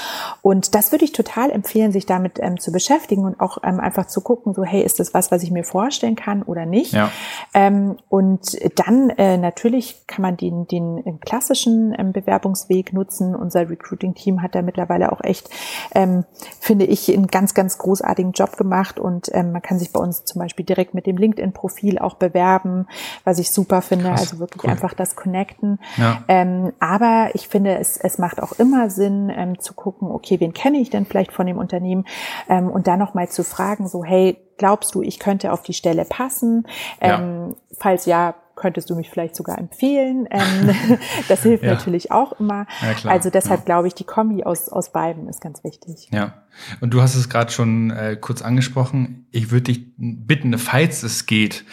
Und 0.41 0.75
das 0.75 0.91
würde 0.91 1.05
ich 1.05 1.13
total 1.13 1.51
empfehlen, 1.51 1.91
sich 1.91 2.05
damit 2.05 2.39
ähm, 2.39 2.59
zu 2.59 2.71
beschäftigen 2.71 3.23
und 3.25 3.39
auch 3.39 3.59
ähm, 3.63 3.79
einfach 3.79 4.07
zu 4.07 4.21
gucken, 4.21 4.53
so 4.53 4.63
hey, 4.63 4.81
ist 4.81 4.99
das 4.99 5.13
was, 5.13 5.31
was 5.31 5.43
ich 5.43 5.51
mir 5.51 5.63
vorstellen 5.63 6.15
kann 6.15 6.43
oder 6.43 6.65
nicht? 6.65 6.93
Ja. 6.93 7.11
Ähm, 7.53 7.97
und 8.09 8.57
dann 8.75 9.09
äh, 9.11 9.37
natürlich 9.37 10.05
kann 10.07 10.21
man 10.21 10.37
den, 10.37 10.67
den 10.67 10.97
äh, 11.05 11.13
klassischen 11.21 11.95
ähm, 11.97 12.11
Bewerbungsweg 12.11 12.93
nutzen. 12.93 13.35
Unser 13.35 13.69
Recruiting-Team 13.69 14.41
hat 14.41 14.55
da 14.55 14.61
mittlerweile 14.61 15.11
auch 15.11 15.21
echt, 15.23 15.49
ähm, 15.95 16.25
finde 16.59 16.85
ich, 16.85 17.09
einen 17.21 17.27
ganz, 17.27 17.53
ganz 17.53 17.77
großartigen 17.77 18.31
Job 18.33 18.57
gemacht 18.57 18.99
und 18.99 19.29
ähm, 19.33 19.51
man 19.51 19.61
kann 19.61 19.79
sich 19.79 19.91
bei 19.91 19.99
uns 19.99 20.25
zum 20.25 20.39
Beispiel 20.39 20.65
direkt 20.65 20.93
mit 20.93 21.05
dem 21.05 21.17
LinkedIn-Profil 21.17 21.99
auch 21.99 22.15
bewerben, 22.15 22.87
was 23.23 23.39
ich 23.39 23.51
super 23.51 23.81
finde. 23.81 24.09
Krass, 24.09 24.21
also 24.21 24.39
wirklich 24.39 24.63
cool. 24.63 24.71
einfach 24.71 24.93
das 24.93 25.15
Connecten. 25.15 25.79
Ja. 25.97 26.23
Ähm, 26.27 26.73
aber 26.79 27.29
ich 27.33 27.47
finde, 27.47 27.77
es, 27.77 27.97
es 27.97 28.17
macht 28.17 28.41
auch 28.41 28.53
immer 28.53 28.89
Sinn 28.89 29.31
ähm, 29.35 29.59
zu 29.59 29.73
gucken, 29.73 30.09
okay, 30.11 30.39
wen 30.39 30.53
kenne 30.53 30.79
ich 30.79 30.89
denn 30.89 31.05
vielleicht 31.05 31.31
von 31.31 31.45
dem 31.45 31.57
Unternehmen 31.57 32.05
ähm, 32.49 32.69
und 32.69 32.87
dann 32.87 32.99
nochmal 32.99 33.29
zu 33.29 33.43
fragen, 33.43 33.87
so 33.87 34.03
hey, 34.03 34.37
glaubst 34.57 34.93
du, 34.95 35.01
ich 35.01 35.19
könnte 35.19 35.51
auf 35.51 35.63
die 35.63 35.73
Stelle 35.73 36.05
passen? 36.05 36.67
Ja. 37.01 37.19
Ähm, 37.19 37.55
falls 37.77 38.05
ja, 38.05 38.35
könntest 38.61 38.89
du 38.91 38.95
mich 38.95 39.09
vielleicht 39.09 39.35
sogar 39.35 39.57
empfehlen. 39.57 40.27
Ähm, 40.29 40.69
das 41.27 41.41
hilft 41.41 41.63
ja. 41.63 41.73
natürlich 41.73 42.11
auch 42.11 42.39
immer. 42.39 42.67
Ja, 42.81 43.09
also 43.09 43.31
deshalb 43.31 43.61
ja. 43.61 43.65
glaube 43.65 43.87
ich, 43.87 43.95
die 43.95 44.03
Kombi 44.03 44.43
aus, 44.43 44.69
aus 44.69 44.91
beiden 44.91 45.27
ist 45.27 45.41
ganz 45.41 45.63
wichtig. 45.63 46.09
Ja. 46.11 46.43
Und 46.79 46.93
du 46.93 47.01
hast 47.01 47.15
es 47.15 47.27
gerade 47.27 47.51
schon 47.51 47.89
äh, 47.89 48.17
kurz 48.21 48.43
angesprochen. 48.43 49.25
Ich 49.31 49.49
würde 49.49 49.63
dich 49.63 49.85
bitten, 49.97 50.55
falls 50.59 51.01
es 51.01 51.25
geht, 51.25 51.65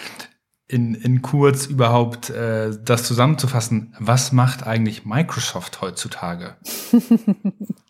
in, 0.67 0.95
in 0.95 1.21
kurz 1.21 1.67
überhaupt 1.67 2.31
äh, 2.31 2.71
das 2.83 3.05
zusammenzufassen. 3.05 3.95
Was 3.99 4.33
macht 4.33 4.67
eigentlich 4.67 5.05
Microsoft 5.05 5.83
heutzutage? 5.83 6.57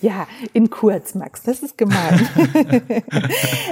Ja, 0.00 0.26
in 0.52 0.70
kurz, 0.70 1.14
Max, 1.14 1.42
das 1.42 1.62
ist 1.62 1.78
gemein. 1.78 2.28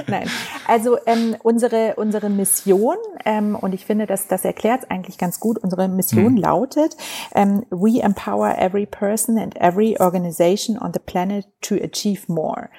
Nein, 0.07 0.29
also 0.67 0.97
ähm, 1.05 1.35
unsere, 1.43 1.95
unsere 1.97 2.29
Mission, 2.29 2.95
ähm, 3.25 3.55
und 3.55 3.73
ich 3.73 3.85
finde, 3.85 4.05
dass 4.05 4.27
das 4.27 4.45
erklärt 4.45 4.83
es 4.83 4.89
eigentlich 4.89 5.17
ganz 5.17 5.39
gut, 5.39 5.57
unsere 5.57 5.89
Mission 5.89 6.33
mhm. 6.33 6.37
lautet, 6.37 6.95
ähm, 7.35 7.65
we 7.69 8.01
empower 8.01 8.57
every 8.57 8.85
person 8.85 9.37
and 9.37 9.59
every 9.59 9.97
organization 9.99 10.77
on 10.77 10.93
the 10.93 10.99
planet 10.99 11.47
to 11.61 11.75
achieve 11.75 12.31
more. 12.31 12.69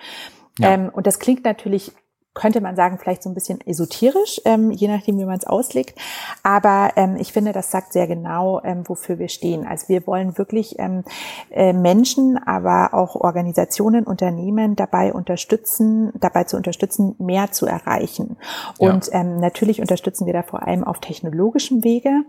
Ja. 0.59 0.73
Ähm, 0.73 0.91
und 0.93 1.07
das 1.07 1.19
klingt 1.19 1.45
natürlich 1.45 1.93
könnte 2.35 2.63
man 2.63 2.77
sagen, 2.77 2.99
vielleicht 2.99 3.23
so 3.23 3.29
ein 3.29 3.35
bisschen 3.35 3.61
esoterisch, 3.67 4.41
ähm, 4.47 4.71
je 4.71 4.89
nachdem, 4.89 5.19
wie 5.19 5.27
man 5.27 5.37
es 5.37 5.47
auslegt. 5.47 5.99
Aber 6.43 6.93
ähm, 6.97 7.17
ich 7.17 7.33
finde, 7.33 7.53
das 7.53 7.71
sagt 7.71 7.93
sehr 7.93 8.07
genau, 8.07 8.63
ähm, 8.65 8.89
wofür 8.89 9.19
wir 9.19 9.29
stehen. 9.29 9.67
Also 9.67 9.89
wir 9.89 10.07
wollen 10.07 10.39
wirklich 10.39 10.79
ähm, 10.79 11.05
äh, 11.51 11.75
Menschen, 11.75 12.39
aber 12.39 12.95
auch 12.95 13.17
Organisationen, 13.17 14.05
Unternehmen 14.05 14.77
dabei 14.77 15.13
unterstützen, 15.13 16.13
dabei 16.19 16.45
zu 16.45 16.57
unterstützen, 16.57 17.15
mehr 17.19 17.53
zu 17.53 17.67
erreichen. 17.67 18.37
Und 18.79 19.09
ja. 19.09 19.21
ähm, 19.21 19.37
natürlich 19.37 19.81
unterstützen 19.83 20.25
wir 20.25 20.33
da 20.33 20.43
vor 20.43 20.67
allem 20.67 20.85
auf 20.85 21.01
technologischem 21.01 21.85
Wege. 21.85 22.23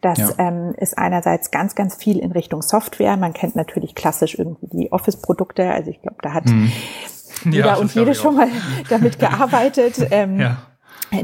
Das 0.00 0.18
ja. 0.18 0.30
ähm, 0.38 0.74
ist 0.78 0.96
einerseits 0.96 1.50
ganz, 1.50 1.74
ganz 1.74 1.96
viel 1.96 2.18
in 2.18 2.32
Richtung 2.32 2.62
Software. 2.62 3.18
Man 3.18 3.34
kennt 3.34 3.56
natürlich 3.56 3.94
klassisch 3.94 4.38
irgendwie 4.38 4.68
die 4.68 4.92
Office-Produkte. 4.92 5.70
Also 5.70 5.90
ich 5.90 6.00
glaube, 6.00 6.18
da 6.22 6.32
hat 6.32 6.46
mhm 6.46 6.72
ja, 7.44 7.74
und 7.74 7.94
jede 7.94 8.14
schon 8.14 8.36
mal 8.36 8.48
damit 8.88 9.18
gearbeitet. 9.18 9.96
Ähm, 10.10 10.40
ja. 10.40 10.69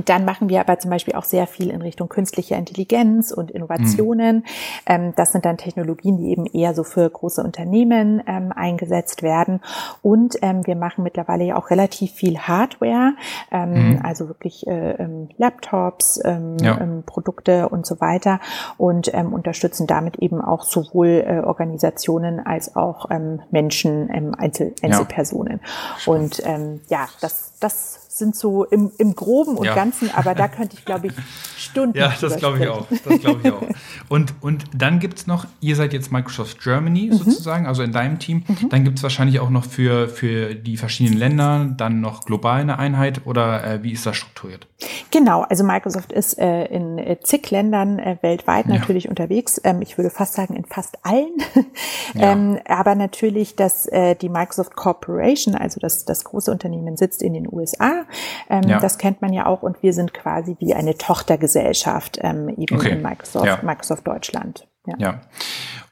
Dann 0.05 0.25
machen 0.25 0.49
wir 0.49 0.61
aber 0.61 0.79
zum 0.79 0.91
Beispiel 0.91 1.15
auch 1.15 1.25
sehr 1.25 1.47
viel 1.47 1.71
in 1.71 1.83
Richtung 1.83 2.09
künstlicher 2.09 2.57
Intelligenz 2.57 3.31
und 3.31 3.51
Innovationen. 3.51 4.45
Mhm. 4.89 5.13
das 5.17 5.33
sind 5.33 5.45
dann 5.45 5.57
Technologien, 5.57 6.19
die 6.19 6.31
eben 6.31 6.47
eher 6.47 6.75
so 6.75 6.85
für 6.85 7.09
große 7.09 7.43
Unternehmen 7.43 8.23
ähm, 8.27 8.53
eingesetzt 8.53 9.23
werden. 9.23 9.61
Und 10.03 10.37
ähm, 10.43 10.67
wir 10.67 10.77
machen 10.77 11.05
mittlerweile 11.05 11.45
ja 11.45 11.57
auch 11.57 11.71
relativ 11.71 12.13
viel 12.13 12.39
Hardware, 12.39 13.15
ähm, 13.51 13.91
mhm. 13.91 14.01
also 14.03 14.29
wirklich 14.29 14.67
äh, 14.67 15.07
Laptops, 15.37 16.21
ja. 16.61 16.79
Produkte 17.07 17.69
und 17.69 17.87
so 17.87 18.01
weiter 18.01 18.41
und 18.79 19.09
unterstützen 19.09 19.87
damit 19.87 20.17
eben 20.17 20.41
auch 20.41 20.65
sowohl 20.65 21.25
äh, 21.27 21.41
Organisationen 21.41 22.45
als 22.45 22.77
auch 22.77 23.09
Menschen, 23.51 24.11
Einzel 24.37 24.75
Einzelpersonen. 24.83 25.61
Ja. 26.05 26.13
Und 26.13 26.43
ja, 26.89 27.09
das, 27.21 27.53
das 27.61 28.06
sind 28.19 28.37
so 28.37 28.65
im, 28.65 28.91
im 28.99 29.15
Groben 29.15 29.57
und 29.57 29.67
ja. 29.67 29.75
Ganzen, 29.75 30.11
aber 30.15 30.35
da 30.35 30.49
könnte 30.49 30.77
ich, 30.77 30.85
glaube 30.85 31.09
ich, 31.09 31.13
Stunden. 31.57 31.99
Ja, 31.99 32.13
das 32.21 32.37
glaube 32.37 32.59
ich 32.59 32.69
auch. 32.69 32.87
Das 33.05 33.21
glaube 33.21 33.41
ich 33.43 33.53
auch. 33.53 33.63
Und, 34.09 34.35
und 34.41 34.65
dann 34.75 34.99
gibt 34.99 35.19
es 35.19 35.27
noch, 35.27 35.47
ihr 35.61 35.77
seid 35.77 35.93
jetzt 35.93 36.13
Microsoft 36.13 36.63
Germany 36.63 37.11
mhm. 37.13 37.17
sozusagen, 37.17 37.67
also 37.67 37.83
in 37.83 37.93
deinem 37.93 38.19
Team. 38.19 38.45
Mhm. 38.47 38.69
Dann 38.69 38.85
gibt 38.85 38.99
es 38.99 39.03
wahrscheinlich 39.03 39.41
auch 39.41 39.51
noch 39.51 39.65
für, 39.65 40.09
für 40.09 40.55
die 40.55 40.77
verschiedenen 40.77 41.19
Länder 41.19 41.67
dann 41.77 42.01
noch 42.01 42.25
global 42.25 42.61
eine 42.61 42.79
Einheit 42.79 43.27
oder 43.27 43.65
äh, 43.65 43.83
wie 43.83 43.93
ist 43.93 44.07
das 44.07 44.17
strukturiert? 44.17 44.67
Genau, 45.11 45.43
also 45.43 45.65
Microsoft 45.65 46.13
ist 46.13 46.39
äh, 46.39 46.67
in 46.67 46.99
äh, 46.99 47.19
zig 47.23 47.51
Ländern 47.51 47.99
äh, 47.99 48.19
weltweit 48.21 48.67
natürlich 48.67 49.05
ja. 49.05 49.11
unterwegs. 49.11 49.61
Ähm, 49.65 49.81
ich 49.81 49.97
würde 49.97 50.11
fast 50.11 50.35
sagen 50.35 50.55
in 50.55 50.65
fast 50.65 50.99
allen. 51.05 51.33
Ja. 52.15 52.33
ähm, 52.33 52.61
aber 52.67 52.95
natürlich, 52.95 53.57
dass 53.57 53.87
äh, 53.87 54.15
die 54.15 54.29
Microsoft 54.29 54.77
Corporation, 54.77 55.55
also 55.55 55.81
das, 55.81 56.05
das 56.05 56.25
große 56.25 56.51
Unternehmen, 56.51 56.97
sitzt 56.97 57.21
in 57.21 57.35
den 57.35 57.53
USA. 57.53 58.06
Ähm, 58.49 58.65
ja. 58.69 58.81
Das 58.81 58.99
kennt 58.99 59.23
man 59.23 59.33
ja 59.33 59.47
auch 59.47 59.63
und 59.63 59.83
wir 59.83 59.93
sind 59.93 60.15
quasi 60.15 60.57
wie 60.61 60.75
eine 60.75 60.97
Tochtergesellschaft 60.97 62.19
ähm, 62.23 62.49
eben 62.49 62.77
okay. 62.77 62.91
in 62.91 63.03
Microsoft, 63.03 63.63
Microsoft 63.63 64.07
Deutschland. 64.07 64.67
Ja. 64.99 65.21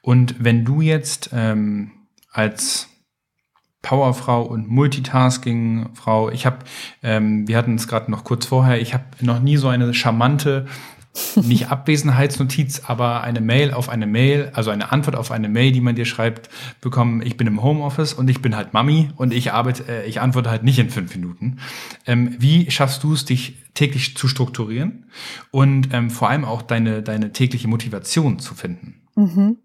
Und 0.03 0.43
wenn 0.43 0.65
du 0.65 0.81
jetzt 0.81 1.31
ähm, 1.33 1.91
als 2.31 2.89
Powerfrau 3.85 4.43
und 4.43 4.69
Multitasking-Frau. 4.69 6.31
Ich 6.31 6.47
habe, 6.47 6.59
ähm, 7.03 7.47
wir 7.47 7.59
hatten 7.59 7.75
es 7.75 7.87
gerade 7.87 8.11
noch 8.11 8.25
kurz 8.25 8.47
vorher, 8.47 8.81
ich 8.81 8.95
habe 8.95 9.05
noch 9.21 9.41
nie 9.41 9.59
so 9.59 9.69
eine 9.69 9.93
charmante, 9.93 10.67
nicht 11.37 11.69
Abwesenheitsnotiz, 11.69 12.83
aber 12.87 13.23
eine 13.23 13.41
Mail 13.41 13.73
auf 13.73 13.89
eine 13.89 14.07
Mail, 14.07 14.51
also 14.53 14.71
eine 14.71 14.93
Antwort 14.93 15.17
auf 15.17 15.31
eine 15.31 15.49
Mail, 15.49 15.73
die 15.73 15.81
man 15.81 15.95
dir 15.95 16.05
schreibt, 16.05 16.51
bekommen. 16.81 17.23
Ich 17.23 17.37
bin 17.37 17.47
im 17.47 17.63
Homeoffice 17.63 18.15
und 18.15 18.29
ich 18.29 18.43
bin 18.43 18.57
halt 18.57 18.73
Mami 18.73 19.11
und 19.17 19.33
ich 19.33 19.53
arbeite, 19.53 19.85
äh, 19.89 20.07
ich 20.07 20.21
antworte 20.21 20.51
halt 20.51 20.65
nicht 20.65 20.79
in 20.79 20.91
fünf 20.91 21.15
Minuten. 21.15 21.59
Ähm, 22.07 22.35
wie 22.39 22.71
schaffst 22.71 23.03
du 23.03 23.13
es, 23.13 23.25
dich 23.25 23.57
täglich 23.75 24.17
zu 24.17 24.29
strukturieren 24.29 25.07
und 25.51 25.89
ähm, 25.93 26.11
vor 26.11 26.31
allem 26.31 26.45
auch 26.45 26.63
deine 26.63 27.03
deine 27.03 27.33
tägliche 27.33 27.69
Motivation 27.69 28.39
zu 28.39 28.55
finden? 28.55 28.95
Mhm. 29.17 29.57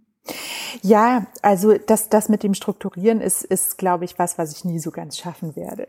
Ja, 0.81 1.25
also 1.41 1.77
das, 1.77 2.09
das 2.09 2.29
mit 2.29 2.43
dem 2.43 2.53
Strukturieren 2.53 3.21
ist, 3.21 3.43
ist, 3.43 3.77
glaube 3.77 4.05
ich, 4.05 4.19
was, 4.19 4.37
was 4.37 4.51
ich 4.51 4.65
nie 4.65 4.79
so 4.79 4.91
ganz 4.91 5.17
schaffen 5.17 5.55
werde. 5.55 5.87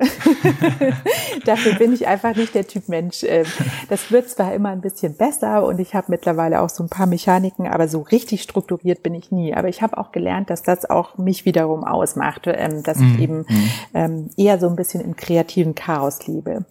Dafür 1.44 1.74
bin 1.74 1.92
ich 1.92 2.06
einfach 2.06 2.34
nicht 2.34 2.54
der 2.54 2.66
Typ 2.66 2.88
Mensch. 2.88 3.22
Ähm, 3.22 3.46
das 3.88 4.10
wird 4.10 4.28
zwar 4.28 4.54
immer 4.54 4.70
ein 4.70 4.80
bisschen 4.80 5.14
besser 5.14 5.64
und 5.64 5.78
ich 5.78 5.94
habe 5.94 6.06
mittlerweile 6.08 6.60
auch 6.60 6.70
so 6.70 6.82
ein 6.82 6.88
paar 6.88 7.06
Mechaniken, 7.06 7.66
aber 7.66 7.88
so 7.88 8.00
richtig 8.00 8.42
strukturiert 8.42 9.02
bin 9.02 9.14
ich 9.14 9.30
nie. 9.30 9.54
Aber 9.54 9.68
ich 9.68 9.82
habe 9.82 9.98
auch 9.98 10.12
gelernt, 10.12 10.50
dass 10.50 10.62
das 10.62 10.88
auch 10.88 11.18
mich 11.18 11.44
wiederum 11.44 11.84
ausmacht, 11.84 12.46
ähm, 12.46 12.82
dass 12.82 12.98
ich 12.98 13.02
mhm. 13.04 13.18
eben 13.18 13.36
mhm. 13.38 13.70
ähm, 13.94 14.30
eher 14.36 14.58
so 14.58 14.68
ein 14.68 14.76
bisschen 14.76 15.00
im 15.00 15.16
kreativen 15.16 15.74
Chaos 15.74 16.26
lebe. 16.26 16.64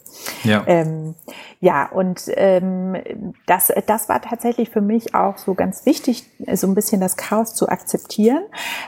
Ja, 0.43 0.65
ja 1.59 1.89
und 1.89 2.27
das, 3.45 3.73
das 3.85 4.09
war 4.09 4.21
tatsächlich 4.21 4.69
für 4.69 4.81
mich 4.81 5.13
auch 5.15 5.37
so 5.37 5.53
ganz 5.53 5.85
wichtig, 5.85 6.25
so 6.53 6.67
ein 6.67 6.75
bisschen 6.75 7.01
das 7.01 7.17
Chaos 7.17 7.53
zu 7.59 7.67
akzeptieren, 7.67 8.43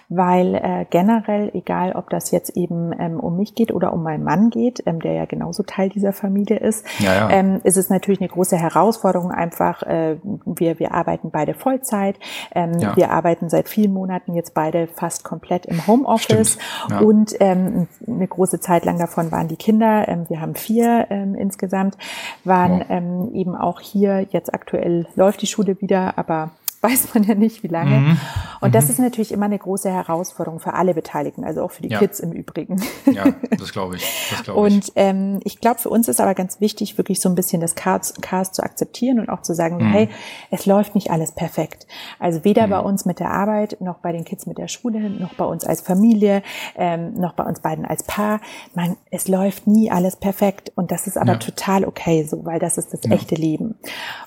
weil 0.07 0.55
äh, 0.55 0.85
generell, 0.89 1.51
egal 1.53 1.91
ob 1.91 2.09
das 2.09 2.31
jetzt 2.31 2.55
eben 2.55 2.93
ähm, 2.97 3.19
um 3.19 3.35
mich 3.35 3.53
geht 3.53 3.73
oder 3.73 3.91
um 3.91 4.01
meinen 4.01 4.23
Mann 4.23 4.49
geht, 4.49 4.81
ähm, 4.85 5.01
der 5.01 5.11
ja 5.13 5.25
genauso 5.25 5.63
Teil 5.63 5.89
dieser 5.89 6.13
Familie 6.13 6.57
ist, 6.57 6.85
ja, 6.99 7.13
ja. 7.13 7.29
Ähm, 7.29 7.59
ist 7.65 7.75
es 7.75 7.89
natürlich 7.89 8.21
eine 8.21 8.29
große 8.29 8.55
Herausforderung 8.57 9.31
einfach. 9.31 9.83
Äh, 9.83 10.17
wir, 10.45 10.79
wir 10.79 10.93
arbeiten 10.93 11.31
beide 11.31 11.53
Vollzeit. 11.53 12.17
Ähm, 12.55 12.79
ja. 12.79 12.95
Wir 12.95 13.11
arbeiten 13.11 13.49
seit 13.49 13.67
vielen 13.67 13.91
Monaten 13.91 14.33
jetzt 14.35 14.53
beide 14.53 14.87
fast 14.87 15.25
komplett 15.25 15.65
im 15.65 15.85
Homeoffice. 15.85 16.57
Und 17.01 17.35
ähm, 17.41 17.87
eine 18.07 18.27
große 18.27 18.61
Zeit 18.61 18.85
lang 18.85 18.97
davon 18.97 19.31
waren 19.33 19.49
die 19.49 19.57
Kinder, 19.57 20.07
ähm, 20.07 20.25
wir 20.29 20.39
haben 20.39 20.55
vier 20.55 21.07
ähm, 21.09 21.35
insgesamt, 21.35 21.97
waren 22.45 22.85
ähm, 22.89 23.31
eben 23.33 23.55
auch 23.55 23.81
hier, 23.81 24.25
jetzt 24.29 24.53
aktuell 24.53 25.07
läuft 25.15 25.41
die 25.41 25.47
Schule 25.47 25.81
wieder, 25.81 26.17
aber 26.17 26.51
weiß 26.89 27.13
man 27.13 27.23
ja 27.23 27.35
nicht, 27.35 27.63
wie 27.63 27.67
lange. 27.67 27.97
Mhm. 27.97 28.17
Und 28.59 28.75
das 28.75 28.85
mhm. 28.85 28.91
ist 28.91 28.99
natürlich 28.99 29.31
immer 29.31 29.45
eine 29.45 29.57
große 29.57 29.89
Herausforderung 29.91 30.59
für 30.59 30.73
alle 30.73 30.93
Beteiligten, 30.93 31.43
also 31.43 31.63
auch 31.63 31.71
für 31.71 31.83
die 31.83 31.89
ja. 31.89 31.99
Kids 31.99 32.19
im 32.19 32.31
Übrigen. 32.31 32.81
Ja, 33.05 33.25
das 33.57 33.71
glaube 33.71 33.95
ich. 33.95 34.27
Das 34.31 34.43
glaub 34.43 34.55
ich. 34.55 34.73
Und 34.73 34.91
ähm, 34.95 35.39
ich 35.43 35.59
glaube, 35.59 35.79
für 35.79 35.89
uns 35.89 36.07
ist 36.07 36.19
aber 36.19 36.33
ganz 36.33 36.59
wichtig, 36.59 36.97
wirklich 36.97 37.21
so 37.21 37.29
ein 37.29 37.35
bisschen 37.35 37.61
das 37.61 37.75
Chaos, 37.75 38.13
Chaos 38.21 38.51
zu 38.51 38.63
akzeptieren 38.63 39.19
und 39.19 39.29
auch 39.29 39.41
zu 39.41 39.53
sagen, 39.53 39.77
mhm. 39.77 39.91
hey, 39.91 40.09
es 40.49 40.65
läuft 40.65 40.95
nicht 40.95 41.11
alles 41.11 41.31
perfekt. 41.31 41.85
Also 42.19 42.43
weder 42.43 42.67
mhm. 42.67 42.71
bei 42.71 42.79
uns 42.79 43.05
mit 43.05 43.19
der 43.19 43.31
Arbeit, 43.31 43.77
noch 43.79 43.99
bei 43.99 44.11
den 44.11 44.25
Kids 44.25 44.45
mit 44.47 44.57
der 44.57 44.67
Schule, 44.67 45.09
noch 45.09 45.33
bei 45.35 45.45
uns 45.45 45.63
als 45.63 45.81
Familie, 45.81 46.41
ähm, 46.75 47.13
noch 47.13 47.33
bei 47.33 47.43
uns 47.43 47.59
beiden 47.59 47.85
als 47.85 48.03
Paar. 48.03 48.41
Man, 48.73 48.97
es 49.11 49.27
läuft 49.27 49.67
nie 49.67 49.91
alles 49.91 50.15
perfekt. 50.15 50.71
Und 50.75 50.91
das 50.91 51.05
ist 51.05 51.17
aber 51.17 51.33
ja. 51.33 51.37
total 51.37 51.85
okay 51.85 52.23
so, 52.23 52.43
weil 52.45 52.59
das 52.59 52.77
ist 52.77 52.93
das 52.93 53.01
ja. 53.03 53.11
echte 53.11 53.35
Leben. 53.35 53.75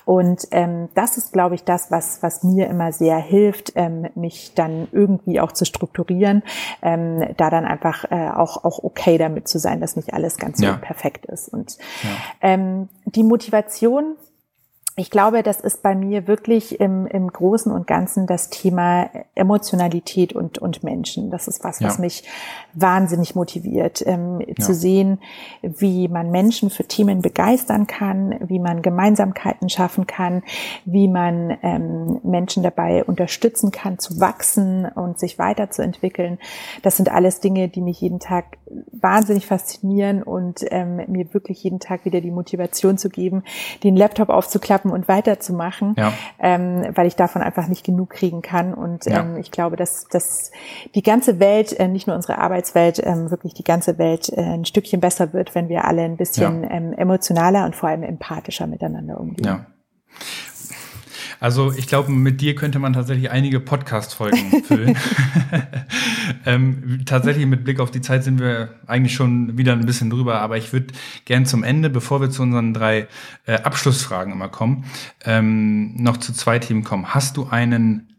Und 0.05 0.47
ähm, 0.51 0.89
das 0.93 1.17
ist, 1.17 1.33
glaube 1.33 1.55
ich, 1.55 1.63
das, 1.63 1.91
was, 1.91 2.21
was 2.21 2.44
mir 2.45 2.67
immer 2.67 2.91
sehr 2.91 3.17
hilft, 3.17 3.73
ähm, 3.75 4.07
mich 4.15 4.53
dann 4.55 4.87
irgendwie 4.91 5.39
auch 5.39 5.51
zu 5.51 5.65
strukturieren, 5.65 6.43
ähm, 6.81 7.33
da 7.37 7.49
dann 7.49 7.65
einfach 7.65 8.05
äh, 8.11 8.29
auch, 8.29 8.63
auch 8.63 8.83
okay 8.83 9.17
damit 9.17 9.47
zu 9.47 9.59
sein, 9.59 9.81
dass 9.81 9.95
nicht 9.95 10.13
alles 10.13 10.37
ganz 10.37 10.59
so 10.59 10.67
perfekt 10.81 11.25
ist. 11.25 11.49
Und 11.49 11.77
ja. 12.03 12.09
ähm, 12.41 12.89
die 13.05 13.23
Motivation, 13.23 14.15
ich 14.97 15.09
glaube, 15.09 15.43
das 15.43 15.59
ist 15.59 15.83
bei 15.83 15.93
mir 15.93 16.25
wirklich 16.25 16.79
im, 16.79 17.05
im 17.05 17.27
Großen 17.27 17.69
und 17.69 17.85
Ganzen 17.85 18.27
das 18.27 18.49
Thema 18.49 19.09
Emotionalität 19.35 20.31
und, 20.31 20.57
und 20.57 20.83
Menschen. 20.83 21.31
Das 21.31 21.49
ist 21.49 21.65
was, 21.65 21.81
ja. 21.81 21.89
was 21.89 21.99
mich 21.99 22.23
wahnsinnig 22.73 23.35
motiviert, 23.35 24.01
ähm, 24.05 24.39
ja. 24.39 24.55
zu 24.55 24.73
sehen, 24.73 25.19
wie 25.61 26.07
man 26.07 26.31
Menschen 26.31 26.69
für 26.69 26.85
Themen 26.85 27.21
begeistern 27.21 27.87
kann, 27.87 28.39
wie 28.47 28.59
man 28.59 28.81
Gemeinsamkeiten 28.81 29.67
schaffen 29.67 30.07
kann, 30.07 30.43
wie 30.85 31.09
man 31.09 31.57
ähm, 31.61 32.21
Menschen 32.23 32.63
dabei 32.63 33.03
unterstützen 33.03 33.71
kann, 33.71 33.99
zu 33.99 34.21
wachsen 34.21 34.85
und 34.85 35.19
sich 35.19 35.37
weiterzuentwickeln. 35.37 36.39
Das 36.83 36.95
sind 36.95 37.11
alles 37.11 37.41
Dinge, 37.41 37.67
die 37.67 37.81
mich 37.81 37.99
jeden 37.99 38.21
Tag 38.21 38.57
wahnsinnig 38.93 39.45
faszinieren 39.45 40.23
und 40.23 40.63
ähm, 40.69 41.01
mir 41.07 41.33
wirklich 41.33 41.61
jeden 41.63 41.81
Tag 41.81 42.05
wieder 42.05 42.21
die 42.21 42.31
Motivation 42.31 42.97
zu 42.97 43.09
geben, 43.09 43.43
den 43.83 43.97
Laptop 43.97 44.29
aufzuklappen 44.29 44.84
aufzuklappen 44.85 44.91
und 44.91 45.07
weiterzumachen, 45.07 45.95
ja. 45.97 46.13
ähm, 46.39 46.85
weil 46.93 47.07
ich 47.07 47.15
davon 47.15 47.41
einfach 47.41 47.67
nicht 47.67 47.85
genug 47.85 48.11
kriegen 48.11 48.41
kann. 48.41 48.73
Und 48.73 49.05
ja. 49.05 49.21
ähm, 49.21 49.37
ich 49.37 49.51
glaube, 49.51 49.75
dass, 49.75 50.07
dass 50.07 50.51
die 50.93 51.03
ganze 51.03 51.39
Welt, 51.39 51.77
äh, 51.79 51.87
nicht 51.87 52.07
nur 52.07 52.15
unsere 52.15 52.37
Arbeitswelt, 52.37 53.01
ähm, 53.03 53.31
wirklich 53.31 53.53
die 53.53 53.63
ganze 53.63 53.97
Welt 53.97 54.29
äh, 54.29 54.41
ein 54.41 54.65
Stückchen 54.65 54.99
besser 54.99 55.33
wird, 55.33 55.55
wenn 55.55 55.69
wir 55.69 55.85
alle 55.85 56.03
ein 56.03 56.17
bisschen 56.17 56.63
ja. 56.63 56.69
ähm, 56.71 56.93
emotionaler 56.93 57.65
und 57.65 57.75
vor 57.75 57.89
allem 57.89 58.03
empathischer 58.03 58.67
miteinander 58.67 59.19
umgehen. 59.19 59.45
Ja. 59.45 59.65
Also 61.39 61.73
ich 61.73 61.87
glaube, 61.87 62.11
mit 62.11 62.39
dir 62.39 62.55
könnte 62.55 62.79
man 62.79 62.93
tatsächlich 62.93 63.29
einige 63.29 63.59
Podcast-Folgen 63.59 64.63
füllen. 64.63 64.97
ähm, 66.45 67.01
tatsächlich 67.05 67.45
mit 67.45 67.63
Blick 67.63 67.79
auf 67.79 67.91
die 67.91 68.01
Zeit 68.01 68.23
sind 68.23 68.39
wir 68.39 68.75
eigentlich 68.87 69.13
schon 69.13 69.57
wieder 69.57 69.73
ein 69.73 69.85
bisschen 69.85 70.09
drüber, 70.09 70.41
aber 70.41 70.57
ich 70.57 70.71
würde 70.73 70.93
gern 71.25 71.45
zum 71.45 71.63
Ende, 71.63 71.89
bevor 71.89 72.21
wir 72.21 72.29
zu 72.29 72.43
unseren 72.43 72.73
drei 72.73 73.07
äh, 73.45 73.55
Abschlussfragen 73.55 74.33
immer 74.33 74.49
kommen, 74.49 74.85
ähm, 75.25 75.95
noch 75.95 76.17
zu 76.17 76.33
zwei 76.33 76.59
Themen 76.59 76.83
kommen. 76.83 77.13
Hast 77.13 77.37
du 77.37 77.47
einen 77.47 78.09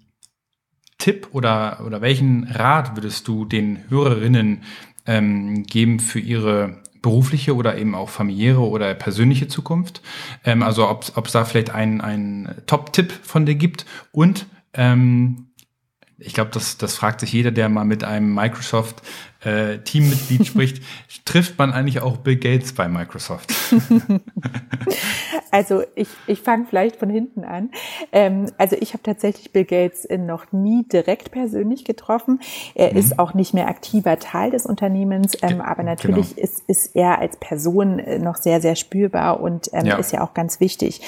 Tipp 0.98 1.28
oder, 1.32 1.82
oder 1.84 2.00
welchen 2.00 2.44
Rat 2.44 2.96
würdest 2.96 3.28
du 3.28 3.44
den 3.44 3.78
Hörerinnen 3.88 4.62
ähm, 5.06 5.64
geben 5.64 6.00
für 6.00 6.18
ihre 6.18 6.82
berufliche 7.02 7.54
oder 7.54 7.78
eben 7.78 7.94
auch 7.94 8.08
familiäre 8.08 8.60
oder 8.60 8.92
persönliche 8.94 9.46
Zukunft. 9.46 10.02
Ähm, 10.44 10.64
also 10.64 10.88
ob 10.88 11.26
es 11.26 11.32
da 11.32 11.44
vielleicht 11.44 11.70
einen, 11.70 12.48
Top-Tipp 12.66 13.12
von 13.22 13.46
dir 13.46 13.54
gibt 13.54 13.86
und 14.10 14.46
ähm, 14.74 15.45
ich 16.18 16.32
glaube, 16.32 16.50
das, 16.52 16.78
das 16.78 16.94
fragt 16.94 17.20
sich 17.20 17.32
jeder, 17.32 17.50
der 17.50 17.68
mal 17.68 17.84
mit 17.84 18.02
einem 18.02 18.34
Microsoft 18.34 19.02
äh, 19.44 19.78
Teammitglied 19.78 20.46
spricht. 20.46 20.82
Trifft 21.26 21.58
man 21.58 21.72
eigentlich 21.72 22.00
auch 22.00 22.16
Bill 22.16 22.36
Gates 22.36 22.72
bei 22.72 22.88
Microsoft? 22.88 23.52
also 25.50 25.82
ich, 25.94 26.08
ich 26.26 26.40
fange 26.40 26.64
vielleicht 26.68 26.96
von 26.96 27.10
hinten 27.10 27.44
an. 27.44 27.70
Ähm, 28.12 28.46
also 28.56 28.76
ich 28.80 28.94
habe 28.94 29.02
tatsächlich 29.02 29.52
Bill 29.52 29.66
Gates 29.66 30.08
noch 30.10 30.52
nie 30.52 30.84
direkt 30.88 31.32
persönlich 31.32 31.84
getroffen. 31.84 32.40
Er 32.74 32.92
mhm. 32.92 32.98
ist 32.98 33.18
auch 33.18 33.34
nicht 33.34 33.52
mehr 33.52 33.68
aktiver 33.68 34.18
Teil 34.18 34.50
des 34.50 34.64
Unternehmens, 34.64 35.36
ähm, 35.42 35.60
aber 35.60 35.82
natürlich 35.82 36.34
genau. 36.34 36.44
ist, 36.44 36.62
ist 36.66 36.96
er 36.96 37.18
als 37.18 37.36
Person 37.36 37.98
äh, 37.98 38.18
noch 38.18 38.36
sehr, 38.36 38.62
sehr 38.62 38.76
spürbar 38.76 39.40
und 39.40 39.68
ähm, 39.74 39.84
ja. 39.84 39.96
ist 39.96 40.12
ja 40.12 40.22
auch 40.22 40.32
ganz 40.32 40.60
wichtig. 40.60 41.02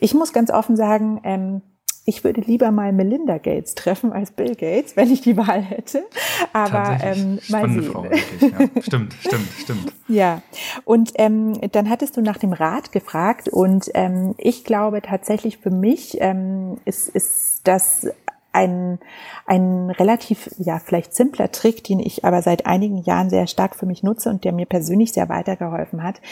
Ich 0.00 0.14
muss 0.14 0.32
ganz 0.32 0.50
offen 0.50 0.76
sagen, 0.76 1.20
ähm, 1.22 1.62
ich 2.08 2.24
würde 2.24 2.40
lieber 2.40 2.70
mal 2.70 2.90
Melinda 2.94 3.36
Gates 3.36 3.74
treffen 3.74 4.12
als 4.12 4.30
Bill 4.30 4.54
Gates, 4.54 4.96
wenn 4.96 5.12
ich 5.12 5.20
die 5.20 5.36
Wahl 5.36 5.60
hätte. 5.60 6.04
Aber 6.54 6.96
ähm, 7.02 7.38
mal 7.48 7.68
sehen. 7.68 7.82
Frau, 7.82 8.04
ja. 8.04 8.10
Stimmt, 8.80 9.12
stimmt, 9.20 9.48
stimmt. 9.58 9.92
Ja, 10.08 10.40
und 10.86 11.12
ähm, 11.16 11.60
dann 11.72 11.90
hattest 11.90 12.16
du 12.16 12.22
nach 12.22 12.38
dem 12.38 12.54
Rat 12.54 12.92
gefragt 12.92 13.50
und 13.50 13.90
ähm, 13.92 14.34
ich 14.38 14.64
glaube 14.64 15.02
tatsächlich 15.02 15.58
für 15.58 15.70
mich 15.70 16.16
ähm, 16.22 16.78
ist, 16.86 17.10
ist 17.10 17.60
das 17.64 18.06
ein, 18.52 18.98
ein 19.44 19.90
relativ, 19.90 20.48
ja, 20.56 20.78
vielleicht 20.78 21.14
simpler 21.14 21.52
Trick, 21.52 21.84
den 21.84 22.00
ich 22.00 22.24
aber 22.24 22.40
seit 22.40 22.64
einigen 22.64 23.02
Jahren 23.02 23.28
sehr 23.28 23.46
stark 23.46 23.76
für 23.76 23.84
mich 23.84 24.02
nutze 24.02 24.30
und 24.30 24.44
der 24.44 24.52
mir 24.52 24.64
persönlich 24.64 25.12
sehr 25.12 25.28
weitergeholfen 25.28 26.02
hat, 26.02 26.22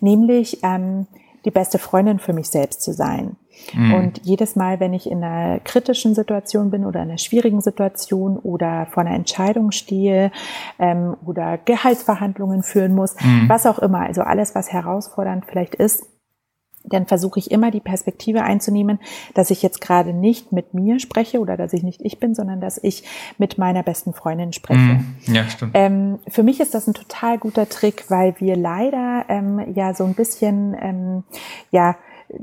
nämlich 0.00 0.62
ähm, 0.62 1.06
die 1.46 1.50
beste 1.50 1.78
Freundin 1.78 2.18
für 2.18 2.34
mich 2.34 2.48
selbst 2.48 2.82
zu 2.82 2.92
sein. 2.92 3.36
Mhm. 3.74 3.94
Und 3.94 4.20
jedes 4.24 4.56
Mal, 4.56 4.80
wenn 4.80 4.92
ich 4.92 5.10
in 5.10 5.22
einer 5.22 5.60
kritischen 5.60 6.14
Situation 6.14 6.70
bin 6.70 6.84
oder 6.84 7.02
in 7.02 7.08
einer 7.08 7.18
schwierigen 7.18 7.60
Situation 7.60 8.36
oder 8.38 8.86
vor 8.90 9.02
einer 9.02 9.14
Entscheidung 9.14 9.70
stehe 9.70 10.30
ähm, 10.78 11.16
oder 11.24 11.58
Gehaltsverhandlungen 11.58 12.62
führen 12.62 12.94
muss, 12.94 13.14
mhm. 13.20 13.48
was 13.48 13.66
auch 13.66 13.78
immer, 13.78 14.00
also 14.00 14.22
alles, 14.22 14.54
was 14.54 14.72
herausfordernd 14.72 15.44
vielleicht 15.46 15.74
ist, 15.74 16.06
dann 16.84 17.06
versuche 17.06 17.38
ich 17.38 17.50
immer 17.50 17.70
die 17.70 17.80
Perspektive 17.80 18.42
einzunehmen, 18.42 18.98
dass 19.34 19.50
ich 19.50 19.62
jetzt 19.62 19.80
gerade 19.80 20.12
nicht 20.12 20.52
mit 20.52 20.74
mir 20.74 20.98
spreche 20.98 21.40
oder 21.40 21.56
dass 21.56 21.72
ich 21.72 21.82
nicht 21.82 22.00
ich 22.02 22.18
bin, 22.18 22.34
sondern 22.34 22.60
dass 22.60 22.78
ich 22.82 23.04
mit 23.38 23.58
meiner 23.58 23.82
besten 23.82 24.12
Freundin 24.14 24.52
spreche. 24.52 24.80
Mm, 24.80 25.16
ja, 25.26 25.48
stimmt. 25.48 25.72
Ähm, 25.74 26.18
für 26.28 26.42
mich 26.42 26.60
ist 26.60 26.74
das 26.74 26.86
ein 26.86 26.94
total 26.94 27.38
guter 27.38 27.68
Trick, 27.68 28.06
weil 28.08 28.34
wir 28.38 28.56
leider 28.56 29.24
ähm, 29.28 29.60
ja 29.74 29.94
so 29.94 30.04
ein 30.04 30.14
bisschen 30.14 30.76
ähm, 30.80 31.24
ja 31.70 31.96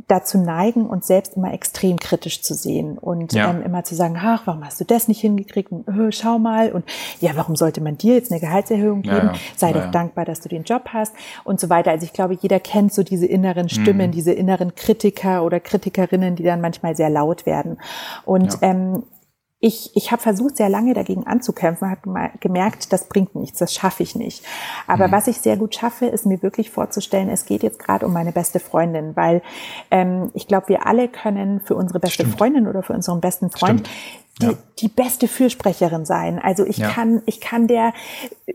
dazu 0.07 0.37
neigen, 0.37 0.85
uns 0.85 1.07
selbst 1.07 1.35
immer 1.35 1.53
extrem 1.53 1.97
kritisch 1.97 2.41
zu 2.41 2.53
sehen 2.53 2.97
und 2.97 3.33
ja. 3.33 3.49
ähm, 3.49 3.61
immer 3.61 3.83
zu 3.83 3.95
sagen, 3.95 4.17
ach, 4.19 4.43
warum 4.45 4.65
hast 4.65 4.79
du 4.79 4.85
das 4.85 5.07
nicht 5.07 5.21
hingekriegt? 5.21 5.71
Und, 5.71 5.87
äh, 5.87 6.11
schau 6.11 6.39
mal. 6.39 6.71
Und 6.71 6.85
ja, 7.19 7.31
warum 7.35 7.55
sollte 7.55 7.81
man 7.81 7.97
dir 7.97 8.15
jetzt 8.15 8.31
eine 8.31 8.39
Gehaltserhöhung 8.39 9.01
geben? 9.01 9.15
Ja, 9.15 9.33
ja. 9.33 9.39
Sei 9.55 9.73
doch 9.73 9.91
dankbar, 9.91 10.25
dass 10.25 10.41
du 10.41 10.49
den 10.49 10.63
Job 10.63 10.89
hast 10.93 11.13
und 11.43 11.59
so 11.59 11.69
weiter. 11.69 11.91
Also 11.91 12.05
ich 12.05 12.13
glaube, 12.13 12.37
jeder 12.39 12.59
kennt 12.59 12.93
so 12.93 13.03
diese 13.03 13.25
inneren 13.25 13.69
Stimmen, 13.69 14.07
mhm. 14.07 14.11
diese 14.11 14.33
inneren 14.33 14.75
Kritiker 14.75 15.43
oder 15.43 15.59
Kritikerinnen, 15.59 16.35
die 16.35 16.43
dann 16.43 16.61
manchmal 16.61 16.95
sehr 16.95 17.09
laut 17.09 17.45
werden. 17.45 17.77
Und 18.25 18.57
ähm, 18.61 19.03
ich, 19.61 19.91
ich 19.95 20.11
habe 20.11 20.21
versucht, 20.21 20.55
sehr 20.55 20.69
lange 20.69 20.93
dagegen 20.93 21.27
anzukämpfen, 21.27 21.89
habe 21.89 22.31
gemerkt, 22.39 22.93
das 22.93 23.09
bringt 23.09 23.35
nichts, 23.35 23.59
das 23.59 23.73
schaffe 23.73 24.03
ich 24.03 24.15
nicht. 24.15 24.45
Aber 24.87 25.09
mhm. 25.09 25.11
was 25.11 25.27
ich 25.27 25.39
sehr 25.39 25.57
gut 25.57 25.75
schaffe, 25.75 26.05
ist 26.05 26.25
mir 26.25 26.41
wirklich 26.41 26.69
vorzustellen, 26.69 27.29
es 27.29 27.45
geht 27.45 27.61
jetzt 27.61 27.79
gerade 27.79 28.05
um 28.05 28.13
meine 28.13 28.31
beste 28.31 28.59
Freundin, 28.61 29.17
weil 29.17 29.41
ähm, 29.91 30.31
ich 30.33 30.47
glaube, 30.47 30.69
wir 30.69 30.87
alle 30.87 31.09
können 31.09 31.59
für 31.59 31.75
unsere 31.75 31.99
beste 31.99 32.23
Stimmt. 32.23 32.37
Freundin 32.37 32.67
oder 32.67 32.83
für 32.83 32.93
unseren 32.93 33.19
besten 33.19 33.49
Freund 33.49 33.87
Stimmt 33.87 33.89
die, 34.41 34.45
ja. 34.45 34.53
die 34.79 34.87
beste 34.87 35.27
Fürsprecherin 35.27 36.05
sein. 36.05 36.39
Also 36.39 36.65
ich 36.65 36.77
ja. 36.77 36.89
kann, 36.89 37.21
ich 37.25 37.41
kann 37.41 37.67
der 37.67 37.93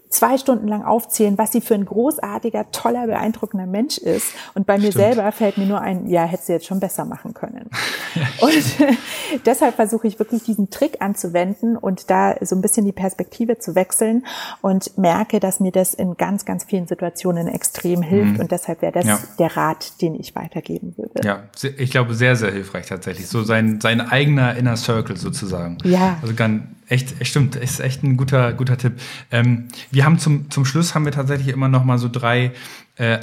zwei 0.09 0.39
Stunden 0.39 0.68
lang 0.68 0.82
aufzählen, 0.82 1.37
was 1.37 1.53
sie 1.53 1.61
für 1.61 1.74
ein 1.74 1.85
großartiger, 1.85 2.70
toller, 2.70 3.07
beeindruckender 3.07 3.66
Mensch 3.66 3.99
ist. 3.99 4.32
Und 4.55 4.66
bei 4.66 4.74
mir 4.78 4.93
Stimmt. 4.93 5.05
selber 5.05 5.32
fällt 5.32 5.59
mir 5.59 5.66
nur 5.66 5.80
ein, 5.80 6.09
ja, 6.09 6.24
hätte 6.24 6.45
sie 6.45 6.53
jetzt 6.53 6.66
schon 6.66 6.80
besser 6.80 7.05
machen 7.05 7.35
können. 7.35 7.68
Und 8.41 8.64
deshalb 9.47 9.74
versuche 9.74 10.07
ich 10.07 10.18
wirklich 10.18 10.43
diesen 10.45 10.70
Trick 10.70 11.01
anzuwenden 11.01 11.76
und 11.76 12.11
da 12.11 12.37
so 12.41 12.55
ein 12.55 12.62
bisschen 12.62 12.85
die 12.85 12.93
Perspektive 12.93 13.59
zu 13.59 13.74
wechseln 13.74 14.24
und 14.61 14.97
merke, 14.99 15.41
dass 15.41 15.61
mir 15.61 15.72
das 15.72 15.95
in 15.95 16.16
ganz, 16.16 16.45
ganz 16.45 16.64
vielen 16.64 16.87
Situationen 16.87 17.49
extrem 17.49 18.03
hilft. 18.03 18.35
Mhm. 18.35 18.41
Und 18.41 18.53
deshalb 18.53 18.82
wäre 18.82 18.93
das 18.93 19.07
ja. 19.07 19.18
der 19.39 19.57
Rat, 19.57 20.01
den 20.01 20.14
ich 20.14 20.35
weitergeben 20.35 20.95
würde. 20.97 21.26
Ja, 21.26 21.45
ich 21.76 21.91
glaube, 21.91 22.14
sehr, 22.14 22.37
sehr 22.37 22.53
hilfreich 22.53 22.87
tatsächlich. 22.87 23.28
So 23.28 23.43
sein, 23.43 23.80
sein 23.80 24.01
eigener 24.01 24.57
Inner 24.57 24.76
Circle 24.76 25.16
sozusagen. 25.16 25.73
Ja. 25.84 26.18
Also 26.22 26.34
ganz, 26.34 26.62
echt, 26.88 27.26
stimmt, 27.26 27.56
ist 27.56 27.80
echt 27.80 28.02
ein 28.02 28.16
guter, 28.16 28.52
guter 28.52 28.76
Tipp. 28.76 28.94
Ähm, 29.30 29.68
wir 29.90 30.04
haben 30.04 30.18
zum, 30.18 30.50
zum 30.50 30.64
Schluss 30.64 30.94
haben 30.94 31.04
wir 31.04 31.12
tatsächlich 31.12 31.48
immer 31.48 31.68
noch 31.68 31.84
mal 31.84 31.98
so 31.98 32.08
drei 32.08 32.52
äh, 32.96 33.18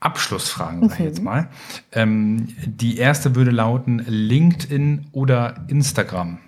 Abschlussfragen, 0.00 0.88
sag 0.88 0.98
ich 1.00 1.06
jetzt 1.06 1.18
mhm. 1.18 1.24
mal. 1.24 1.48
Ähm, 1.92 2.48
die 2.64 2.96
erste 2.96 3.34
würde 3.34 3.50
lauten 3.50 4.02
LinkedIn 4.06 5.08
oder 5.12 5.64
Instagram. 5.68 6.38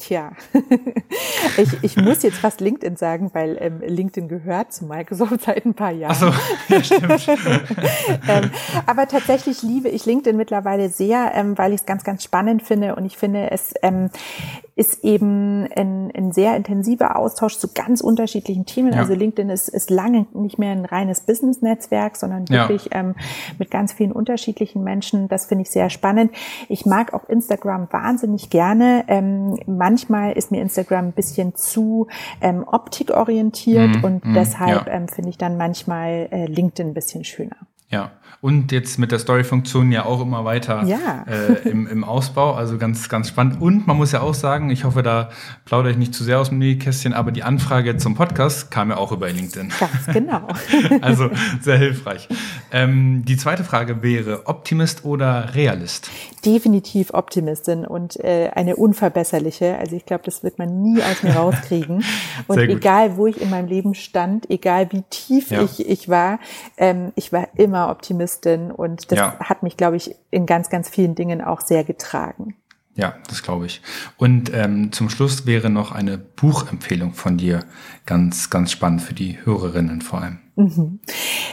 Tja, 0.00 0.32
ich, 1.56 1.82
ich 1.82 1.96
muss 1.96 2.22
jetzt 2.22 2.38
fast 2.38 2.60
LinkedIn 2.60 2.96
sagen, 2.96 3.30
weil 3.32 3.56
ähm, 3.60 3.80
LinkedIn 3.80 4.28
gehört 4.28 4.72
zu 4.72 4.84
Microsoft 4.84 5.40
seit 5.44 5.64
ein 5.66 5.74
paar 5.74 5.90
Jahren. 5.90 6.16
Ach 6.16 6.32
so, 6.68 6.74
ja, 6.74 6.82
stimmt. 6.82 7.28
ähm, 8.28 8.50
aber 8.86 9.08
tatsächlich 9.08 9.62
liebe 9.62 9.88
ich 9.88 10.06
LinkedIn 10.06 10.36
mittlerweile 10.36 10.88
sehr, 10.88 11.32
ähm, 11.34 11.58
weil 11.58 11.72
ich 11.72 11.80
es 11.80 11.86
ganz, 11.86 12.04
ganz 12.04 12.22
spannend 12.22 12.62
finde 12.62 12.94
und 12.94 13.04
ich 13.04 13.16
finde, 13.16 13.50
es 13.50 13.74
ähm, 13.82 14.10
ist 14.78 15.02
eben 15.02 15.66
ein, 15.74 16.12
ein 16.16 16.30
sehr 16.30 16.54
intensiver 16.56 17.16
Austausch 17.16 17.58
zu 17.58 17.66
ganz 17.74 18.00
unterschiedlichen 18.00 18.64
Themen. 18.64 18.92
Ja. 18.92 19.00
Also 19.00 19.12
LinkedIn 19.12 19.50
ist, 19.50 19.68
ist 19.68 19.90
lange 19.90 20.26
nicht 20.34 20.56
mehr 20.60 20.70
ein 20.70 20.84
reines 20.84 21.22
Business-Netzwerk, 21.22 22.16
sondern 22.16 22.48
wirklich 22.48 22.84
ja. 22.92 23.00
ähm, 23.00 23.16
mit 23.58 23.72
ganz 23.72 23.92
vielen 23.92 24.12
unterschiedlichen 24.12 24.84
Menschen. 24.84 25.26
Das 25.26 25.46
finde 25.46 25.62
ich 25.62 25.70
sehr 25.70 25.90
spannend. 25.90 26.30
Ich 26.68 26.86
mag 26.86 27.12
auch 27.12 27.28
Instagram 27.28 27.88
wahnsinnig 27.90 28.50
gerne. 28.50 29.04
Manchmal 29.88 30.32
ist 30.32 30.50
mir 30.50 30.60
Instagram 30.60 31.06
ein 31.06 31.12
bisschen 31.12 31.54
zu 31.54 32.08
ähm, 32.42 32.62
optikorientiert 32.66 34.02
mm, 34.02 34.04
und 34.04 34.22
mm, 34.22 34.34
deshalb 34.34 34.86
ja. 34.86 34.92
ähm, 34.92 35.08
finde 35.08 35.30
ich 35.30 35.38
dann 35.38 35.56
manchmal 35.56 36.28
äh, 36.30 36.44
LinkedIn 36.44 36.88
ein 36.88 36.94
bisschen 36.94 37.24
schöner. 37.24 37.56
Ja, 37.90 38.12
und 38.40 38.70
jetzt 38.70 39.00
mit 39.00 39.10
der 39.10 39.18
Story-Funktion 39.18 39.90
ja 39.90 40.04
auch 40.04 40.20
immer 40.20 40.44
weiter 40.44 40.84
ja. 40.84 41.24
äh, 41.26 41.68
im, 41.68 41.88
im 41.88 42.04
Ausbau. 42.04 42.52
Also 42.52 42.78
ganz, 42.78 43.08
ganz 43.08 43.28
spannend. 43.28 43.60
Und 43.60 43.88
man 43.88 43.96
muss 43.96 44.12
ja 44.12 44.20
auch 44.20 44.34
sagen, 44.34 44.70
ich 44.70 44.84
hoffe, 44.84 45.02
da 45.02 45.30
plaudere 45.64 45.90
ich 45.90 45.98
nicht 45.98 46.14
zu 46.14 46.22
sehr 46.22 46.38
aus 46.38 46.50
dem 46.50 46.58
Nähkästchen, 46.58 47.14
aber 47.14 47.32
die 47.32 47.42
Anfrage 47.42 47.96
zum 47.96 48.14
Podcast 48.14 48.70
kam 48.70 48.90
ja 48.90 48.96
auch 48.96 49.10
über 49.10 49.28
LinkedIn. 49.28 49.72
Ganz 49.80 50.06
genau. 50.12 50.46
also 51.00 51.30
sehr 51.60 51.78
hilfreich. 51.78 52.28
Ähm, 52.70 53.24
die 53.24 53.36
zweite 53.36 53.64
Frage 53.64 54.04
wäre, 54.04 54.46
Optimist 54.46 55.04
oder 55.04 55.56
Realist? 55.56 56.08
Definitiv 56.46 57.12
Optimistin 57.14 57.84
und 57.84 58.22
äh, 58.22 58.50
eine 58.54 58.76
unverbesserliche. 58.76 59.76
Also 59.78 59.96
ich 59.96 60.06
glaube, 60.06 60.22
das 60.24 60.44
wird 60.44 60.60
man 60.60 60.80
nie 60.80 61.02
aus 61.02 61.24
mir 61.24 61.34
rauskriegen. 61.34 62.04
Und 62.46 62.58
egal, 62.58 63.16
wo 63.16 63.26
ich 63.26 63.40
in 63.40 63.50
meinem 63.50 63.66
Leben 63.66 63.94
stand, 63.94 64.48
egal 64.48 64.88
wie 64.92 65.02
tief 65.10 65.50
ja. 65.50 65.62
ich, 65.62 65.86
ich 65.86 66.08
war, 66.08 66.38
ähm, 66.76 67.12
ich 67.16 67.32
war 67.32 67.48
immer 67.56 67.77
Optimistin 67.86 68.18
Optimistin 68.18 68.70
und 68.70 69.10
das 69.10 69.18
ja. 69.18 69.38
hat 69.40 69.62
mich, 69.62 69.76
glaube 69.76 69.96
ich, 69.96 70.14
in 70.30 70.46
ganz, 70.46 70.70
ganz 70.70 70.88
vielen 70.88 71.14
Dingen 71.14 71.42
auch 71.42 71.60
sehr 71.60 71.84
getragen. 71.84 72.56
Ja, 72.94 73.14
das 73.28 73.44
glaube 73.44 73.66
ich. 73.66 73.80
Und 74.16 74.52
ähm, 74.52 74.90
zum 74.90 75.08
Schluss 75.08 75.46
wäre 75.46 75.70
noch 75.70 75.92
eine 75.92 76.18
Buchempfehlung 76.18 77.12
von 77.12 77.36
dir 77.36 77.64
ganz, 78.06 78.50
ganz 78.50 78.72
spannend 78.72 79.02
für 79.02 79.14
die 79.14 79.38
Hörerinnen 79.44 80.00
vor 80.00 80.20
allem. 80.20 80.40
Mhm. 80.56 80.98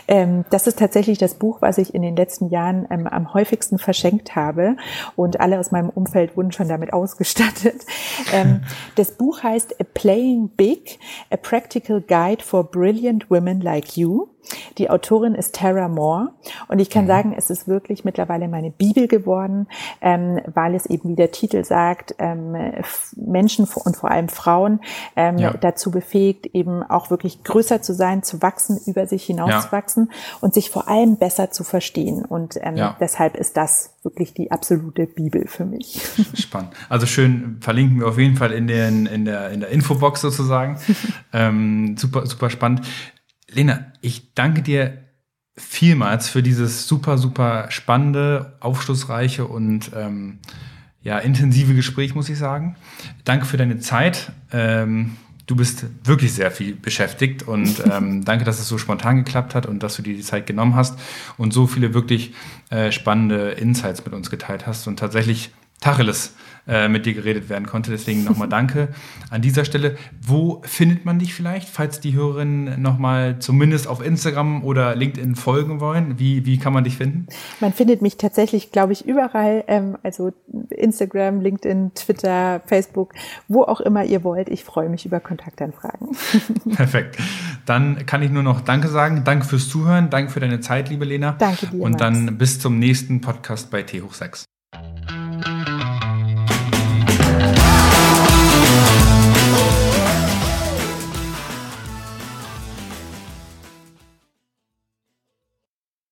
Ähm, 0.08 0.46
das 0.50 0.66
ist 0.66 0.80
tatsächlich 0.80 1.20
das 1.20 1.36
Buch, 1.36 1.62
was 1.62 1.78
ich 1.78 1.94
in 1.94 2.02
den 2.02 2.16
letzten 2.16 2.50
Jahren 2.50 2.88
ähm, 2.90 3.06
am 3.06 3.36
häufigsten 3.36 3.78
verschenkt 3.78 4.36
habe 4.36 4.76
und 5.16 5.40
alle 5.40 5.60
aus 5.60 5.72
meinem 5.72 5.92
Umfeld 5.92 6.36
wurden 6.36 6.52
schon 6.52 6.68
damit 6.68 6.94
ausgestattet. 6.94 7.86
Ähm, 8.34 8.62
das 8.96 9.12
Buch 9.12 9.44
heißt 9.44 9.76
Playing 9.94 10.50
Big, 10.50 10.98
a 11.30 11.38
Practical 11.38 12.02
Guide 12.02 12.44
for 12.44 12.64
Brilliant 12.64 13.30
Women 13.30 13.62
Like 13.62 13.96
You. 13.96 14.30
Die 14.78 14.90
Autorin 14.90 15.36
ist 15.36 15.56
Tara 15.56 15.88
Moore 15.88 16.30
und 16.68 16.80
ich 16.80 16.90
kann 16.90 17.06
mhm. 17.06 17.10
sagen, 17.10 17.36
es 17.38 17.50
ist 17.50 17.68
wirklich 17.68 18.06
mittlerweile 18.06 18.48
meine 18.48 18.72
Bibel 18.72 19.08
geworden, 19.08 19.68
ähm, 20.02 20.40
weil 20.54 20.76
es 20.76 20.86
eben, 20.86 21.10
wie 21.10 21.16
der 21.16 21.32
Titel 21.32 21.64
sagt, 21.64 22.16
ähm, 22.20 22.56
Menschen 23.16 23.66
und 23.66 23.96
vor 23.96 24.12
allem 24.12 24.30
Frauen 24.30 24.80
ähm, 25.16 25.38
ja. 25.38 25.54
dazu 25.54 25.92
befähigt, 25.92 26.48
eben 26.48 26.84
auch 26.84 27.10
wirklich 27.10 27.44
größer 27.44 27.82
zu 27.82 27.94
sein, 27.94 28.24
zu 28.24 28.42
wachsen, 28.42 28.80
über 28.86 29.08
sich 29.08 29.24
hinauszuwachsen 29.24 30.10
ja. 30.10 30.38
und 30.42 30.54
sich 30.54 30.70
vor 30.70 30.88
allem 30.88 31.18
besser 31.18 31.52
zu 31.52 31.64
verstehen. 31.64 32.26
Und 32.26 32.58
ähm, 32.62 32.78
ja. 32.78 32.96
deshalb 33.00 33.36
ist 33.36 33.58
das 33.58 33.96
wirklich 34.04 34.34
die 34.34 34.52
absolute 34.52 35.08
Bibel 35.08 35.48
für 35.48 35.66
mich. 35.66 36.02
Spannend. 36.36 36.74
Also 36.90 37.06
schön 37.06 37.58
verlinken 37.62 38.00
wir 38.00 38.08
auf 38.08 38.18
jeden 38.18 38.36
Fall 38.36 38.52
in, 38.52 38.68
den, 38.68 39.06
in, 39.08 39.26
der, 39.26 39.50
in 39.50 39.60
der 39.62 39.70
Infobox 39.70 40.22
sozusagen. 40.22 40.80
ähm, 41.34 41.98
super, 41.98 42.26
super 42.26 42.50
spannend. 42.50 42.82
Lena, 43.52 43.92
ich 44.02 44.34
danke 44.34 44.62
dir 44.62 45.06
vielmals 45.58 46.30
für 46.30 46.44
dieses 46.44 46.88
super, 46.88 47.18
super 47.18 47.68
spannende, 47.70 48.58
aufschlussreiche 48.60 49.46
und 49.46 49.92
ähm, 49.96 50.40
ja, 51.02 51.20
intensive 51.20 51.76
Gespräch, 51.76 52.16
muss 52.16 52.30
ich 52.30 52.38
sagen. 52.38 52.76
Danke 53.24 53.46
für 53.46 53.58
deine 53.58 53.80
Zeit. 53.80 54.32
Ähm, 54.52 55.16
du 55.46 55.56
bist 55.56 55.86
wirklich 56.04 56.34
sehr 56.34 56.52
viel 56.52 56.76
beschäftigt 56.76 57.44
und 57.44 57.82
ähm, 57.92 58.26
danke, 58.26 58.44
dass 58.44 58.60
es 58.60 58.68
so 58.68 58.78
spontan 58.78 59.18
geklappt 59.18 59.56
hat 59.56 59.66
und 59.66 59.84
dass 59.84 59.96
du 59.96 60.02
dir 60.02 60.16
die 60.16 60.24
Zeit 60.24 60.48
genommen 60.48 60.76
hast 60.76 61.00
und 61.38 61.54
so 61.54 61.68
viele 61.68 61.94
wirklich 61.94 62.34
äh, 62.70 62.92
spannende 62.92 63.52
Insights 63.52 64.04
mit 64.04 64.14
uns 64.14 64.30
geteilt 64.30 64.68
hast 64.68 64.88
und 64.88 64.98
tatsächlich 64.98 65.52
Tacheles 65.80 66.34
äh, 66.68 66.88
mit 66.88 67.06
dir 67.06 67.14
geredet 67.14 67.50
werden 67.50 67.68
konnte. 67.68 67.92
Deswegen 67.92 68.24
nochmal 68.24 68.50
danke 68.50 68.90
an 69.30 69.42
dieser 69.42 69.66
Stelle. 69.66 69.98
Wo 70.22 70.62
findet 70.66 71.06
man 71.06 71.20
dich 71.20 71.34
vielleicht, 71.34 71.70
falls 71.70 72.00
die 72.00 72.14
Hörerinnen 72.14 72.82
nochmal 72.82 73.38
zumindest 73.40 73.88
auf 73.88 74.04
Instagram 74.04 74.64
oder 74.64 74.96
LinkedIn 74.96 75.36
folgen 75.36 75.80
wollen? 75.80 76.18
Wie, 76.20 76.46
wie 76.46 76.58
kann 76.58 76.74
man 76.74 76.84
dich 76.84 76.98
finden? 76.98 77.28
Man 77.60 77.74
findet 77.74 78.02
mich 78.02 78.18
tatsächlich, 78.18 78.72
glaube 78.72 78.94
ich, 78.94 79.06
überall. 79.06 79.64
Ähm, 79.68 79.98
also 80.04 80.32
Instagram, 80.70 81.42
LinkedIn, 81.42 81.92
Twitter, 81.94 82.62
Facebook, 82.66 83.14
wo 83.48 83.64
auch 83.64 83.82
immer 83.82 84.04
ihr 84.04 84.24
wollt. 84.24 84.50
Ich 84.50 84.64
freue 84.64 84.90
mich 84.90 85.06
über 85.06 85.20
Kontaktanfragen. 85.20 86.10
Perfekt. 86.76 87.18
Dann 87.66 88.06
kann 88.06 88.24
ich 88.24 88.32
nur 88.32 88.44
noch 88.44 88.62
Danke 88.62 88.88
sagen. 88.88 89.24
Danke 89.24 89.46
fürs 89.46 89.70
Zuhören. 89.70 90.10
Danke 90.10 90.32
für 90.32 90.40
deine 90.40 90.60
Zeit, 90.62 90.90
liebe 90.90 91.06
Lena. 91.06 91.34
Danke 91.38 91.68
dir. 91.68 91.82
Und 91.82 91.92
Max. 91.92 92.02
dann 92.02 92.38
bis 92.38 92.60
zum 92.60 92.80
nächsten 92.80 93.22
Podcast 93.22 93.70
bei 93.70 93.84
T 93.84 94.02
hoch 94.02 94.14
6. 94.14 94.46